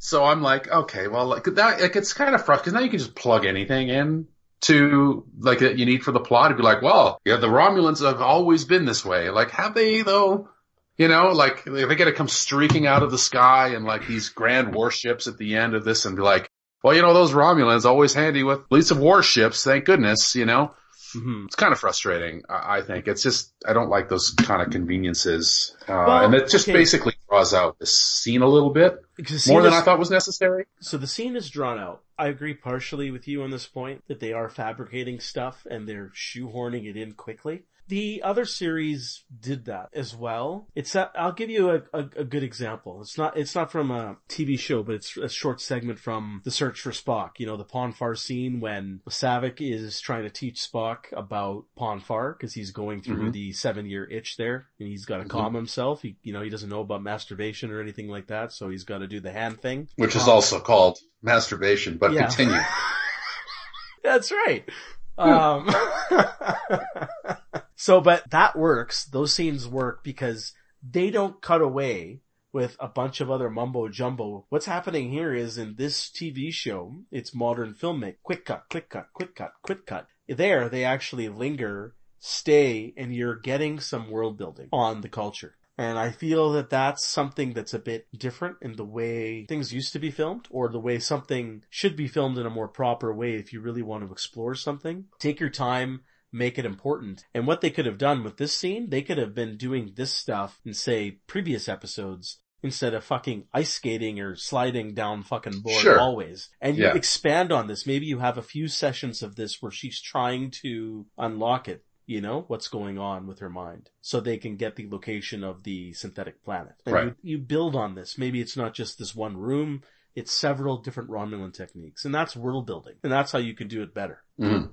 So 0.00 0.24
I'm 0.24 0.40
like, 0.42 0.68
okay, 0.70 1.08
well, 1.08 1.26
like 1.26 1.44
that, 1.44 1.80
like 1.80 1.96
it's 1.96 2.12
kind 2.12 2.34
of 2.34 2.44
frustrating 2.44 2.62
because 2.64 2.72
now 2.74 2.80
you 2.84 2.90
can 2.90 2.98
just 2.98 3.14
plug 3.14 3.44
anything 3.44 3.88
in 3.88 4.26
to 4.62 5.26
like 5.38 5.58
that 5.58 5.78
you 5.78 5.84
need 5.86 6.02
for 6.02 6.12
the 6.12 6.20
plot 6.20 6.50
to 6.50 6.56
be 6.56 6.62
like, 6.62 6.80
well, 6.82 7.20
yeah, 7.24 7.36
the 7.36 7.48
Romulans 7.48 8.04
have 8.04 8.20
always 8.22 8.64
been 8.64 8.86
this 8.86 9.04
way. 9.04 9.30
Like, 9.30 9.50
have 9.50 9.74
they 9.74 10.02
though? 10.02 10.48
You 10.96 11.08
know, 11.08 11.28
like 11.32 11.64
they 11.64 11.94
got 11.96 12.04
to 12.04 12.12
come 12.12 12.28
streaking 12.28 12.86
out 12.86 13.02
of 13.02 13.10
the 13.10 13.18
sky 13.18 13.74
and 13.74 13.84
like 13.84 14.06
these 14.06 14.28
grand 14.28 14.74
warships 14.74 15.26
at 15.26 15.36
the 15.38 15.56
end 15.56 15.74
of 15.74 15.84
this 15.84 16.04
and 16.04 16.14
be 16.16 16.22
like, 16.22 16.48
well, 16.84 16.94
you 16.94 17.02
know, 17.02 17.12
those 17.12 17.32
Romulans 17.32 17.84
always 17.84 18.14
handy 18.14 18.42
with 18.44 18.68
fleets 18.68 18.90
of 18.92 18.98
warships. 18.98 19.64
Thank 19.64 19.86
goodness, 19.86 20.34
you 20.36 20.44
know. 20.46 20.72
Mhm. 21.16 21.46
It's 21.46 21.56
kind 21.56 21.72
of 21.72 21.80
frustrating, 21.80 22.42
I 22.48 22.78
I 22.78 22.82
think. 22.82 23.08
It's 23.08 23.22
just, 23.22 23.52
I 23.66 23.72
don't 23.72 23.88
like 23.88 24.08
those 24.08 24.30
kind 24.30 24.62
of 24.62 24.70
conveniences. 24.70 25.74
Uh, 25.88 26.04
Well, 26.06 26.24
and 26.26 26.34
it's 26.34 26.52
just 26.52 26.68
okay. 26.68 26.76
basically 26.78 27.13
draws 27.34 27.52
out 27.52 27.78
the 27.80 27.86
scene 27.86 28.42
a 28.42 28.48
little 28.48 28.70
bit 28.70 29.04
more 29.48 29.62
than 29.62 29.72
is- 29.72 29.78
I 29.78 29.82
thought 29.82 29.98
was 29.98 30.10
necessary. 30.10 30.66
So 30.80 30.96
the 30.96 31.06
scene 31.08 31.34
is 31.34 31.50
drawn 31.50 31.78
out. 31.80 32.02
I 32.16 32.28
agree 32.28 32.54
partially 32.54 33.10
with 33.10 33.26
you 33.26 33.42
on 33.42 33.50
this 33.50 33.66
point 33.66 34.04
that 34.06 34.20
they 34.20 34.32
are 34.32 34.48
fabricating 34.48 35.18
stuff 35.18 35.66
and 35.68 35.88
they're 35.88 36.12
shoehorning 36.14 36.88
it 36.88 36.96
in 36.96 37.12
quickly. 37.14 37.64
The 37.88 38.22
other 38.22 38.46
series 38.46 39.24
did 39.40 39.66
that 39.66 39.90
as 39.92 40.16
well. 40.16 40.68
It's 40.74 40.96
I'll 40.96 41.32
give 41.32 41.50
you 41.50 41.70
a, 41.70 41.82
a, 41.92 41.98
a 42.16 42.24
good 42.24 42.42
example. 42.42 43.02
It's 43.02 43.18
not 43.18 43.36
it's 43.36 43.54
not 43.54 43.70
from 43.70 43.90
a 43.90 44.16
TV 44.28 44.58
show, 44.58 44.82
but 44.82 44.94
it's 44.94 45.16
a 45.18 45.28
short 45.28 45.60
segment 45.60 45.98
from 45.98 46.40
The 46.44 46.50
Search 46.50 46.80
for 46.80 46.92
Spock. 46.92 47.32
You 47.38 47.46
know 47.46 47.58
the 47.58 47.64
Pon 47.64 47.92
farr 47.92 48.14
scene 48.14 48.60
when 48.60 49.00
Saavik 49.08 49.60
is 49.60 50.00
trying 50.00 50.22
to 50.22 50.30
teach 50.30 50.56
Spock 50.66 51.12
about 51.12 51.64
Pon 51.76 52.00
farr 52.00 52.32
because 52.32 52.54
he's 52.54 52.70
going 52.70 53.02
through 53.02 53.28
Mhm. 53.28 53.32
the 53.32 53.52
seven 53.52 53.84
year 53.86 54.04
itch 54.10 54.38
there, 54.38 54.66
and 54.78 54.88
he's 54.88 55.04
got 55.04 55.18
to 55.18 55.24
Mhm. 55.24 55.30
calm 55.30 55.54
himself. 55.54 56.00
He 56.00 56.16
you 56.22 56.32
know 56.32 56.40
he 56.40 56.48
doesn't 56.50 56.70
know 56.70 56.80
about 56.80 57.02
masturbation 57.02 57.70
or 57.70 57.80
anything 57.82 58.08
like 58.08 58.28
that, 58.28 58.52
so 58.52 58.70
he's 58.70 58.84
got 58.84 58.98
to 58.98 59.06
do 59.06 59.20
the 59.20 59.32
hand 59.32 59.60
thing. 59.60 59.88
Which 59.96 60.16
is 60.16 60.22
Um, 60.22 60.30
also 60.30 60.58
called 60.58 60.98
masturbation, 61.20 61.98
but 61.98 62.12
Yeah. 62.12 62.28
continue. 62.28 62.60
That's 64.02 64.30
right. 64.32 64.68
Um, 65.16 65.70
so, 67.76 68.00
but 68.00 68.28
that 68.30 68.56
works. 68.56 69.04
Those 69.04 69.34
scenes 69.34 69.68
work 69.68 70.02
because 70.02 70.52
they 70.82 71.10
don't 71.10 71.40
cut 71.40 71.62
away 71.62 72.20
with 72.52 72.76
a 72.78 72.88
bunch 72.88 73.20
of 73.20 73.30
other 73.30 73.50
mumbo 73.50 73.88
jumbo. 73.88 74.46
What's 74.48 74.66
happening 74.66 75.10
here 75.10 75.34
is 75.34 75.58
in 75.58 75.74
this 75.74 76.08
TV 76.08 76.52
show, 76.52 76.94
it's 77.10 77.34
modern 77.34 77.74
filmmaking. 77.74 78.16
Quick 78.22 78.44
cut, 78.44 78.64
quick 78.70 78.88
cut, 78.88 79.08
quick 79.12 79.34
cut, 79.34 79.52
quick 79.62 79.86
cut. 79.86 80.06
There, 80.28 80.68
they 80.68 80.84
actually 80.84 81.28
linger, 81.28 81.94
stay, 82.20 82.94
and 82.96 83.14
you're 83.14 83.36
getting 83.36 83.80
some 83.80 84.10
world 84.10 84.38
building 84.38 84.68
on 84.72 85.00
the 85.00 85.08
culture. 85.08 85.56
And 85.76 85.98
I 85.98 86.10
feel 86.10 86.52
that 86.52 86.70
that's 86.70 87.04
something 87.04 87.52
that's 87.52 87.74
a 87.74 87.78
bit 87.80 88.06
different 88.16 88.58
in 88.62 88.76
the 88.76 88.84
way 88.84 89.44
things 89.46 89.72
used 89.72 89.92
to 89.94 89.98
be 89.98 90.10
filmed 90.10 90.46
or 90.50 90.68
the 90.68 90.78
way 90.78 90.98
something 91.00 91.64
should 91.68 91.96
be 91.96 92.06
filmed 92.06 92.38
in 92.38 92.46
a 92.46 92.50
more 92.50 92.68
proper 92.68 93.12
way 93.12 93.34
if 93.34 93.52
you 93.52 93.60
really 93.60 93.82
want 93.82 94.04
to 94.06 94.12
explore 94.12 94.54
something. 94.54 95.06
Take 95.18 95.40
your 95.40 95.50
time, 95.50 96.02
make 96.32 96.58
it 96.58 96.64
important. 96.64 97.24
And 97.34 97.46
what 97.46 97.60
they 97.60 97.70
could 97.70 97.86
have 97.86 97.98
done 97.98 98.22
with 98.22 98.36
this 98.36 98.54
scene, 98.54 98.90
they 98.90 99.02
could 99.02 99.18
have 99.18 99.34
been 99.34 99.56
doing 99.56 99.94
this 99.96 100.12
stuff 100.12 100.60
in 100.64 100.74
say 100.74 101.18
previous 101.26 101.68
episodes 101.68 102.38
instead 102.62 102.94
of 102.94 103.04
fucking 103.04 103.44
ice 103.52 103.72
skating 103.74 104.18
or 104.20 104.36
sliding 104.36 104.94
down 104.94 105.22
fucking 105.22 105.60
Borg 105.60 105.82
Sure. 105.82 105.98
hallways. 105.98 106.48
And 106.60 106.76
you 106.78 106.84
Yeah. 106.84 106.94
expand 106.94 107.52
on 107.52 107.66
this. 107.66 107.84
Maybe 107.86 108.06
you 108.06 108.20
have 108.20 108.38
a 108.38 108.42
few 108.42 108.68
sessions 108.68 109.22
of 109.22 109.34
this 109.36 109.60
where 109.60 109.72
she's 109.72 110.00
trying 110.00 110.50
to 110.62 111.06
unlock 111.18 111.68
it 111.68 111.84
you 112.06 112.20
know, 112.20 112.44
what's 112.48 112.68
going 112.68 112.98
on 112.98 113.26
with 113.26 113.38
her 113.38 113.50
mind 113.50 113.90
so 114.00 114.20
they 114.20 114.36
can 114.36 114.56
get 114.56 114.76
the 114.76 114.88
location 114.90 115.42
of 115.42 115.62
the 115.62 115.92
synthetic 115.94 116.42
planet. 116.44 116.74
And 116.84 116.94
Right. 116.94 117.04
you, 117.22 117.36
you 117.36 117.38
build 117.38 117.74
on 117.76 117.94
this. 117.94 118.18
Maybe 118.18 118.40
it's 118.40 118.56
not 118.56 118.74
just 118.74 118.98
this 118.98 119.14
one 119.14 119.36
room, 119.36 119.82
it's 120.14 120.32
several 120.32 120.78
different 120.78 121.10
Romulan 121.10 121.52
techniques. 121.52 122.04
And 122.04 122.14
that's 122.14 122.36
world 122.36 122.66
building. 122.66 122.94
And 123.02 123.10
that's 123.12 123.32
how 123.32 123.38
you 123.38 123.54
can 123.54 123.68
do 123.68 123.82
it 123.82 123.94
better. 123.94 124.22
Mhm. 124.40 124.70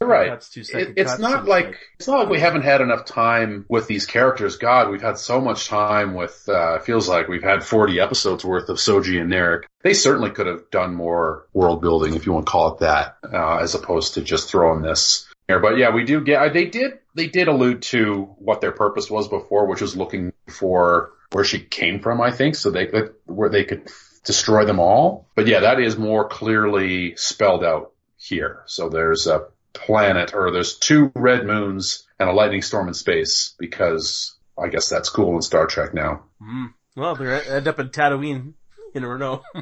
Right. 0.00 0.28
Cuts 0.28 0.50
to 0.50 0.60
It, 0.60 0.94
it's 0.96 1.18
not 1.18 1.40
and 1.40 1.48
like 1.48 1.78
it's 1.98 2.06
not 2.08 2.18
like 2.18 2.28
we 2.28 2.38
haven't 2.38 2.62
had 2.62 2.80
enough 2.82 3.06
time 3.06 3.64
with 3.68 3.86
these 3.86 4.04
characters. 4.04 4.56
God, 4.56 4.90
we've 4.90 5.00
had 5.00 5.16
so 5.16 5.40
much 5.40 5.68
time 5.68 6.14
with. 6.14 6.44
Uh, 6.46 6.74
it 6.74 6.82
feels 6.84 7.08
like 7.08 7.28
we've 7.28 7.42
had 7.42 7.64
forty 7.64 8.00
episodes 8.00 8.44
worth 8.44 8.68
of 8.68 8.76
Soji 8.76 9.20
and 9.20 9.32
Narek. 9.32 9.62
They 9.82 9.94
certainly 9.94 10.30
could 10.30 10.46
have 10.46 10.70
done 10.70 10.94
more 10.94 11.46
world 11.54 11.80
building, 11.80 12.14
if 12.14 12.26
you 12.26 12.32
want 12.32 12.44
to 12.46 12.52
call 12.52 12.74
it 12.74 12.80
that, 12.80 13.16
uh, 13.32 13.58
as 13.58 13.74
opposed 13.74 14.14
to 14.14 14.20
just 14.20 14.50
throwing 14.50 14.82
this 14.82 15.26
here. 15.48 15.60
But 15.60 15.76
yeah, 15.78 15.90
we 15.94 16.04
do 16.04 16.20
get. 16.22 16.40
uh, 16.42 16.52
They 16.52 16.66
did. 16.66 16.98
They 17.14 17.28
did 17.28 17.48
allude 17.48 17.82
to 17.82 18.34
what 18.38 18.60
their 18.60 18.72
purpose 18.72 19.10
was 19.10 19.28
before, 19.28 19.66
which 19.66 19.80
was 19.80 19.96
looking 19.96 20.32
for 20.48 21.12
where 21.32 21.44
she 21.44 21.60
came 21.60 22.00
from. 22.00 22.20
I 22.20 22.30
think 22.32 22.54
so. 22.56 22.70
They 22.70 22.90
where 23.26 23.48
they 23.50 23.64
could 23.64 23.88
destroy 24.24 24.64
them 24.64 24.80
all. 24.80 25.28
But 25.34 25.46
yeah, 25.46 25.60
that 25.60 25.80
is 25.80 25.96
more 25.96 26.28
clearly 26.28 27.14
spelled 27.16 27.64
out 27.64 27.92
here. 28.16 28.62
So 28.66 28.88
there's 28.88 29.26
a 29.26 29.46
planet 29.72 30.34
or 30.34 30.50
there's 30.50 30.78
two 30.78 31.10
red 31.14 31.44
moons 31.46 32.06
and 32.18 32.28
a 32.28 32.32
lightning 32.32 32.62
storm 32.62 32.88
in 32.88 32.94
space 32.94 33.54
because 33.58 34.36
I 34.58 34.68
guess 34.68 34.88
that's 34.88 35.08
cool 35.10 35.34
in 35.36 35.42
Star 35.42 35.66
Trek 35.66 35.94
now. 35.94 36.22
Mm. 36.42 36.72
Well, 36.96 37.16
they 37.16 37.40
end 37.42 37.66
up 37.68 37.80
in 37.80 37.88
Tatooine 37.90 38.54
in 38.94 39.04
Renault. 39.04 39.42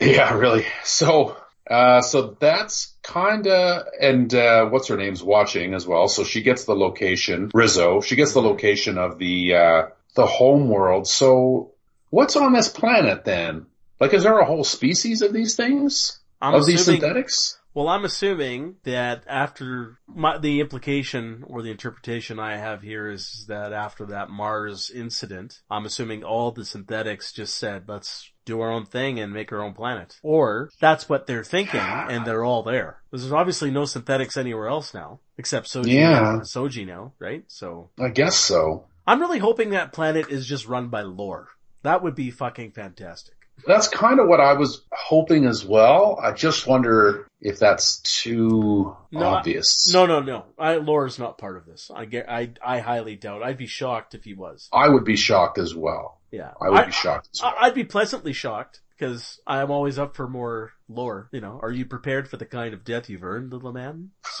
Yeah, 0.00 0.34
really. 0.36 0.64
So, 0.84 1.36
uh, 1.68 2.00
so 2.00 2.36
that's 2.38 2.94
kinda, 3.02 3.86
and, 4.00 4.34
uh, 4.34 4.66
what's 4.66 4.88
her 4.88 4.96
name's 4.96 5.22
watching 5.22 5.74
as 5.74 5.86
well. 5.86 6.08
So 6.08 6.24
she 6.24 6.42
gets 6.42 6.64
the 6.64 6.74
location, 6.74 7.50
Rizzo, 7.52 8.00
she 8.00 8.16
gets 8.16 8.32
the 8.32 8.42
location 8.42 8.98
of 8.98 9.18
the, 9.18 9.54
uh, 9.54 9.82
the 10.14 10.26
home 10.26 10.68
world. 10.68 11.06
So 11.06 11.72
what's 12.10 12.36
on 12.36 12.52
this 12.52 12.68
planet 12.68 13.24
then? 13.24 13.66
Like, 14.00 14.14
is 14.14 14.22
there 14.22 14.38
a 14.38 14.44
whole 14.44 14.64
species 14.64 15.22
of 15.22 15.32
these 15.32 15.56
things? 15.56 16.18
I'm 16.40 16.54
of 16.54 16.66
these 16.66 16.84
synthetics? 16.84 17.57
Well, 17.74 17.88
I'm 17.88 18.04
assuming 18.04 18.76
that 18.84 19.24
after 19.28 19.98
my, 20.06 20.38
the 20.38 20.60
implication 20.60 21.44
or 21.46 21.62
the 21.62 21.70
interpretation 21.70 22.38
I 22.38 22.56
have 22.56 22.82
here 22.82 23.10
is 23.10 23.44
that 23.48 23.72
after 23.72 24.06
that 24.06 24.30
Mars 24.30 24.90
incident, 24.90 25.60
I'm 25.70 25.86
assuming 25.86 26.24
all 26.24 26.50
the 26.50 26.64
synthetics 26.64 27.32
just 27.32 27.56
said, 27.56 27.84
let's 27.86 28.32
do 28.44 28.60
our 28.60 28.70
own 28.70 28.86
thing 28.86 29.20
and 29.20 29.32
make 29.32 29.52
our 29.52 29.62
own 29.62 29.74
planet. 29.74 30.18
Or 30.22 30.70
that's 30.80 31.08
what 31.08 31.26
they're 31.26 31.44
thinking 31.44 31.80
and 31.80 32.26
they're 32.26 32.44
all 32.44 32.62
there. 32.62 33.02
There's 33.10 33.30
obviously 33.30 33.70
no 33.70 33.84
synthetics 33.84 34.36
anywhere 34.36 34.68
else 34.68 34.94
now, 34.94 35.20
except 35.36 35.68
Soji, 35.68 35.92
Yeah. 35.92 36.38
Soji 36.40 36.86
now, 36.86 37.12
right? 37.18 37.44
So 37.48 37.90
I 38.00 38.08
guess 38.08 38.36
so. 38.36 38.86
I'm 39.06 39.20
really 39.20 39.38
hoping 39.38 39.70
that 39.70 39.92
planet 39.92 40.30
is 40.30 40.46
just 40.46 40.66
run 40.66 40.88
by 40.88 41.02
Lore. 41.02 41.48
That 41.82 42.02
would 42.02 42.14
be 42.14 42.30
fucking 42.30 42.72
fantastic. 42.72 43.34
That's 43.68 43.86
kind 43.86 44.18
of 44.18 44.26
what 44.28 44.40
I 44.40 44.54
was 44.54 44.82
hoping 44.90 45.44
as 45.46 45.64
well. 45.64 46.18
I 46.20 46.32
just 46.32 46.66
wonder 46.66 47.28
if 47.40 47.58
that's 47.60 48.00
too 48.00 48.96
No, 49.12 49.20
I- 49.20 49.24
obvious. 49.36 49.92
No, 49.92 50.06
no, 50.06 50.20
no. 50.20 50.46
I, 50.58 50.76
Lore's 50.76 51.18
not 51.18 51.38
part 51.38 51.56
of 51.58 51.66
this. 51.66 51.90
I 51.94 52.06
get, 52.06 52.28
I, 52.30 52.50
I 52.64 52.80
highly 52.80 53.14
doubt. 53.14 53.42
I'd 53.42 53.58
be 53.58 53.66
shocked 53.66 54.14
if 54.14 54.24
he 54.24 54.34
was. 54.34 54.68
I 54.72 54.88
would 54.88 55.04
be 55.04 55.16
shocked 55.16 55.58
as 55.58 55.74
well. 55.74 56.18
Yeah. 56.32 56.50
I 56.60 56.70
would 56.70 56.86
be 56.86 56.92
shocked 56.92 57.28
as 57.34 57.42
well. 57.42 57.54
I, 57.56 57.66
I'd 57.66 57.74
be 57.74 57.84
pleasantly 57.84 58.32
shocked 58.32 58.80
because 58.98 59.38
I'm 59.46 59.70
always 59.70 59.98
up 59.98 60.16
for 60.16 60.26
more 60.26 60.72
lore. 60.88 61.28
You 61.30 61.40
know, 61.40 61.60
are 61.62 61.70
you 61.70 61.84
prepared 61.84 62.28
for 62.28 62.36
the 62.38 62.46
kind 62.46 62.74
of 62.74 62.84
death 62.84 63.08
you've 63.10 63.22
earned, 63.22 63.52
little 63.52 63.72
man? 63.72 64.10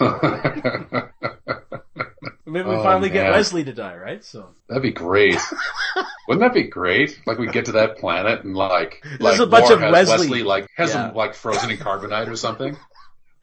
Maybe 2.50 2.68
we 2.68 2.76
Oh, 2.76 2.82
finally 2.82 3.10
get 3.10 3.24
man. 3.24 3.32
Wesley 3.32 3.64
to 3.64 3.72
die, 3.72 3.96
right? 3.96 4.24
So 4.24 4.54
That'd 4.68 4.82
be 4.82 4.90
great. 4.92 5.36
Wouldn't 6.28 6.40
that 6.40 6.54
be 6.54 6.64
great? 6.64 7.20
Like 7.26 7.38
we 7.38 7.46
get 7.48 7.66
to 7.66 7.72
that 7.72 7.98
planet 7.98 8.44
and 8.44 8.56
like, 8.56 9.02
There's 9.04 9.20
like 9.20 9.40
a 9.40 9.46
bunch 9.46 9.70
of 9.70 9.80
has 9.80 10.08
Wesley. 10.08 10.42
like 10.42 10.68
has 10.76 10.90
Yeah. 10.94 11.08
him 11.10 11.14
like 11.16 11.34
frozen 11.34 11.70
in 11.70 11.76
carbonite 11.78 12.28
or 12.28 12.36
something. 12.36 12.76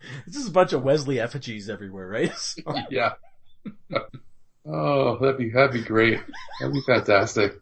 this 0.27 0.35
is 0.35 0.47
a 0.47 0.51
bunch 0.51 0.73
of 0.73 0.83
Wesley 0.83 1.19
effigies 1.19 1.69
everywhere, 1.69 2.07
right? 2.07 2.35
So- 2.37 2.61
Yeah. 2.89 3.13
Oh, 4.67 5.17
that'd 5.19 5.37
be 5.37 5.49
that'd 5.51 5.71
be 5.73 5.83
great. 5.83 6.19
That'd 6.59 6.73
be 6.73 6.81
fantastic. 6.81 7.53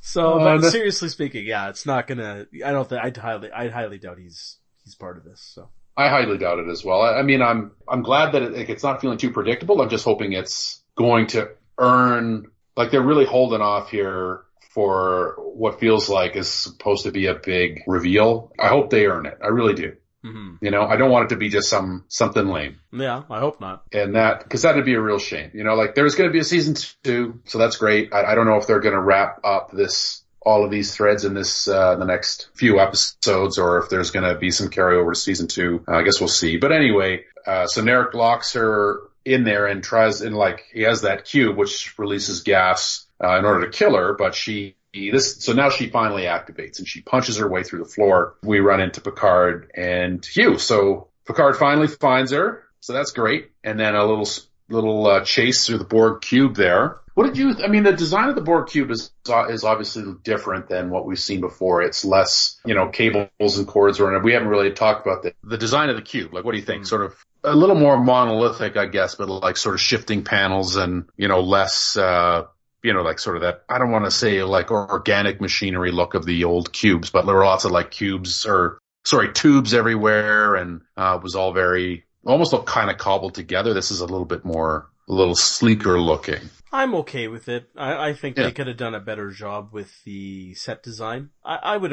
So, 0.00 0.34
Oh, 0.34 0.58
but 0.60 0.70
seriously 0.70 1.08
speaking, 1.08 1.46
yeah, 1.46 1.70
it's 1.70 1.86
not 1.86 2.06
gonna. 2.06 2.46
I 2.64 2.72
don't 2.72 2.86
think 2.88 3.02
I'd 3.02 3.16
highly, 3.16 3.50
I'd 3.50 3.72
highly 3.72 3.98
doubt 3.98 4.18
he's 4.18 4.58
he's 4.84 4.94
part 4.94 5.16
of 5.16 5.24
this. 5.24 5.40
So 5.40 5.70
I 5.96 6.08
highly 6.08 6.38
doubt 6.38 6.58
it 6.58 6.68
as 6.68 6.84
well. 6.84 7.00
I, 7.02 7.14
I 7.18 7.22
mean, 7.22 7.40
I'm 7.42 7.72
I'm 7.88 8.02
glad 8.02 8.32
that 8.32 8.42
it, 8.42 8.70
it's 8.70 8.82
not 8.82 9.00
feeling 9.00 9.18
too 9.18 9.30
predictable. 9.30 9.80
I'm 9.80 9.88
just 9.90 10.04
hoping 10.04 10.32
it's 10.32 10.82
going 10.96 11.28
to 11.28 11.50
earn 11.78 12.50
like 12.76 12.90
they're 12.90 13.02
really 13.02 13.26
holding 13.26 13.60
off 13.60 13.90
here 13.90 14.40
for 14.70 15.36
what 15.38 15.78
feels 15.78 16.08
like 16.08 16.34
is 16.34 16.50
supposed 16.50 17.04
to 17.04 17.12
be 17.12 17.26
a 17.26 17.34
big 17.34 17.82
reveal. 17.86 18.52
I 18.58 18.66
hope 18.66 18.90
they 18.90 19.06
earn 19.06 19.26
it. 19.26 19.38
I 19.40 19.48
really 19.48 19.74
do. 19.74 19.92
hmm 20.24 20.56
You 20.60 20.72
know, 20.72 20.82
I 20.82 20.96
don't 20.96 21.12
want 21.12 21.26
it 21.26 21.28
to 21.28 21.36
be 21.36 21.48
just 21.48 21.68
some 21.68 22.04
something 22.08 22.48
lame. 22.48 22.80
yeah, 22.90 23.22
I 23.30 23.38
hope 23.38 23.60
not. 23.60 23.84
and 23.92 24.16
that 24.16 24.42
because 24.42 24.62
that'd 24.62 24.84
be 24.84 24.94
a 24.94 25.00
real 25.00 25.20
shame. 25.20 25.52
You 25.54 25.62
know, 25.62 25.74
like 25.76 25.94
there's 25.94 26.16
going 26.16 26.28
to 26.28 26.32
be 26.32 26.40
a 26.40 26.44
season 26.44 26.74
two, 27.04 27.40
so 27.44 27.58
that's 27.58 27.76
great. 27.76 28.12
I, 28.12 28.32
I 28.32 28.34
don't 28.34 28.46
know 28.46 28.56
if 28.56 28.66
they're 28.66 28.80
going 28.80 28.96
to 28.96 29.00
wrap 29.00 29.38
up 29.44 29.70
this 29.70 30.23
all 30.44 30.64
of 30.64 30.70
these 30.70 30.94
threads 30.94 31.24
in 31.24 31.34
this 31.34 31.68
uh, 31.68 31.96
the 31.96 32.04
next 32.04 32.48
few 32.54 32.78
episodes, 32.80 33.58
or 33.58 33.78
if 33.78 33.88
there's 33.88 34.10
going 34.10 34.28
to 34.30 34.38
be 34.38 34.50
some 34.50 34.68
carryover 34.68 35.12
to 35.12 35.18
season 35.18 35.48
two. 35.48 35.84
I 35.88 36.02
guess 36.02 36.20
we'll 36.20 36.28
see. 36.28 36.56
But 36.56 36.72
anyway, 36.72 37.24
uh, 37.46 37.66
so 37.66 37.82
Narek 37.82 38.14
locks 38.14 38.54
her 38.54 39.00
in 39.24 39.44
there 39.44 39.66
and 39.66 39.82
tries 39.82 40.20
and 40.20 40.36
like 40.36 40.64
he 40.72 40.82
has 40.82 41.02
that 41.02 41.24
cube 41.24 41.56
which 41.56 41.98
releases 41.98 42.42
gas 42.42 43.06
uh, 43.22 43.38
in 43.38 43.44
order 43.44 43.66
to 43.66 43.76
kill 43.76 43.94
her, 43.94 44.14
but 44.14 44.34
she. 44.34 44.76
This 44.96 45.42
so 45.42 45.54
now 45.54 45.70
she 45.70 45.90
finally 45.90 46.22
activates 46.22 46.78
and 46.78 46.86
she 46.86 47.00
punches 47.00 47.38
her 47.38 47.48
way 47.48 47.64
through 47.64 47.80
the 47.80 47.84
floor. 47.84 48.36
We 48.44 48.60
run 48.60 48.80
into 48.80 49.00
Picard 49.00 49.72
and 49.74 50.24
Hugh. 50.24 50.56
So 50.56 51.08
Picard 51.26 51.56
finally 51.56 51.88
finds 51.88 52.30
her, 52.30 52.62
so 52.78 52.92
that's 52.92 53.10
great. 53.10 53.50
And 53.64 53.80
then 53.80 53.96
a 53.96 54.04
little 54.04 54.28
little 54.68 55.06
uh, 55.06 55.24
chase 55.24 55.66
through 55.66 55.78
the 55.78 55.84
Borg 55.84 56.20
cube 56.22 56.56
there. 56.56 56.98
What 57.14 57.26
did 57.26 57.36
you? 57.36 57.54
I 57.62 57.68
mean, 57.68 57.84
the 57.84 57.92
design 57.92 58.28
of 58.28 58.34
the 58.34 58.40
Borg 58.40 58.68
cube 58.68 58.90
is 58.90 59.10
is 59.48 59.62
obviously 59.62 60.04
different 60.24 60.68
than 60.68 60.90
what 60.90 61.06
we've 61.06 61.18
seen 61.18 61.40
before. 61.40 61.82
It's 61.82 62.04
less, 62.04 62.60
you 62.64 62.74
know, 62.74 62.88
cables 62.88 63.30
and 63.38 63.66
cords 63.68 64.00
or 64.00 64.06
whatever. 64.06 64.24
we 64.24 64.32
haven't 64.32 64.48
really 64.48 64.72
talked 64.72 65.06
about 65.06 65.22
the 65.22 65.32
the 65.44 65.58
design 65.58 65.90
of 65.90 65.96
the 65.96 66.02
cube. 66.02 66.34
Like, 66.34 66.44
what 66.44 66.52
do 66.52 66.58
you 66.58 66.64
think? 66.64 66.86
Sort 66.86 67.02
of 67.02 67.14
a 67.44 67.54
little 67.54 67.76
more 67.76 68.02
monolithic, 68.02 68.76
I 68.76 68.86
guess, 68.86 69.14
but 69.14 69.28
like 69.28 69.56
sort 69.56 69.76
of 69.76 69.80
shifting 69.80 70.24
panels 70.24 70.76
and 70.76 71.04
you 71.16 71.28
know 71.28 71.40
less. 71.40 71.96
uh 71.96 72.46
you 72.82 72.92
know, 72.92 73.00
like 73.00 73.18
sort 73.18 73.36
of 73.36 73.42
that, 73.42 73.64
I 73.66 73.78
don't 73.78 73.92
want 73.92 74.04
to 74.04 74.10
say 74.10 74.42
like 74.42 74.70
organic 74.70 75.40
machinery 75.40 75.90
look 75.90 76.12
of 76.12 76.26
the 76.26 76.44
old 76.44 76.70
cubes, 76.70 77.08
but 77.08 77.24
there 77.24 77.34
were 77.34 77.46
lots 77.46 77.64
of 77.64 77.70
like 77.70 77.90
cubes 77.90 78.44
or, 78.44 78.78
sorry, 79.06 79.32
tubes 79.32 79.72
everywhere 79.72 80.54
and, 80.54 80.82
uh, 80.94 81.16
it 81.16 81.22
was 81.22 81.34
all 81.34 81.54
very, 81.54 82.04
almost 82.24 82.52
look 82.52 82.66
kind 82.66 82.90
of 82.90 82.98
cobbled 82.98 83.34
together. 83.34 83.74
This 83.74 83.90
is 83.90 84.00
a 84.00 84.06
little 84.06 84.24
bit 84.26 84.44
more, 84.44 84.90
a 85.08 85.12
little 85.12 85.34
sleeker 85.34 86.00
looking. 86.00 86.40
I'm 86.72 86.94
okay 86.96 87.28
with 87.28 87.48
it. 87.48 87.68
I, 87.76 88.08
I 88.08 88.12
think 88.14 88.36
Yeah. 88.36 88.44
they 88.44 88.52
could 88.52 88.66
have 88.66 88.76
done 88.76 88.94
a 88.94 89.00
better 89.00 89.30
job 89.30 89.68
with 89.72 89.92
the 90.04 90.54
set 90.54 90.82
design. 90.82 91.30
I, 91.44 91.56
I 91.62 91.76
would 91.76 91.92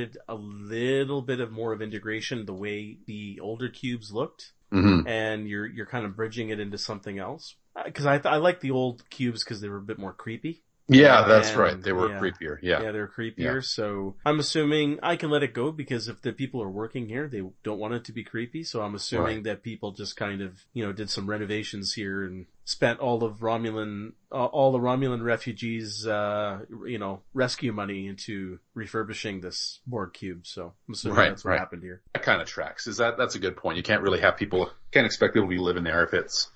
it 0.00 0.16
a 0.28 0.34
little 0.34 1.22
bit 1.22 1.38
of 1.40 1.52
more 1.52 1.72
of 1.72 1.80
integration 1.80 2.44
the 2.44 2.52
way 2.52 2.98
the 3.06 3.38
older 3.40 3.68
cubes 3.68 4.10
looked, 4.12 4.52
hmm 4.72 5.06
and 5.06 5.48
you're 5.48 5.66
you're 5.66 5.86
kind 5.86 6.04
of 6.04 6.16
bridging 6.16 6.48
it 6.48 6.58
into 6.58 6.76
something 6.78 7.18
else. 7.18 7.54
Because 7.84 8.06
I 8.06 8.20
I 8.24 8.38
like 8.38 8.60
the 8.60 8.72
old 8.72 9.08
cubes 9.10 9.44
because 9.44 9.60
they 9.60 9.68
were 9.68 9.76
a 9.76 9.82
bit 9.82 9.98
more 9.98 10.12
creepy. 10.12 10.64
Yeah, 10.88 11.24
that's 11.26 11.48
And- 11.50 11.58
right. 11.58 11.82
They 11.82 11.92
were 11.92 12.10
yeah. 12.10 12.20
creepier. 12.20 12.58
Yeah. 12.62 12.82
Yeah, 12.82 12.92
they're 12.92 13.08
creepier. 13.08 13.64
So 13.64 14.14
I'm 14.24 14.38
assuming 14.38 15.00
I 15.02 15.16
can 15.16 15.30
let 15.30 15.42
it 15.42 15.52
go 15.52 15.72
because 15.72 16.06
if 16.06 16.22
the 16.22 16.32
people 16.32 16.62
are 16.62 16.70
working 16.70 17.08
here, 17.08 17.26
they 17.26 17.42
don't 17.64 17.78
want 17.78 17.94
it 17.94 18.04
to 18.04 18.12
be 18.12 18.22
creepy. 18.22 18.62
So 18.62 18.82
I'm 18.82 18.94
assuming 18.94 19.36
Right. 19.38 19.44
that 19.44 19.62
people 19.64 19.90
just 19.92 20.16
kind 20.16 20.40
of, 20.42 20.64
you 20.74 20.84
know, 20.86 20.92
did 20.92 21.10
some 21.10 21.28
renovations 21.28 21.92
here 21.94 22.24
and 22.24 22.46
spent 22.64 23.00
all 23.00 23.24
of 23.24 23.38
Romulan, 23.38 24.12
uh, 24.30 24.44
all 24.46 24.70
the 24.72 24.78
Romulan 24.78 25.22
refugees, 25.24 26.06
uh, 26.06 26.60
you 26.84 26.98
know, 26.98 27.22
rescue 27.34 27.72
money 27.72 28.06
into 28.06 28.58
refurbishing 28.74 29.40
this 29.40 29.80
Borg 29.86 30.12
cube. 30.12 30.46
So 30.46 30.72
I'm 30.86 30.94
assuming 30.94 31.18
Right, 31.18 31.28
that's 31.30 31.44
what 31.44 31.50
right. 31.52 31.58
happened 31.58 31.82
here. 31.82 32.02
That 32.12 32.22
kind 32.22 32.40
of 32.40 32.46
tracks. 32.46 32.86
Is 32.86 32.98
that, 32.98 33.18
that's 33.18 33.34
a 33.34 33.38
good 33.40 33.56
point. 33.56 33.76
You 33.76 33.82
can't 33.82 34.02
really 34.02 34.20
have 34.20 34.36
people, 34.36 34.70
can't 34.92 35.06
expect 35.06 35.34
people 35.34 35.48
to 35.48 35.54
be 35.54 35.58
living 35.60 35.84
there 35.84 36.04
if 36.04 36.14
it's, 36.14 36.48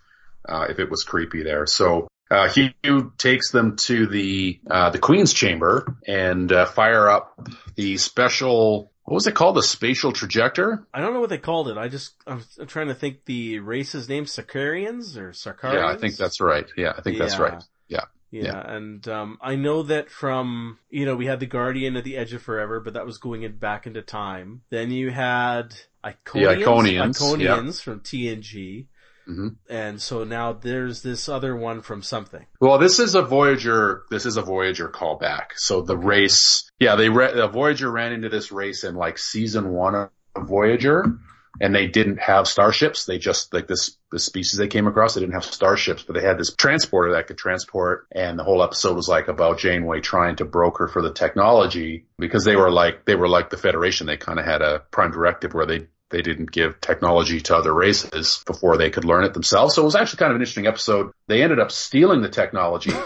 uh, 0.48 0.66
if 0.68 0.78
it 0.78 0.88
was 0.88 1.02
creepy 1.04 1.42
there. 1.42 1.66
So, 1.66 2.08
uh, 2.30 2.48
Hugh 2.48 3.12
takes 3.18 3.50
them 3.50 3.76
to 3.76 4.06
the, 4.06 4.60
uh, 4.70 4.90
the 4.90 4.98
Queen's 4.98 5.32
chamber 5.32 5.96
and, 6.06 6.50
uh, 6.52 6.64
fire 6.66 7.08
up 7.08 7.48
the 7.74 7.96
special, 7.96 8.92
what 9.04 9.14
was 9.14 9.26
it 9.26 9.34
called? 9.34 9.56
The 9.56 9.62
spatial 9.62 10.12
trajector? 10.12 10.86
I 10.94 11.00
don't 11.00 11.12
know 11.14 11.20
what 11.20 11.30
they 11.30 11.38
called 11.38 11.68
it. 11.68 11.76
I 11.76 11.88
just, 11.88 12.14
I'm, 12.26 12.42
I'm 12.60 12.66
trying 12.66 12.88
to 12.88 12.94
think 12.94 13.24
the 13.24 13.58
race's 13.58 14.08
name, 14.08 14.24
Sarkarians 14.26 15.16
or 15.16 15.30
Sarkarians? 15.32 15.74
Yeah, 15.74 15.86
I 15.88 15.96
think 15.96 16.16
that's 16.16 16.40
right. 16.40 16.66
Yeah, 16.76 16.92
I 16.96 17.00
think 17.02 17.18
that's 17.18 17.38
right. 17.38 17.62
Yeah. 17.88 18.04
Yeah, 18.32 18.44
Yeah. 18.44 18.74
and 18.76 19.08
um, 19.08 19.38
I 19.42 19.56
know 19.56 19.82
that 19.82 20.08
from 20.08 20.78
you 20.88 21.04
know 21.04 21.16
we 21.16 21.26
had 21.26 21.40
the 21.40 21.46
Guardian 21.46 21.96
at 21.96 22.04
the 22.04 22.16
Edge 22.16 22.32
of 22.32 22.40
Forever, 22.42 22.78
but 22.78 22.94
that 22.94 23.04
was 23.04 23.18
going 23.18 23.42
in 23.42 23.56
back 23.56 23.88
into 23.88 24.02
time. 24.02 24.62
Then 24.70 24.92
you 24.92 25.10
had 25.10 25.74
Iconians, 26.04 26.62
Iconians, 26.62 27.18
Iconians 27.18 27.82
from 27.82 27.98
TNG, 28.00 28.86
hmm 29.34 29.48
and 29.68 30.00
so 30.00 30.24
now 30.24 30.52
there's 30.52 31.02
this 31.02 31.28
other 31.28 31.54
one 31.54 31.80
from 31.80 32.02
something. 32.02 32.44
Well, 32.60 32.78
this 32.78 32.98
is 32.98 33.14
a 33.14 33.22
Voyager. 33.22 34.04
This 34.10 34.26
is 34.26 34.36
a 34.36 34.42
Voyager 34.42 34.88
callback. 34.88 35.52
So 35.56 35.82
the 35.82 35.96
race, 35.96 36.70
yeah, 36.78 36.96
they 36.96 37.08
re- 37.08 37.34
the 37.34 37.48
Voyager 37.48 37.90
ran 37.90 38.12
into 38.12 38.28
this 38.28 38.50
race 38.52 38.84
in 38.84 38.94
like 38.94 39.18
season 39.18 39.70
one 39.70 39.94
of 39.94 40.10
Voyager, 40.36 41.18
and 41.60 41.74
they 41.74 41.86
didn't 41.86 42.18
have 42.18 42.48
starships. 42.48 43.04
They 43.04 43.18
just 43.18 43.52
like 43.54 43.68
this 43.68 43.96
the 44.10 44.18
species 44.18 44.58
they 44.58 44.68
came 44.68 44.86
across. 44.86 45.14
They 45.14 45.20
didn't 45.20 45.34
have 45.34 45.44
starships, 45.44 46.02
but 46.02 46.14
they 46.14 46.22
had 46.22 46.38
this 46.38 46.54
transporter 46.54 47.12
that 47.12 47.26
could 47.26 47.38
transport. 47.38 48.06
And 48.12 48.38
the 48.38 48.44
whole 48.44 48.62
episode 48.62 48.96
was 48.96 49.08
like 49.08 49.28
about 49.28 49.58
Janeway 49.58 50.00
trying 50.00 50.36
to 50.36 50.44
broker 50.44 50.88
for 50.88 51.02
the 51.02 51.12
technology 51.12 52.06
because 52.18 52.44
they 52.44 52.56
were 52.56 52.70
like 52.70 53.04
they 53.04 53.14
were 53.14 53.28
like 53.28 53.50
the 53.50 53.56
Federation. 53.56 54.06
They 54.06 54.16
kind 54.16 54.38
of 54.38 54.44
had 54.44 54.62
a 54.62 54.80
prime 54.90 55.12
directive 55.12 55.54
where 55.54 55.66
they 55.66 55.88
they 56.10 56.22
didn't 56.22 56.50
give 56.50 56.80
technology 56.80 57.40
to 57.40 57.56
other 57.56 57.72
races 57.72 58.42
before 58.46 58.76
they 58.76 58.90
could 58.90 59.04
learn 59.04 59.24
it 59.24 59.32
themselves. 59.34 59.74
So 59.74 59.82
it 59.82 59.84
was 59.84 59.94
actually 59.96 60.18
kind 60.18 60.30
of 60.32 60.36
an 60.36 60.42
interesting 60.42 60.66
episode. 60.66 61.12
They 61.28 61.42
ended 61.42 61.58
up 61.60 61.70
stealing 61.70 62.20
the 62.20 62.28
technology. 62.28 62.92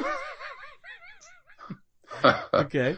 Okay, 2.54 2.96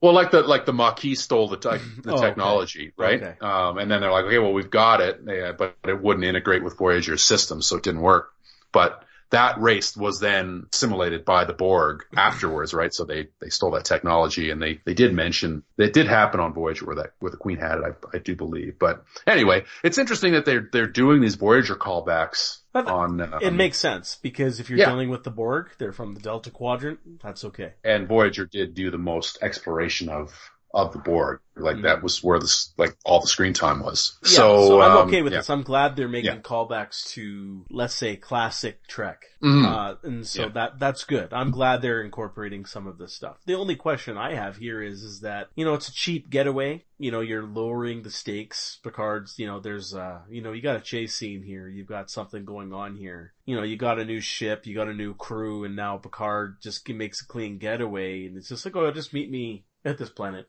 well, 0.00 0.12
like 0.12 0.30
the 0.30 0.42
like 0.42 0.64
the 0.64 0.72
Maquis 0.72 1.20
stole 1.20 1.48
the 1.48 1.56
tech 1.56 1.80
the 2.02 2.12
Oh, 2.12 2.16
okay. 2.18 2.26
technology, 2.28 2.92
right? 2.96 3.20
Okay. 3.22 3.34
Um, 3.40 3.78
and 3.78 3.90
then 3.90 4.00
they're 4.00 4.12
like, 4.12 4.26
okay, 4.26 4.38
well, 4.38 4.52
we've 4.52 4.70
got 4.70 5.00
it, 5.00 5.20
yeah, 5.26 5.52
but 5.52 5.76
it 5.86 6.00
wouldn't 6.00 6.24
integrate 6.24 6.62
with 6.62 6.78
Voyager's 6.78 7.22
system, 7.22 7.62
so 7.62 7.76
it 7.76 7.82
didn't 7.82 8.00
work. 8.00 8.30
But 8.72 9.04
that 9.30 9.60
race 9.60 9.96
was 9.96 10.20
then 10.20 10.66
simulated 10.72 11.24
by 11.24 11.44
the 11.44 11.52
Borg 11.52 12.04
afterwards, 12.16 12.74
right? 12.74 12.92
So 12.92 13.04
they, 13.04 13.28
they 13.40 13.48
stole 13.48 13.72
that 13.72 13.84
technology 13.84 14.50
and 14.50 14.60
they, 14.60 14.80
they 14.84 14.94
did 14.94 15.14
mention, 15.14 15.62
that 15.76 15.84
it 15.84 15.92
did 15.92 16.08
happen 16.08 16.40
on 16.40 16.52
Voyager 16.52 16.84
where 16.86 16.96
that, 16.96 17.12
where 17.20 17.30
the 17.30 17.36
Queen 17.36 17.58
had 17.58 17.78
it, 17.78 17.84
I, 17.84 18.16
I 18.16 18.18
do 18.18 18.34
believe. 18.34 18.78
But 18.78 19.04
anyway, 19.26 19.64
it's 19.82 19.98
interesting 19.98 20.32
that 20.32 20.44
they're, 20.44 20.68
they're 20.72 20.86
doing 20.86 21.20
these 21.20 21.36
Voyager 21.36 21.76
callbacks 21.76 22.58
But 22.72 22.88
on, 22.88 23.20
um, 23.20 23.40
it 23.40 23.52
makes 23.52 23.78
sense 23.78 24.18
because 24.20 24.60
if 24.60 24.68
you're 24.68 24.78
yeah. 24.78 24.90
dealing 24.90 25.10
with 25.10 25.24
the 25.24 25.30
Borg, 25.30 25.70
they're 25.78 25.92
from 25.92 26.14
the 26.14 26.20
Delta 26.20 26.50
Quadrant. 26.50 26.98
That's 27.22 27.44
okay. 27.44 27.74
and 27.84 28.08
Voyager 28.08 28.46
did 28.46 28.74
do 28.74 28.90
the 28.90 28.98
most 28.98 29.38
exploration 29.42 30.08
of, 30.08 30.32
of 30.72 30.92
the 30.92 30.98
Borg. 30.98 31.40
Like 31.56 31.76
Mm. 31.76 31.82
that 31.82 32.02
was 32.02 32.22
where 32.22 32.38
this, 32.38 32.72
like 32.78 32.96
all 33.04 33.20
the 33.20 33.26
screen 33.26 33.52
time 33.52 33.80
was. 33.80 34.16
Yeah, 34.24 34.30
so, 34.30 34.80
I'm 34.80 34.92
um, 34.92 35.08
okay 35.08 35.20
with 35.20 35.32
yeah. 35.32 35.40
this. 35.40 35.50
I'm 35.50 35.62
glad 35.62 35.94
they're 35.94 36.08
making 36.08 36.32
Yeah. 36.36 36.40
callbacks 36.40 37.10
to, 37.10 37.66
let's 37.70 37.94
say, 37.94 38.16
classic 38.16 38.86
Trek. 38.86 39.24
Mhm. 39.42 39.66
Uh, 39.66 39.96
and 40.04 40.26
so 40.26 40.48
that, 40.48 40.78
that's 40.78 41.04
good. 41.04 41.32
I'm 41.32 41.50
glad 41.50 41.82
they're 41.82 42.02
incorporating 42.02 42.64
some 42.64 42.86
of 42.86 42.96
this 42.98 43.12
stuff. 43.12 43.38
The 43.46 43.54
only 43.54 43.76
question 43.76 44.16
I 44.16 44.34
have 44.36 44.56
here 44.56 44.80
is, 44.80 45.02
is 45.02 45.20
that, 45.20 45.48
you 45.54 45.64
know, 45.64 45.74
it's 45.74 45.88
a 45.88 45.92
cheap 45.92 46.30
getaway. 46.30 46.84
You 46.98 47.10
know, 47.10 47.20
you're 47.20 47.44
lowering 47.46 48.02
the 48.02 48.10
stakes. 48.10 48.78
Picard's, 48.82 49.38
you 49.38 49.46
know, 49.46 49.60
there's, 49.60 49.92
uh, 49.94 50.20
you 50.30 50.40
know, 50.40 50.52
you 50.52 50.62
got 50.62 50.76
a 50.76 50.80
chase 50.80 51.14
scene 51.14 51.42
here. 51.42 51.68
You've 51.68 51.88
got 51.88 52.10
something 52.10 52.44
going 52.44 52.72
on 52.72 52.96
here. 52.96 53.34
You 53.44 53.56
know, 53.56 53.64
you 53.64 53.76
got 53.76 53.98
a 53.98 54.04
new 54.04 54.20
ship, 54.20 54.66
you 54.66 54.74
got 54.74 54.88
a 54.88 54.94
new 54.94 55.14
crew, 55.14 55.64
and 55.64 55.76
now 55.76 55.98
Picard 55.98 56.58
just 56.62 56.88
makes 56.88 57.20
a 57.22 57.26
clean 57.26 57.58
getaway. 57.58 58.26
And 58.26 58.36
it's 58.38 58.48
just 58.48 58.64
like, 58.64 58.76
oh, 58.76 58.90
just 58.92 59.12
meet 59.12 59.30
me 59.30 59.64
at 59.84 59.98
this 59.98 60.10
planet. 60.10 60.48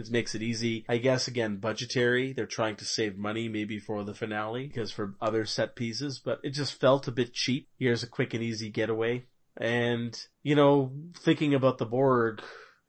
It 0.00 0.10
makes 0.10 0.34
it 0.34 0.42
easy. 0.42 0.84
I 0.88 0.98
guess 0.98 1.28
again, 1.28 1.56
budgetary. 1.56 2.32
They're 2.32 2.46
trying 2.46 2.76
to 2.76 2.84
save 2.84 3.16
money 3.16 3.48
maybe 3.48 3.78
for 3.78 4.02
the 4.04 4.14
finale 4.14 4.66
because 4.66 4.90
for 4.90 5.14
other 5.20 5.44
set 5.44 5.76
pieces, 5.76 6.18
but 6.18 6.40
it 6.42 6.50
just 6.50 6.80
felt 6.80 7.08
a 7.08 7.12
bit 7.12 7.32
cheap. 7.34 7.68
Here's 7.78 8.02
a 8.02 8.08
quick 8.08 8.34
and 8.34 8.42
easy 8.42 8.70
getaway. 8.70 9.26
And, 9.56 10.18
you 10.42 10.54
know, 10.54 10.92
thinking 11.18 11.54
about 11.54 11.78
the 11.78 11.86
Borg, 11.86 12.40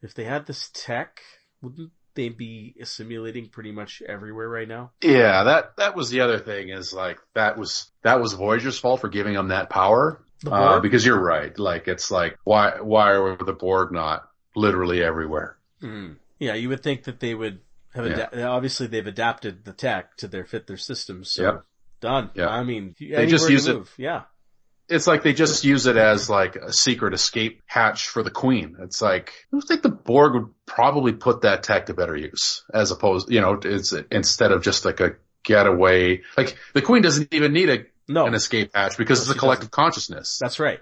if 0.02 0.14
they 0.14 0.24
had 0.24 0.46
this 0.46 0.70
tech, 0.74 1.20
wouldn't 1.62 1.92
they 2.16 2.30
be 2.30 2.76
assimilating 2.82 3.50
pretty 3.50 3.72
much 3.72 4.02
everywhere 4.08 4.50
right 4.50 4.68
now? 4.68 4.92
Yeah, 5.02 5.44
that 5.44 5.78
that 5.78 5.96
was 5.96 6.10
the 6.10 6.22
other 6.22 6.40
thing 6.40 6.70
is 6.70 6.94
like 6.94 7.20
that 7.36 7.58
was 7.58 7.92
that 8.04 8.22
was 8.22 8.34
Voyager's 8.34 8.80
fault 8.80 9.02
for 9.02 9.10
giving 9.10 9.34
them 9.34 9.50
that 9.50 9.70
power. 9.70 10.24
The 10.42 10.52
Uh, 10.52 10.80
because 10.80 11.06
you're 11.06 11.22
right. 11.22 11.58
Like 11.58 11.88
it's 11.88 12.12
like 12.12 12.38
why 12.44 12.82
why 12.82 13.12
are 13.12 13.38
the 13.38 13.54
Borg 13.54 13.92
not 13.92 14.28
literally 14.56 15.04
everywhere? 15.04 15.58
Mm. 15.82 16.18
Yeah, 16.42 16.56
you 16.56 16.70
would 16.70 16.82
think 16.84 17.04
that 17.04 17.20
they 17.20 17.34
would 17.36 17.60
have 17.94 18.06
Yeah. 18.08 18.28
ada- 18.34 18.48
obviously 18.48 18.88
they've 18.88 19.06
adapted 19.06 19.64
the 19.64 19.74
tech 19.74 20.18
to 20.18 20.28
their 20.28 20.44
fit 20.46 20.66
their 20.68 20.78
systems. 20.78 21.30
So 21.32 21.44
Yep. 21.44 21.64
done. 22.02 22.30
Yeah. 22.34 22.50
I 22.50 22.64
mean, 22.64 22.96
They 23.00 23.28
just 23.28 23.50
use 23.50 23.68
it- 23.68 23.76
move. 23.76 23.94
Yeah. 23.98 24.24
It's 24.90 25.08
like 25.08 25.24
they 25.24 25.34
just 25.34 25.64
use 25.64 25.86
it 25.86 25.96
as 25.98 26.30
like 26.30 26.56
a 26.58 26.74
secret 26.74 27.14
escape 27.14 27.62
hatch 27.68 28.08
for 28.08 28.24
the 28.24 28.32
Queen. 28.32 28.76
It's 28.80 29.02
like 29.02 29.32
I 29.56 29.60
think 29.62 29.84
the 29.84 29.90
Borg 29.90 30.34
would 30.34 30.50
probably 30.66 31.14
put 31.14 31.42
that 31.42 31.64
tech 31.64 31.86
to 31.86 31.94
better 31.94 32.16
use 32.16 32.64
as 32.74 32.92
opposed, 32.92 33.32
you 33.32 33.40
know, 33.40 33.60
it's 33.64 33.94
instead 34.12 34.52
of 34.52 34.64
just 34.64 34.84
like 34.84 35.00
a 35.00 35.12
getaway. 35.44 36.22
Like 36.38 36.58
the 36.74 36.82
Queen 36.82 37.02
doesn't 37.04 37.34
even 37.34 37.54
need 37.54 37.70
a 37.70 37.86
No, 38.08 38.26
an 38.26 38.34
escape 38.34 38.72
hatch 38.74 38.98
because 38.98 39.20
No, 39.20 39.32
it's 39.32 39.38
a 39.38 39.40
collective 39.40 39.72
consciousness. 39.72 40.38
that's 40.42 40.60
right. 40.60 40.80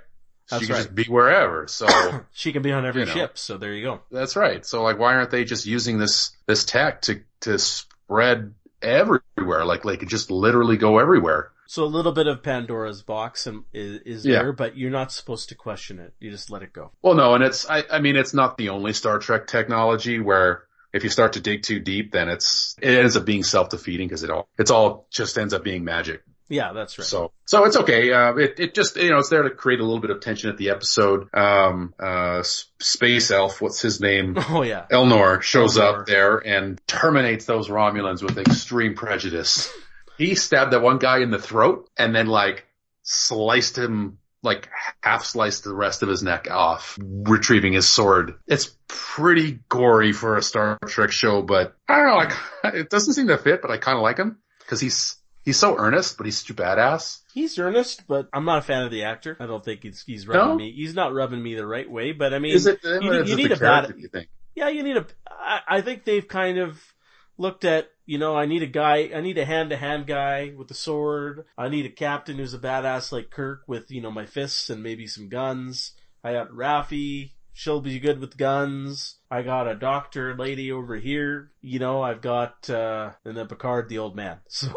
That's 0.50 0.62
she 0.62 0.68
can 0.68 0.76
right. 0.76 0.82
just 0.84 0.96
be 0.96 1.04
wherever. 1.06 1.68
So 1.68 1.88
She 2.34 2.52
can 2.52 2.62
be 2.62 2.72
on 2.72 2.86
every 2.86 3.02
You 3.02 3.08
know. 3.08 3.14
ship. 3.14 3.38
So 3.38 3.58
there 3.58 3.74
you 3.74 3.84
go. 3.84 4.02
that's 4.12 4.36
right. 4.36 4.66
So 4.66 4.84
like, 4.84 4.98
why 5.00 5.16
aren't 5.16 5.32
they 5.32 5.44
just 5.46 5.66
using 5.66 5.98
this 5.98 6.32
this 6.48 6.64
tech 6.66 7.02
to 7.04 7.22
to 7.42 7.58
spread 7.60 8.54
everywhere? 8.82 9.66
Like 9.66 9.84
they 9.84 9.98
could 9.98 10.10
just 10.10 10.32
literally 10.32 10.78
go 10.78 11.00
everywhere. 11.00 11.52
So 11.68 11.84
a 11.84 11.86
little 11.86 12.12
bit 12.14 12.26
of 12.26 12.42
Pandora's 12.42 13.04
box 13.04 13.46
and 13.46 13.64
is, 13.74 14.02
is 14.02 14.26
Yeah. 14.26 14.42
there, 14.42 14.54
but 14.54 14.76
you're 14.76 14.90
not 14.90 15.12
supposed 15.12 15.50
to 15.50 15.56
question 15.56 16.00
it. 16.00 16.14
You 16.20 16.32
just 16.32 16.50
let 16.50 16.64
it 16.64 16.74
go. 16.74 16.92
Well, 17.04 17.14
no, 17.14 17.36
and 17.36 17.44
it's 17.44 17.70
I, 17.70 17.84
I 17.92 18.00
mean 18.00 18.16
it's 18.16 18.34
not 18.34 18.58
the 18.58 18.70
only 18.70 18.94
Star 18.94 19.20
Trek 19.20 19.46
technology 19.48 20.20
where 20.20 20.64
if 20.92 21.04
you 21.04 21.12
start 21.12 21.34
to 21.34 21.40
dig 21.40 21.62
too 21.62 21.80
deep, 21.80 22.12
then 22.12 22.28
it's 22.30 22.76
it 22.82 22.98
ends 22.98 23.16
up 23.16 23.24
being 23.26 23.44
self 23.44 23.70
defeating 23.70 24.08
because 24.08 24.24
it 24.24 24.32
all 24.32 24.50
it's 24.58 24.72
all 24.72 25.06
just 25.12 25.38
ends 25.38 25.54
up 25.54 25.64
being 25.64 25.84
magic. 25.84 26.24
Yeah, 26.50 26.74
that's 26.74 26.98
right. 26.98 27.06
So, 27.06 27.32
so 27.46 27.66
it's 27.66 27.78
okay. 27.78 28.12
Uh, 28.12 28.34
it, 28.36 28.60
it 28.60 28.74
just, 28.74 28.98
you 28.98 29.12
know, 29.12 29.20
it's 29.20 29.30
there 29.30 29.44
to 29.44 29.52
create 29.52 29.80
a 29.80 29.84
little 29.84 30.02
bit 30.02 30.10
of 30.10 30.20
tension 30.20 30.50
at 30.50 30.58
the 30.58 30.72
episode. 30.72 31.30
Um, 31.34 31.94
uh, 32.00 32.44
Space 32.44 33.30
Elf, 33.30 33.62
what's 33.62 33.82
his 33.82 34.02
name? 34.02 34.36
oh 34.50 34.64
yeah. 34.64 34.86
Elnor 34.92 35.42
shows 35.42 35.78
Elnor. 35.78 36.02
up 36.02 36.06
there 36.08 36.38
and 36.38 36.82
terminates 36.88 37.46
those 37.46 37.70
Romulans 37.70 38.24
with 38.24 38.38
extreme 38.38 38.96
prejudice. 38.96 39.72
He 40.18 40.36
stabbed 40.36 40.74
that 40.74 40.82
one 40.82 40.98
guy 40.98 41.20
in 41.20 41.32
the 41.32 41.40
throat 41.40 41.88
and 41.98 42.14
then 42.16 42.26
like 42.28 42.66
sliced 43.04 43.78
him, 43.78 44.18
like 44.42 44.70
half 45.02 45.26
sliced 45.26 45.64
the 45.64 45.74
rest 45.74 46.02
of 46.04 46.10
his 46.10 46.24
neck 46.24 46.50
off, 46.50 46.98
retrieving 47.02 47.74
his 47.74 47.88
sword. 47.88 48.36
It's 48.48 48.76
pretty 48.88 49.60
gory 49.70 50.14
for 50.14 50.36
a 50.36 50.42
Star 50.42 50.80
Trek 50.88 51.12
show, 51.12 51.42
but 51.42 51.76
I 51.88 51.98
don't 51.98 52.08
know, 52.08 52.16
like, 52.16 52.34
it 52.76 52.90
doesn't 52.90 53.14
seem 53.14 53.28
to 53.28 53.38
fit, 53.38 53.62
but 53.62 53.72
I 53.72 53.78
kind 53.78 53.98
of 53.98 54.02
like 54.02 54.18
him 54.18 54.40
because 54.60 54.82
he's, 54.82 55.16
he's 55.44 55.58
so 55.58 55.78
earnest, 55.78 56.18
but 56.18 56.26
he's 56.26 56.44
too 56.44 56.54
badass. 56.54 57.20
He's 57.34 57.58
earnest, 57.60 58.08
but 58.08 58.28
I'm 58.34 58.46
not 58.46 58.60
a 58.60 58.62
fan 58.62 58.84
of 58.84 58.92
the 58.92 59.04
actor. 59.04 59.38
I 59.40 59.46
don't 59.46 59.64
think 59.64 59.84
he's 59.84 60.04
he's 60.06 60.28
rubbing 60.28 60.48
No? 60.50 60.56
me. 60.56 60.72
He's 60.72 60.94
not 60.96 61.14
rubbing 61.14 61.42
me 61.42 61.56
the 61.56 61.66
right 61.68 61.90
way. 61.90 62.12
But 62.12 62.34
I 62.34 62.40
mean, 62.40 62.54
Is 62.56 62.66
it, 62.66 62.80
you, 62.84 63.24
you 63.24 63.36
need 63.36 63.52
a 63.52 63.58
bad. 63.58 63.94
you 63.98 64.08
think? 64.08 64.30
Yeah, 64.56 64.70
you 64.70 64.84
need 64.84 64.98
a. 64.98 65.06
I, 65.30 65.60
I 65.68 65.82
think 65.82 66.04
they've 66.06 66.28
kind 66.28 66.58
of 66.58 66.82
looked 67.38 67.66
at. 67.66 67.90
You 68.06 68.18
know, 68.18 68.36
I 68.36 68.48
need 68.48 68.64
a 68.64 68.68
guy. 68.68 69.12
I 69.16 69.22
need 69.22 69.38
a 69.38 69.46
hand-to-hand 69.46 70.08
guy 70.08 70.52
with 70.58 70.72
a 70.72 70.74
sword. 70.74 71.46
I 71.56 71.70
need 71.70 71.86
a 71.86 71.90
captain 71.92 72.38
who's 72.38 72.56
a 72.56 72.60
badass 72.60 73.12
like 73.12 73.30
Kirk 73.30 73.62
with 73.68 73.92
you 73.92 74.02
know 74.02 74.10
my 74.12 74.26
fists 74.26 74.70
and 74.72 74.82
maybe 74.82 75.06
some 75.08 75.30
guns. 75.30 75.92
I 76.24 76.34
got 76.34 76.50
Raffi. 76.50 77.32
She'll 77.54 77.82
be 77.82 78.00
good 78.00 78.20
with 78.20 78.38
guns. 78.38 79.16
I 79.30 79.42
got 79.44 79.68
a 79.68 79.76
doctor 79.76 80.36
lady 80.36 80.72
over 80.72 80.96
here. 80.96 81.52
You 81.62 81.78
know, 81.80 82.02
I've 82.02 82.22
got 82.22 82.68
uh 82.70 83.12
and 83.26 83.38
then 83.38 83.48
Picard, 83.48 83.90
the 83.90 84.00
old 84.00 84.16
man. 84.16 84.40
So. 84.48 84.70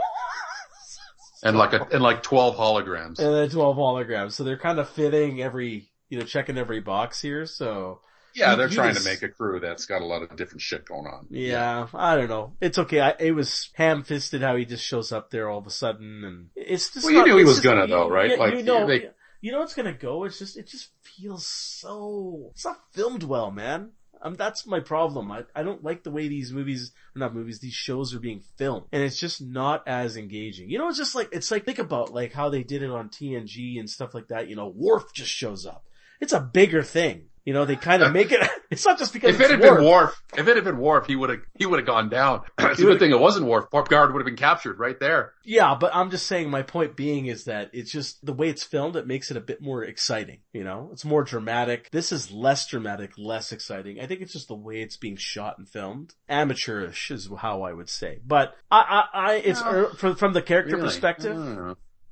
And 1.43 1.57
like 1.59 1.73
a, 1.73 1.87
and 1.93 2.03
like 2.03 2.23
12 2.23 2.57
holograms. 2.57 3.19
and 3.19 3.35
then 3.35 3.49
12 3.51 3.77
holograms. 3.77 4.33
So 4.33 4.45
they're 4.45 4.57
kind 4.59 4.79
of 4.79 4.89
fitting 4.89 5.43
every, 5.43 5.91
you 6.09 6.19
know, 6.19 6.25
checking 6.25 6.57
every 6.59 6.81
box 6.81 7.21
here. 7.21 7.47
So 7.47 8.01
Yeah, 8.35 8.53
You- 8.53 8.57
they're 8.59 8.69
you 8.69 8.75
trying 8.77 8.95
just- 8.95 9.05
to 9.07 9.11
make 9.13 9.23
a 9.23 9.29
crew 9.29 9.59
that's 9.61 9.85
got 9.87 10.03
a 10.03 10.07
lot 10.07 10.23
of 10.23 10.35
different 10.37 10.61
shit 10.63 10.85
going 10.87 11.07
on. 11.07 11.27
yeah, 11.31 11.89
I 11.93 12.15
don't 12.17 12.29
know. 12.29 12.55
It's 12.61 12.79
okay. 12.79 13.01
I, 13.01 13.15
it 13.19 13.33
was 13.33 13.71
ham 13.75 14.05
fisted 14.05 14.41
how 14.43 14.57
he 14.57 14.65
just 14.65 14.85
shows 14.85 15.11
up 15.13 15.31
there 15.31 15.49
all 15.51 15.59
of 15.59 15.67
a 15.67 15.71
sudden 15.71 16.25
and 16.25 16.47
it's 16.57 16.91
just 16.91 17.05
Well, 17.05 17.13
you 17.13 17.19
not- 17.19 17.27
knew 17.29 17.37
he 17.39 17.45
was 17.45 17.55
just- 17.57 17.65
gonna, 17.65 17.83
you- 17.83 17.87
though, 17.89 18.09
right? 18.09 18.31
yeah, 18.31 18.37
Like, 18.37 18.55
you 18.55 18.63
know, 18.63 18.87
they- 18.87 19.11
you 19.41 19.51
know 19.53 19.63
it's 19.63 19.75
gonna 19.75 19.93
go. 19.93 20.23
It's 20.25 20.39
just, 20.39 20.57
it 20.57 20.69
just 20.69 20.91
feels 21.03 21.47
so, 21.47 22.51
it's 22.53 22.65
not 22.65 22.79
filmed 22.93 23.25
well, 23.25 23.51
man. 23.51 23.91
That's 24.31 24.67
my 24.67 24.81
problem. 24.81 25.33
I, 25.33 25.45
I 25.55 25.63
don't 25.63 25.83
like 25.83 26.03
the 26.03 26.11
way 26.11 26.29
these 26.29 26.53
movies, 26.53 26.93
not 27.15 27.35
movies, 27.35 27.61
these 27.61 27.75
shows 27.75 28.15
are 28.15 28.21
being 28.21 28.43
filmed. 28.57 28.87
And 28.93 29.03
it's 29.03 29.19
just 29.19 29.41
not 29.43 29.87
as 29.87 30.17
engaging. 30.17 30.71
You 30.71 30.79
know, 30.79 30.89
it's 30.89 30.99
just 30.99 31.15
like, 31.15 31.29
it's 31.33 31.51
like, 31.51 31.65
think 31.65 31.79
about 31.79 32.13
like 32.13 32.33
how 32.33 32.49
they 32.49 32.63
did 32.63 32.83
it 32.83 32.91
on 32.91 33.09
TNG 33.09 33.79
and 33.79 33.89
stuff 33.89 34.15
like 34.15 34.29
that. 34.29 34.49
You 34.49 34.57
know, 34.57 34.73
Worf 34.75 35.13
just 35.13 35.31
shows 35.31 35.67
up. 35.67 35.85
It's 36.21 36.33
a 36.33 36.41
bigger 36.41 36.83
thing. 36.83 37.29
You 37.45 37.53
know, 37.53 37.65
they 37.65 37.75
kind 37.77 38.03
of 38.03 38.13
make 38.13 38.31
it, 38.31 38.41
it's 38.71 38.87
not 38.87 38.99
just 38.99 39.13
because 39.13 39.35
If 39.35 39.41
it 39.41 39.51
had 39.51 39.61
Worf. 39.61 39.79
been 39.79 39.85
Worf, 39.89 40.23
if 40.37 40.47
it 40.49 40.55
had 40.57 40.65
been 40.65 40.79
Worf, 40.79 41.07
he 41.07 41.17
would 41.17 41.31
have 41.31 41.41
he 41.59 41.67
would 41.67 41.81
have 41.81 41.87
gone 41.87 42.09
down. 42.09 42.43
it's 42.59 42.79
a 42.79 42.85
good 42.85 42.99
thing 43.01 43.11
it 43.11 43.19
wasn't 43.19 43.47
Worf. 43.47 43.67
guard 43.71 44.13
would 44.13 44.21
have 44.21 44.27
been 44.27 44.37
captured 44.37 44.79
right 44.79 44.99
there. 45.01 45.33
Yeah, 45.45 45.75
but 45.75 45.93
I'm 45.95 46.11
just 46.11 46.27
saying 46.27 46.51
my 46.51 46.63
point 46.63 46.95
being 46.95 47.27
is 47.27 47.45
that 47.45 47.71
it's 47.73 47.91
just 47.91 48.25
the 48.25 48.33
way 48.33 48.49
it's 48.49 48.63
filmed, 48.63 48.95
it 48.95 49.09
makes 49.09 49.31
it 49.33 49.37
a 49.37 49.41
bit 49.41 49.61
more 49.61 49.83
exciting, 49.83 50.39
you 50.53 50.63
know? 50.63 50.91
It's 50.93 51.05
more 51.05 51.25
dramatic. 51.25 51.91
This 51.91 52.13
is 52.13 52.31
less 52.31 52.69
dramatic, 52.69 53.13
less 53.19 53.51
exciting. 53.51 53.99
I 54.01 54.07
think 54.07 54.21
it's 54.21 54.33
just 54.33 54.47
the 54.49 54.55
way 54.55 54.81
it's 54.81 54.97
being 54.97 55.17
shot 55.17 55.59
and 55.59 55.69
filmed. 55.69 56.15
Amateurish 56.29 57.11
is 57.11 57.29
how 57.39 57.63
I 57.63 57.73
would 57.73 57.89
say. 57.89 58.21
But 58.25 58.55
I, 58.71 59.05
I, 59.13 59.21
I 59.33 59.35
it's, 59.37 59.61
No. 59.61 59.71
er, 59.71 59.87
from, 59.97 60.15
from 60.15 60.33
the 60.33 60.43
character 60.43 60.77
Really. 60.77 60.87
perspective, 60.89 61.37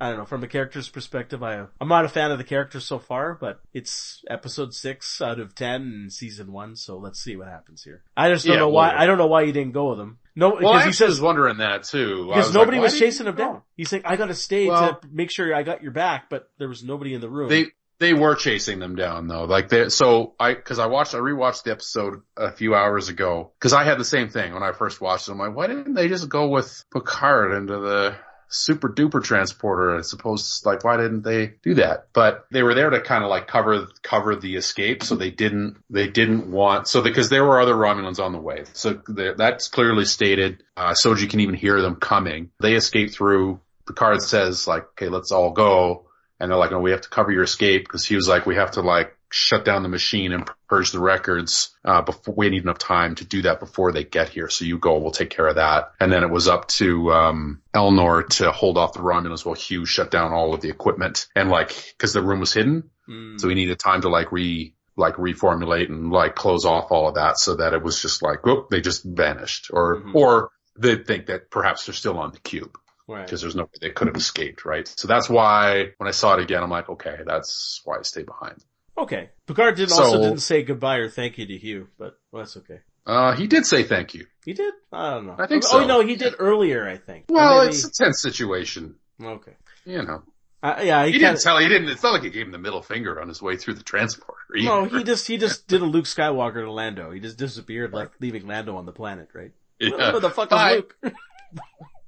I 0.00 0.06
don't 0.08 0.12
know. 0.12 0.12
I 0.12 0.16
don't 0.16 0.18
know, 0.18 0.24
from 0.26 0.42
a 0.44 0.48
character's 0.48 0.88
perspective, 0.88 1.42
I, 1.42 1.66
I'm 1.80 1.88
not 1.88 2.04
a 2.04 2.08
fan 2.08 2.30
of 2.30 2.38
the 2.38 2.44
character 2.44 2.80
so 2.80 2.98
far, 2.98 3.34
but 3.40 3.60
it's 3.74 4.24
episode 4.28 4.72
six 4.74 5.20
out 5.20 5.38
of 5.38 5.54
ten 5.54 5.82
in 6.04 6.10
season 6.10 6.52
one, 6.52 6.74
so 6.76 6.96
let's 6.98 7.20
see 7.22 7.36
what 7.36 7.48
happens 7.48 7.82
here. 7.84 8.02
I 8.16 8.30
just 8.30 8.44
don't 8.46 8.54
Yeah, 8.54 8.60
know 8.60 8.68
why, 8.70 8.94
I 8.96 9.06
don't 9.06 9.18
know 9.18 9.26
why 9.26 9.42
you 9.42 9.52
didn't 9.52 9.72
go 9.72 9.90
with 9.90 10.00
him. 10.00 10.18
No, 10.34 10.50
Well, 10.60 10.68
I 10.68 10.78
because 10.78 10.84
he 10.86 10.92
says, 10.92 11.08
was 11.10 11.20
wondering 11.20 11.58
that 11.58 11.84
too. 11.84 12.26
Because 12.28 12.46
was 12.46 12.54
nobody 12.54 12.78
like, 12.78 12.84
was 12.84 12.98
chasing 12.98 13.26
him 13.26 13.34
down. 13.36 13.62
He's 13.76 13.92
like, 13.92 14.02
I 14.06 14.16
gotta 14.16 14.34
stay 14.34 14.66
Well- 14.68 14.98
to 15.00 15.08
make 15.12 15.30
sure 15.30 15.54
I 15.54 15.62
got 15.62 15.82
your 15.82 15.92
back, 15.92 16.30
but 16.30 16.50
there 16.58 16.68
was 16.68 16.82
nobody 16.82 17.12
in 17.14 17.20
the 17.20 17.28
room. 17.28 17.48
They 17.50 17.66
they 17.98 18.14
were 18.14 18.34
chasing 18.34 18.78
them 18.78 18.96
down 18.96 19.28
though. 19.28 19.44
Like 19.44 19.68
they 19.68 19.90
so 19.90 20.34
I 20.40 20.54
because 20.54 20.78
I 20.78 20.86
watched 20.86 21.14
I 21.14 21.18
rewatched 21.18 21.64
the 21.64 21.72
episode 21.72 22.22
a 22.34 22.50
few 22.50 22.74
hours 22.74 23.10
ago 23.10 23.52
because 23.58 23.74
I 23.74 23.84
had 23.84 23.98
the 23.98 24.06
same 24.06 24.30
thing 24.30 24.54
when 24.54 24.62
I 24.62 24.72
first 24.72 25.02
watched 25.02 25.28
it. 25.28 25.32
I'm 25.32 25.38
like, 25.38 25.54
why 25.54 25.66
didn't 25.66 25.92
they 25.92 26.08
just 26.08 26.26
go 26.30 26.48
with 26.48 26.82
Picard 26.94 27.52
into 27.52 27.76
the 27.78 28.16
super 28.50 28.88
duper 28.88 29.22
transporter? 29.22 29.96
I 29.96 30.02
suppose 30.02 30.62
like 30.64 30.84
why 30.84 30.96
didn't 30.96 31.22
they 31.22 31.54
do 31.62 31.74
that? 31.74 32.08
But 32.12 32.46
they 32.50 32.62
were 32.62 32.74
there 32.74 32.90
to 32.90 33.00
kind 33.00 33.24
of 33.24 33.30
like 33.30 33.46
cover 33.46 33.86
cover 34.02 34.36
the 34.36 34.56
escape, 34.56 35.02
so 35.02 35.14
they 35.16 35.30
didn't 35.30 35.76
they 35.88 36.08
didn't 36.08 36.50
want 36.50 36.88
so 36.88 37.00
because 37.02 37.30
there 37.30 37.44
were 37.44 37.60
other 37.60 37.74
Romulans 37.74 38.18
on 38.22 38.32
the 38.32 38.38
way. 38.40 38.64
So 38.74 39.00
they- 39.08 39.34
that's 39.36 39.68
clearly 39.68 40.04
stated. 40.04 40.62
Uh, 40.76 40.92
Soji 40.92 41.28
can 41.30 41.40
even 41.40 41.54
hear 41.54 41.80
them 41.80 41.96
coming. 41.96 42.50
They 42.60 42.74
escape 42.74 43.12
through. 43.12 43.60
Picard 43.86 44.22
says 44.22 44.66
like, 44.68 44.84
okay, 44.90 45.08
let's 45.08 45.32
all 45.32 45.50
go. 45.50 46.06
And 46.38 46.50
they're 46.50 46.58
like, 46.58 46.70
no, 46.70 46.78
we 46.80 46.92
have 46.92 47.00
to 47.02 47.08
cover 47.08 47.32
your 47.32 47.42
escape 47.42 47.84
because 47.84 48.04
he 48.04 48.14
was 48.14 48.28
like, 48.28 48.46
we 48.46 48.54
have 48.54 48.72
to 48.72 48.80
like 48.82 49.16
shut 49.30 49.64
down 49.64 49.82
the 49.82 49.88
machine 49.88 50.32
and 50.32 50.48
purge 50.68 50.90
the 50.92 50.98
records, 51.00 51.70
uh, 51.84 52.02
before 52.02 52.34
we 52.36 52.50
need 52.50 52.62
enough 52.62 52.78
time 52.78 53.14
to 53.14 53.24
do 53.24 53.42
that 53.42 53.60
before 53.60 53.92
they 53.92 54.04
get 54.04 54.28
here. 54.28 54.48
So 54.48 54.64
you 54.64 54.78
go, 54.78 54.98
we'll 54.98 55.10
take 55.12 55.30
care 55.30 55.46
of 55.46 55.56
that. 55.56 55.92
And 56.00 56.12
then 56.12 56.22
it 56.22 56.30
was 56.30 56.48
up 56.48 56.68
to, 56.68 57.12
um, 57.12 57.62
Elnor 57.74 58.28
to 58.38 58.50
hold 58.50 58.76
off 58.76 58.92
the 58.92 59.00
Romulans 59.00 59.44
while 59.44 59.54
Hugh 59.54 59.86
shut 59.86 60.10
down 60.10 60.32
all 60.32 60.52
of 60.54 60.60
the 60.60 60.68
equipment 60.68 61.28
and 61.36 61.48
like, 61.48 61.94
cause 61.98 62.12
the 62.12 62.22
room 62.22 62.40
was 62.40 62.52
hidden. 62.52 62.90
Mm. 63.08 63.40
So 63.40 63.48
he 63.48 63.54
needed 63.54 63.78
time 63.78 64.02
to 64.02 64.08
like 64.08 64.32
re, 64.32 64.74
like 64.96 65.14
reformulate 65.14 65.88
and 65.88 66.10
like 66.10 66.34
close 66.34 66.64
off 66.64 66.90
all 66.90 67.08
of 67.08 67.14
that 67.14 67.38
so 67.38 67.56
that 67.56 67.72
it 67.72 67.82
was 67.82 68.02
just 68.02 68.22
like, 68.22 68.44
whoop, 68.44 68.68
they 68.70 68.80
just 68.80 69.04
vanished 69.04 69.70
or, 69.72 70.02
Mhm. 70.02 70.14
or 70.14 70.50
they 70.78 70.96
think 70.96 71.26
that 71.26 71.50
perhaps 71.50 71.86
they're 71.86 71.94
still 71.94 72.18
on 72.18 72.32
the 72.32 72.38
cube 72.40 72.76
right. 73.08 73.24
because 73.24 73.40
there's 73.40 73.56
no 73.56 73.64
way 73.64 73.70
they 73.80 73.90
could 73.90 74.08
have 74.08 74.16
escaped, 74.16 74.64
right? 74.64 74.86
So 74.88 75.08
that's 75.08 75.28
why 75.28 75.92
when 75.98 76.08
I 76.08 76.12
saw 76.12 76.34
it 76.34 76.42
again, 76.42 76.62
I'm 76.62 76.70
like, 76.70 76.88
okay, 76.88 77.18
that's 77.26 77.80
why 77.84 77.98
I 77.98 78.02
stay 78.02 78.22
behind. 78.22 78.62
Okay. 78.98 79.30
Picard 79.46 79.76
didn't 79.76 79.90
So- 79.90 80.02
also 80.04 80.18
didn't 80.22 80.38
say 80.42 80.62
goodbye 80.62 80.96
or 80.96 81.08
thank 81.08 81.38
you 81.38 81.46
to 81.46 81.56
Hugh, 81.56 81.88
but 81.98 82.18
well, 82.32 82.42
that's 82.42 82.56
okay. 82.58 82.80
Uh, 83.06 83.34
he 83.34 83.46
did 83.46 83.64
say 83.66 83.82
thank 83.82 84.14
you. 84.14 84.26
He 84.44 84.52
did? 84.52 84.72
I 84.92 85.14
don't 85.14 85.26
know. 85.26 85.36
I 85.38 85.46
think 85.46 85.64
Oh 85.66 85.80
so. 85.80 85.86
no, 85.86 86.00
he 86.00 86.16
did 86.16 86.34
earlier, 86.38 86.86
I 86.88 86.96
think. 86.98 87.24
Well, 87.28 87.60
maybe- 87.60 87.70
it's 87.70 87.84
a 87.84 87.90
tense 87.90 88.20
situation, 88.20 88.96
okay. 89.22 89.52
you 89.84 90.02
know. 90.02 90.22
Uh, 90.62 90.78
yeah, 90.82 91.06
He, 91.06 91.12
he, 91.12 91.18
didn't 91.18 91.40
tell. 91.40 91.56
He 91.56 91.68
didn't. 91.68 91.88
It's 91.88 92.02
not 92.02 92.12
like 92.12 92.22
he 92.22 92.28
gave 92.28 92.44
him 92.44 92.52
the 92.52 92.58
middle 92.58 92.82
finger 92.82 93.18
on 93.18 93.28
his 93.28 93.40
way 93.40 93.56
through 93.56 93.72
the 93.74 93.82
transporter. 93.82 94.36
either. 94.54 94.66
no, 94.68 94.84
he 94.84 95.02
just 95.04 95.26
he 95.26 95.38
just 95.38 95.66
did 95.68 95.80
a 95.80 95.86
Luke 95.86 96.04
Skywalker 96.04 96.62
to 96.62 96.70
Lando. 96.70 97.10
He 97.12 97.18
just 97.20 97.38
disappeared, 97.38 97.94
like 97.94 98.10
leaving 98.20 98.46
Lando 98.46 98.76
on 98.76 98.84
the 98.84 98.92
planet, 98.92 99.30
right? 99.32 99.52
Yeah. 99.78 100.12
Where 100.12 100.20
the 100.20 100.28
fuck 100.28 100.52
is 100.52 100.58
Luke? 101.02 101.14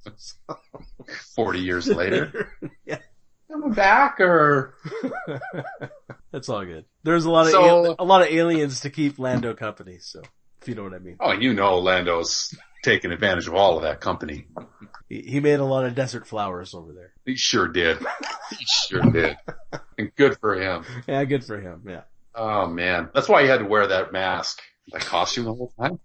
Forty 1.35 1.59
years 1.61 1.87
later, 1.87 2.51
yeah, 2.85 2.99
coming 3.53 3.71
back 3.73 4.19
or 4.19 4.73
that's 6.31 6.49
all 6.49 6.65
good. 6.65 6.85
There's 7.03 7.25
a 7.25 7.31
lot 7.31 7.45
of 7.45 7.51
So- 7.51 7.85
al- 7.85 7.95
a 7.99 8.03
lot 8.05 8.21
of 8.21 8.27
aliens 8.29 8.81
to 8.81 8.89
keep 8.89 9.19
Lando 9.19 9.53
company, 9.53 9.97
so 9.99 10.21
if 10.61 10.67
you 10.67 10.75
know 10.75 10.83
what 10.83 10.93
I 10.93 10.99
mean. 10.99 11.17
oh, 11.19 11.31
you 11.33 11.53
know, 11.53 11.79
Lando's 11.79 12.55
taking 12.83 13.11
advantage 13.11 13.47
of 13.47 13.53
all 13.53 13.77
of 13.77 13.83
that 13.83 14.01
company. 14.01 14.47
He, 15.09 15.21
he 15.21 15.39
made 15.39 15.59
a 15.59 15.65
lot 15.65 15.85
of 15.85 15.95
desert 15.95 16.27
flowers 16.27 16.73
over 16.73 16.91
there. 16.93 17.13
He 17.25 17.35
sure 17.35 17.67
did. 17.67 17.97
he 18.49 18.65
sure 18.87 19.01
did. 19.03 19.37
And 19.97 20.13
good 20.15 20.37
for 20.39 20.55
him. 20.59 20.83
Yeah, 21.07 21.23
good 21.25 21.43
for 21.45 21.59
him. 21.59 21.83
Yeah. 21.87 22.01
Oh 22.35 22.65
man, 22.67 23.09
that's 23.13 23.29
why 23.29 23.43
he 23.43 23.47
had 23.47 23.59
to 23.59 23.65
wear 23.65 23.87
that 23.87 24.11
mask, 24.11 24.61
that 24.91 25.01
costume 25.01 25.45
the 25.45 25.53
whole 25.53 25.71
time. 25.79 25.99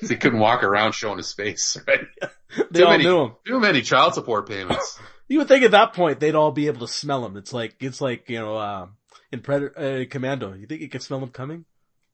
He 0.00 0.16
couldn't 0.16 0.40
walk 0.40 0.62
around 0.64 0.92
showing 0.92 1.16
his 1.18 1.32
face. 1.32 1.76
Right? 1.86 2.00
They 2.70 2.80
Too 2.80 2.84
all 2.86 2.90
many- 2.92 3.04
knew 3.04 3.20
him. 3.24 3.32
Too 3.46 3.60
many 3.60 3.82
child 3.82 4.14
support 4.14 4.48
payments. 4.48 4.98
You 5.28 5.38
would 5.38 5.48
think 5.48 5.64
at 5.64 5.72
that 5.72 5.92
point 5.92 6.20
they'd 6.20 6.34
all 6.34 6.52
be 6.52 6.66
able 6.66 6.80
to 6.80 6.92
smell 6.92 7.24
him. 7.24 7.36
It's 7.36 7.52
like 7.52 7.76
it's 7.80 8.00
like 8.00 8.28
you 8.28 8.40
know 8.40 8.56
uh, 8.56 8.86
in 9.30 9.40
Predator 9.40 10.02
uh, 10.02 10.04
Commando. 10.10 10.54
You 10.54 10.66
think 10.66 10.80
you 10.80 10.88
could 10.88 11.02
smell 11.02 11.22
him 11.22 11.28
coming? 11.28 11.64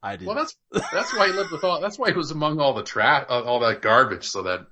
I 0.02 0.16
did. 0.16 0.26
Well, 0.26 0.36
that's 0.36 0.56
that's 0.92 1.16
why 1.16 1.28
he 1.28 1.32
lived 1.32 1.50
with 1.50 1.64
all. 1.64 1.80
That's 1.80 1.98
why 1.98 2.10
he 2.10 2.16
was 2.16 2.30
among 2.30 2.60
all 2.60 2.74
the 2.74 2.82
trash, 2.82 3.26
all 3.28 3.60
that 3.60 3.80
garbage, 3.80 4.28
so 4.28 4.42
that 4.42 4.66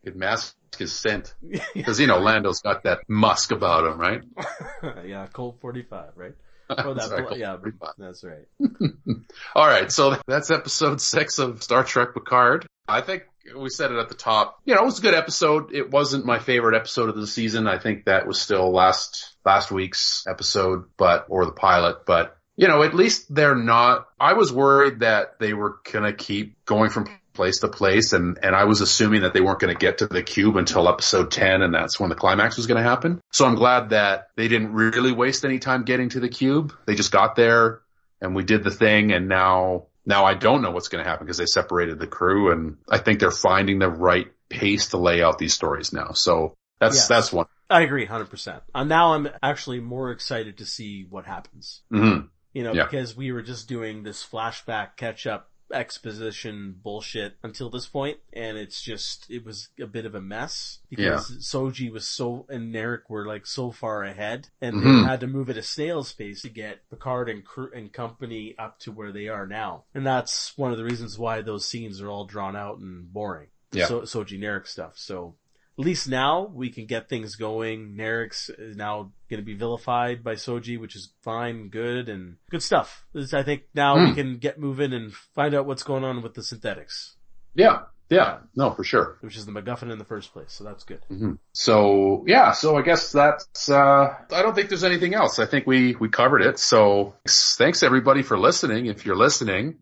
he 0.00 0.10
could 0.10 0.16
mask 0.16 0.56
his 0.78 0.92
scent. 0.92 1.34
Because 1.74 2.00
you 2.00 2.06
know 2.06 2.18
Lando's 2.18 2.60
got 2.60 2.84
that 2.84 3.00
musk 3.08 3.50
about 3.50 3.84
him, 3.84 3.98
right? 3.98 4.22
yeah, 5.04 5.26
Colt 5.26 5.58
forty 5.60 5.82
five, 5.82 6.12
right? 6.16 6.34
Oh, 6.78 6.94
that 6.94 7.04
Sorry, 7.04 7.24
bl- 7.24 7.36
yeah, 7.36 7.56
that's 7.96 8.22
right. 8.22 8.46
All 9.54 9.66
right, 9.66 9.90
so 9.90 10.16
that's 10.26 10.50
episode 10.50 11.00
six 11.00 11.38
of 11.38 11.62
Star 11.62 11.82
Trek 11.82 12.12
Picard. 12.12 12.66
I 12.86 13.00
think 13.00 13.24
we 13.56 13.70
said 13.70 13.90
it 13.90 13.98
at 13.98 14.08
the 14.08 14.14
top. 14.14 14.60
You 14.64 14.74
know, 14.74 14.82
it 14.82 14.84
was 14.84 14.98
a 14.98 15.02
good 15.02 15.14
episode. 15.14 15.74
It 15.74 15.90
wasn't 15.90 16.26
my 16.26 16.38
favorite 16.38 16.76
episode 16.76 17.08
of 17.08 17.16
the 17.16 17.26
season. 17.26 17.66
I 17.66 17.78
think 17.78 18.04
that 18.04 18.26
was 18.26 18.40
still 18.40 18.70
last 18.70 19.34
last 19.44 19.70
week's 19.70 20.26
episode, 20.28 20.84
but 20.96 21.26
or 21.28 21.46
the 21.46 21.52
pilot. 21.52 22.04
But 22.06 22.36
you 22.56 22.68
know, 22.68 22.82
at 22.82 22.94
least 22.94 23.32
they're 23.34 23.54
not. 23.54 24.06
I 24.18 24.34
was 24.34 24.52
worried 24.52 25.00
that 25.00 25.38
they 25.38 25.54
were 25.54 25.78
gonna 25.90 26.12
keep 26.12 26.64
going 26.64 26.90
from 26.90 27.08
place 27.38 27.60
to 27.60 27.68
place, 27.68 28.12
and 28.12 28.38
and 28.42 28.54
I 28.54 28.64
was 28.64 28.80
assuming 28.80 29.22
that 29.22 29.32
they 29.32 29.40
weren't 29.40 29.60
gonna 29.60 29.74
get 29.74 29.98
to 29.98 30.06
the 30.06 30.22
cube 30.22 30.56
until 30.56 30.88
episode 30.88 31.30
ten, 31.30 31.62
and 31.62 31.72
that's 31.72 31.98
when 32.00 32.10
the 32.10 32.16
climax 32.16 32.56
was 32.56 32.66
gonna 32.66 32.82
happen. 32.82 33.20
So 33.32 33.46
I'm 33.46 33.54
glad 33.54 33.90
that 33.90 34.28
they 34.36 34.48
didn't 34.48 34.72
really 34.74 35.12
waste 35.12 35.44
any 35.44 35.58
time 35.60 35.84
getting 35.84 36.08
to 36.10 36.20
the 36.20 36.28
cube. 36.28 36.74
They 36.86 36.94
just 36.96 37.12
got 37.12 37.36
there 37.36 37.80
and 38.20 38.34
we 38.34 38.42
did 38.42 38.64
the 38.64 38.70
thing 38.70 39.12
and 39.12 39.28
now 39.28 39.86
now 40.04 40.24
I 40.24 40.34
don't 40.34 40.62
know 40.62 40.70
what's 40.72 40.88
going 40.88 41.04
to 41.04 41.08
happen 41.08 41.26
because 41.26 41.36
they 41.36 41.46
separated 41.46 41.98
the 41.98 42.06
crew 42.06 42.50
and 42.50 42.78
I 42.90 42.98
think 42.98 43.20
they're 43.20 43.30
finding 43.30 43.78
the 43.78 43.90
right 43.90 44.26
pace 44.48 44.88
to 44.88 44.96
lay 44.96 45.22
out 45.22 45.38
these 45.38 45.52
stories 45.54 45.92
now. 45.92 46.12
So 46.12 46.54
that's 46.80 46.96
Yes. 46.96 47.08
that's 47.08 47.32
one. 47.32 47.46
I 47.70 47.82
agree, 47.82 48.06
hundred 48.06 48.30
percent. 48.30 48.62
And 48.74 48.88
now 48.88 49.12
I'm 49.14 49.28
actually 49.42 49.80
more 49.80 50.10
excited 50.10 50.58
to 50.58 50.66
see 50.66 51.04
what 51.08 51.26
happens. 51.26 51.82
hmm 51.90 52.20
You 52.54 52.64
know, 52.64 52.72
Yeah. 52.72 52.84
because 52.84 53.14
we 53.16 53.30
were 53.32 53.42
just 53.42 53.68
doing 53.68 54.02
this 54.02 54.24
flashback 54.24 54.96
catch 54.96 55.26
up 55.26 55.50
exposition 55.72 56.76
bullshit 56.82 57.34
until 57.42 57.70
this 57.70 57.86
point, 57.86 58.18
and 58.32 58.56
it's 58.56 58.82
just 58.82 59.26
it 59.30 59.44
was 59.44 59.68
a 59.80 59.86
bit 59.86 60.06
of 60.06 60.14
a 60.14 60.20
mess 60.20 60.78
because 60.88 61.30
Soji 61.40 61.90
was 61.92 62.06
so 62.06 62.46
and 62.48 62.74
Narek 62.74 63.02
were 63.08 63.26
like 63.26 63.46
so 63.46 63.70
far 63.70 64.04
ahead, 64.04 64.48
and 64.60 64.76
Mhm. 64.76 65.02
they 65.02 65.08
had 65.08 65.20
to 65.20 65.26
move 65.26 65.50
at 65.50 65.56
a 65.56 65.62
snail's 65.62 66.12
pace 66.12 66.42
to 66.42 66.48
get 66.48 66.88
Picard 66.90 67.28
and 67.28 67.44
crew 67.44 67.70
and 67.74 67.92
company 67.92 68.54
up 68.58 68.78
to 68.80 68.92
where 68.92 69.12
they 69.12 69.28
are 69.28 69.46
now, 69.46 69.84
and 69.94 70.06
that's 70.06 70.56
one 70.56 70.72
of 70.72 70.78
the 70.78 70.84
reasons 70.84 71.18
why 71.18 71.40
those 71.42 71.66
scenes 71.66 72.00
are 72.00 72.08
all 72.08 72.24
drawn 72.24 72.56
out 72.56 72.78
and 72.78 73.12
boring. 73.12 73.48
Yeah. 73.72 73.86
So, 73.86 74.00
Soji 74.02 74.38
Narek 74.38 74.66
stuff. 74.66 74.96
So 74.96 75.34
at 75.78 75.84
least 75.84 76.08
now 76.08 76.50
we 76.52 76.70
can 76.70 76.86
get 76.86 77.08
things 77.08 77.36
going. 77.36 77.94
Narek's 77.96 78.50
is 78.50 78.76
now 78.76 79.12
going 79.30 79.40
to 79.40 79.46
be 79.46 79.54
vilified 79.54 80.24
by 80.24 80.34
Soji, 80.34 80.78
which 80.80 80.96
is 80.96 81.10
fine, 81.22 81.68
good, 81.68 82.08
and 82.08 82.36
good 82.50 82.62
stuff. 82.62 83.04
This- 83.12 83.32
I 83.34 83.42
think 83.44 83.62
now 83.74 83.96
we 83.98 84.08
Hmm. 84.08 84.14
can 84.14 84.36
get 84.38 84.58
moving 84.58 84.92
and 84.92 85.14
find 85.14 85.54
out 85.54 85.66
what's 85.66 85.82
going 85.84 86.02
on 86.04 86.22
with 86.22 86.34
the 86.34 86.42
synthetics, 86.42 87.16
Yeah. 87.54 87.82
Yeah. 88.10 88.38
No, 88.56 88.70
for 88.70 88.84
sure. 88.84 89.18
which 89.20 89.36
is 89.36 89.44
the 89.44 89.52
MacGuffin 89.52 89.92
in 89.92 89.98
the 89.98 90.04
first 90.04 90.32
place. 90.32 90.50
So 90.52 90.64
that's 90.64 90.82
good. 90.82 91.00
hmm 91.08 91.32
So 91.52 92.24
yeah, 92.26 92.52
so 92.52 92.76
I 92.78 92.82
guess 92.82 93.12
that's, 93.12 93.68
uh, 93.68 94.14
I 94.32 94.42
don't 94.42 94.54
think 94.54 94.70
there's 94.70 94.82
anything 94.84 95.12
else. 95.14 95.38
I 95.38 95.44
think 95.44 95.66
we, 95.66 95.94
we 95.96 96.08
covered 96.08 96.40
it. 96.40 96.58
So 96.58 97.14
thanks 97.26 97.82
everybody 97.82 98.22
for 98.22 98.38
listening. 98.38 98.86
If 98.86 99.04
you're 99.04 99.14
listening 99.16 99.76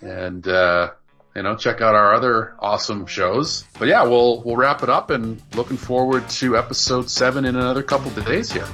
and, 0.00 0.48
uh, 0.48 0.92
you 1.38 1.42
know, 1.44 1.54
check 1.54 1.80
out 1.80 1.94
our 1.94 2.14
other 2.14 2.54
awesome 2.58 3.06
shows. 3.06 3.64
But 3.78 3.86
yeah, 3.86 4.02
we'll, 4.02 4.42
we'll 4.42 4.56
wrap 4.56 4.82
it 4.82 4.88
up 4.88 5.10
and 5.10 5.40
looking 5.54 5.76
forward 5.76 6.28
to 6.30 6.56
episode 6.58 7.08
seven 7.08 7.44
in 7.44 7.54
another 7.54 7.84
couple 7.84 8.08
of 8.10 8.26
days 8.26 8.50
here. 8.50 8.66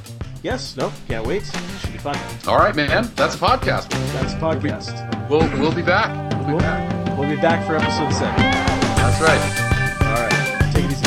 Yes, 0.42 0.74
no, 0.74 0.90
can't 1.06 1.26
wait. 1.26 1.44
Should 1.80 1.92
be 1.92 1.98
fun. 1.98 2.16
All 2.46 2.56
right, 2.56 2.74
man. 2.74 3.10
That's 3.16 3.34
a 3.34 3.38
podcast. 3.38 3.90
That's 4.14 4.32
a 4.32 4.36
podcast. 4.38 5.28
We'll, 5.28 5.46
we'll 5.60 5.74
be 5.74 5.82
back. 5.82 6.08
We'll 6.32 6.46
be 6.46 6.52
We'll, 6.52 6.60
back. 6.60 7.18
we'll 7.18 7.28
be 7.28 7.36
back 7.36 7.66
for 7.66 7.76
episode 7.76 8.12
seven. 8.14 8.36
That's 8.36 9.20
right. 9.20 10.06
All 10.08 10.22
right, 10.22 10.72
take 10.72 10.84
it 10.86 10.90
easy. 10.90 11.03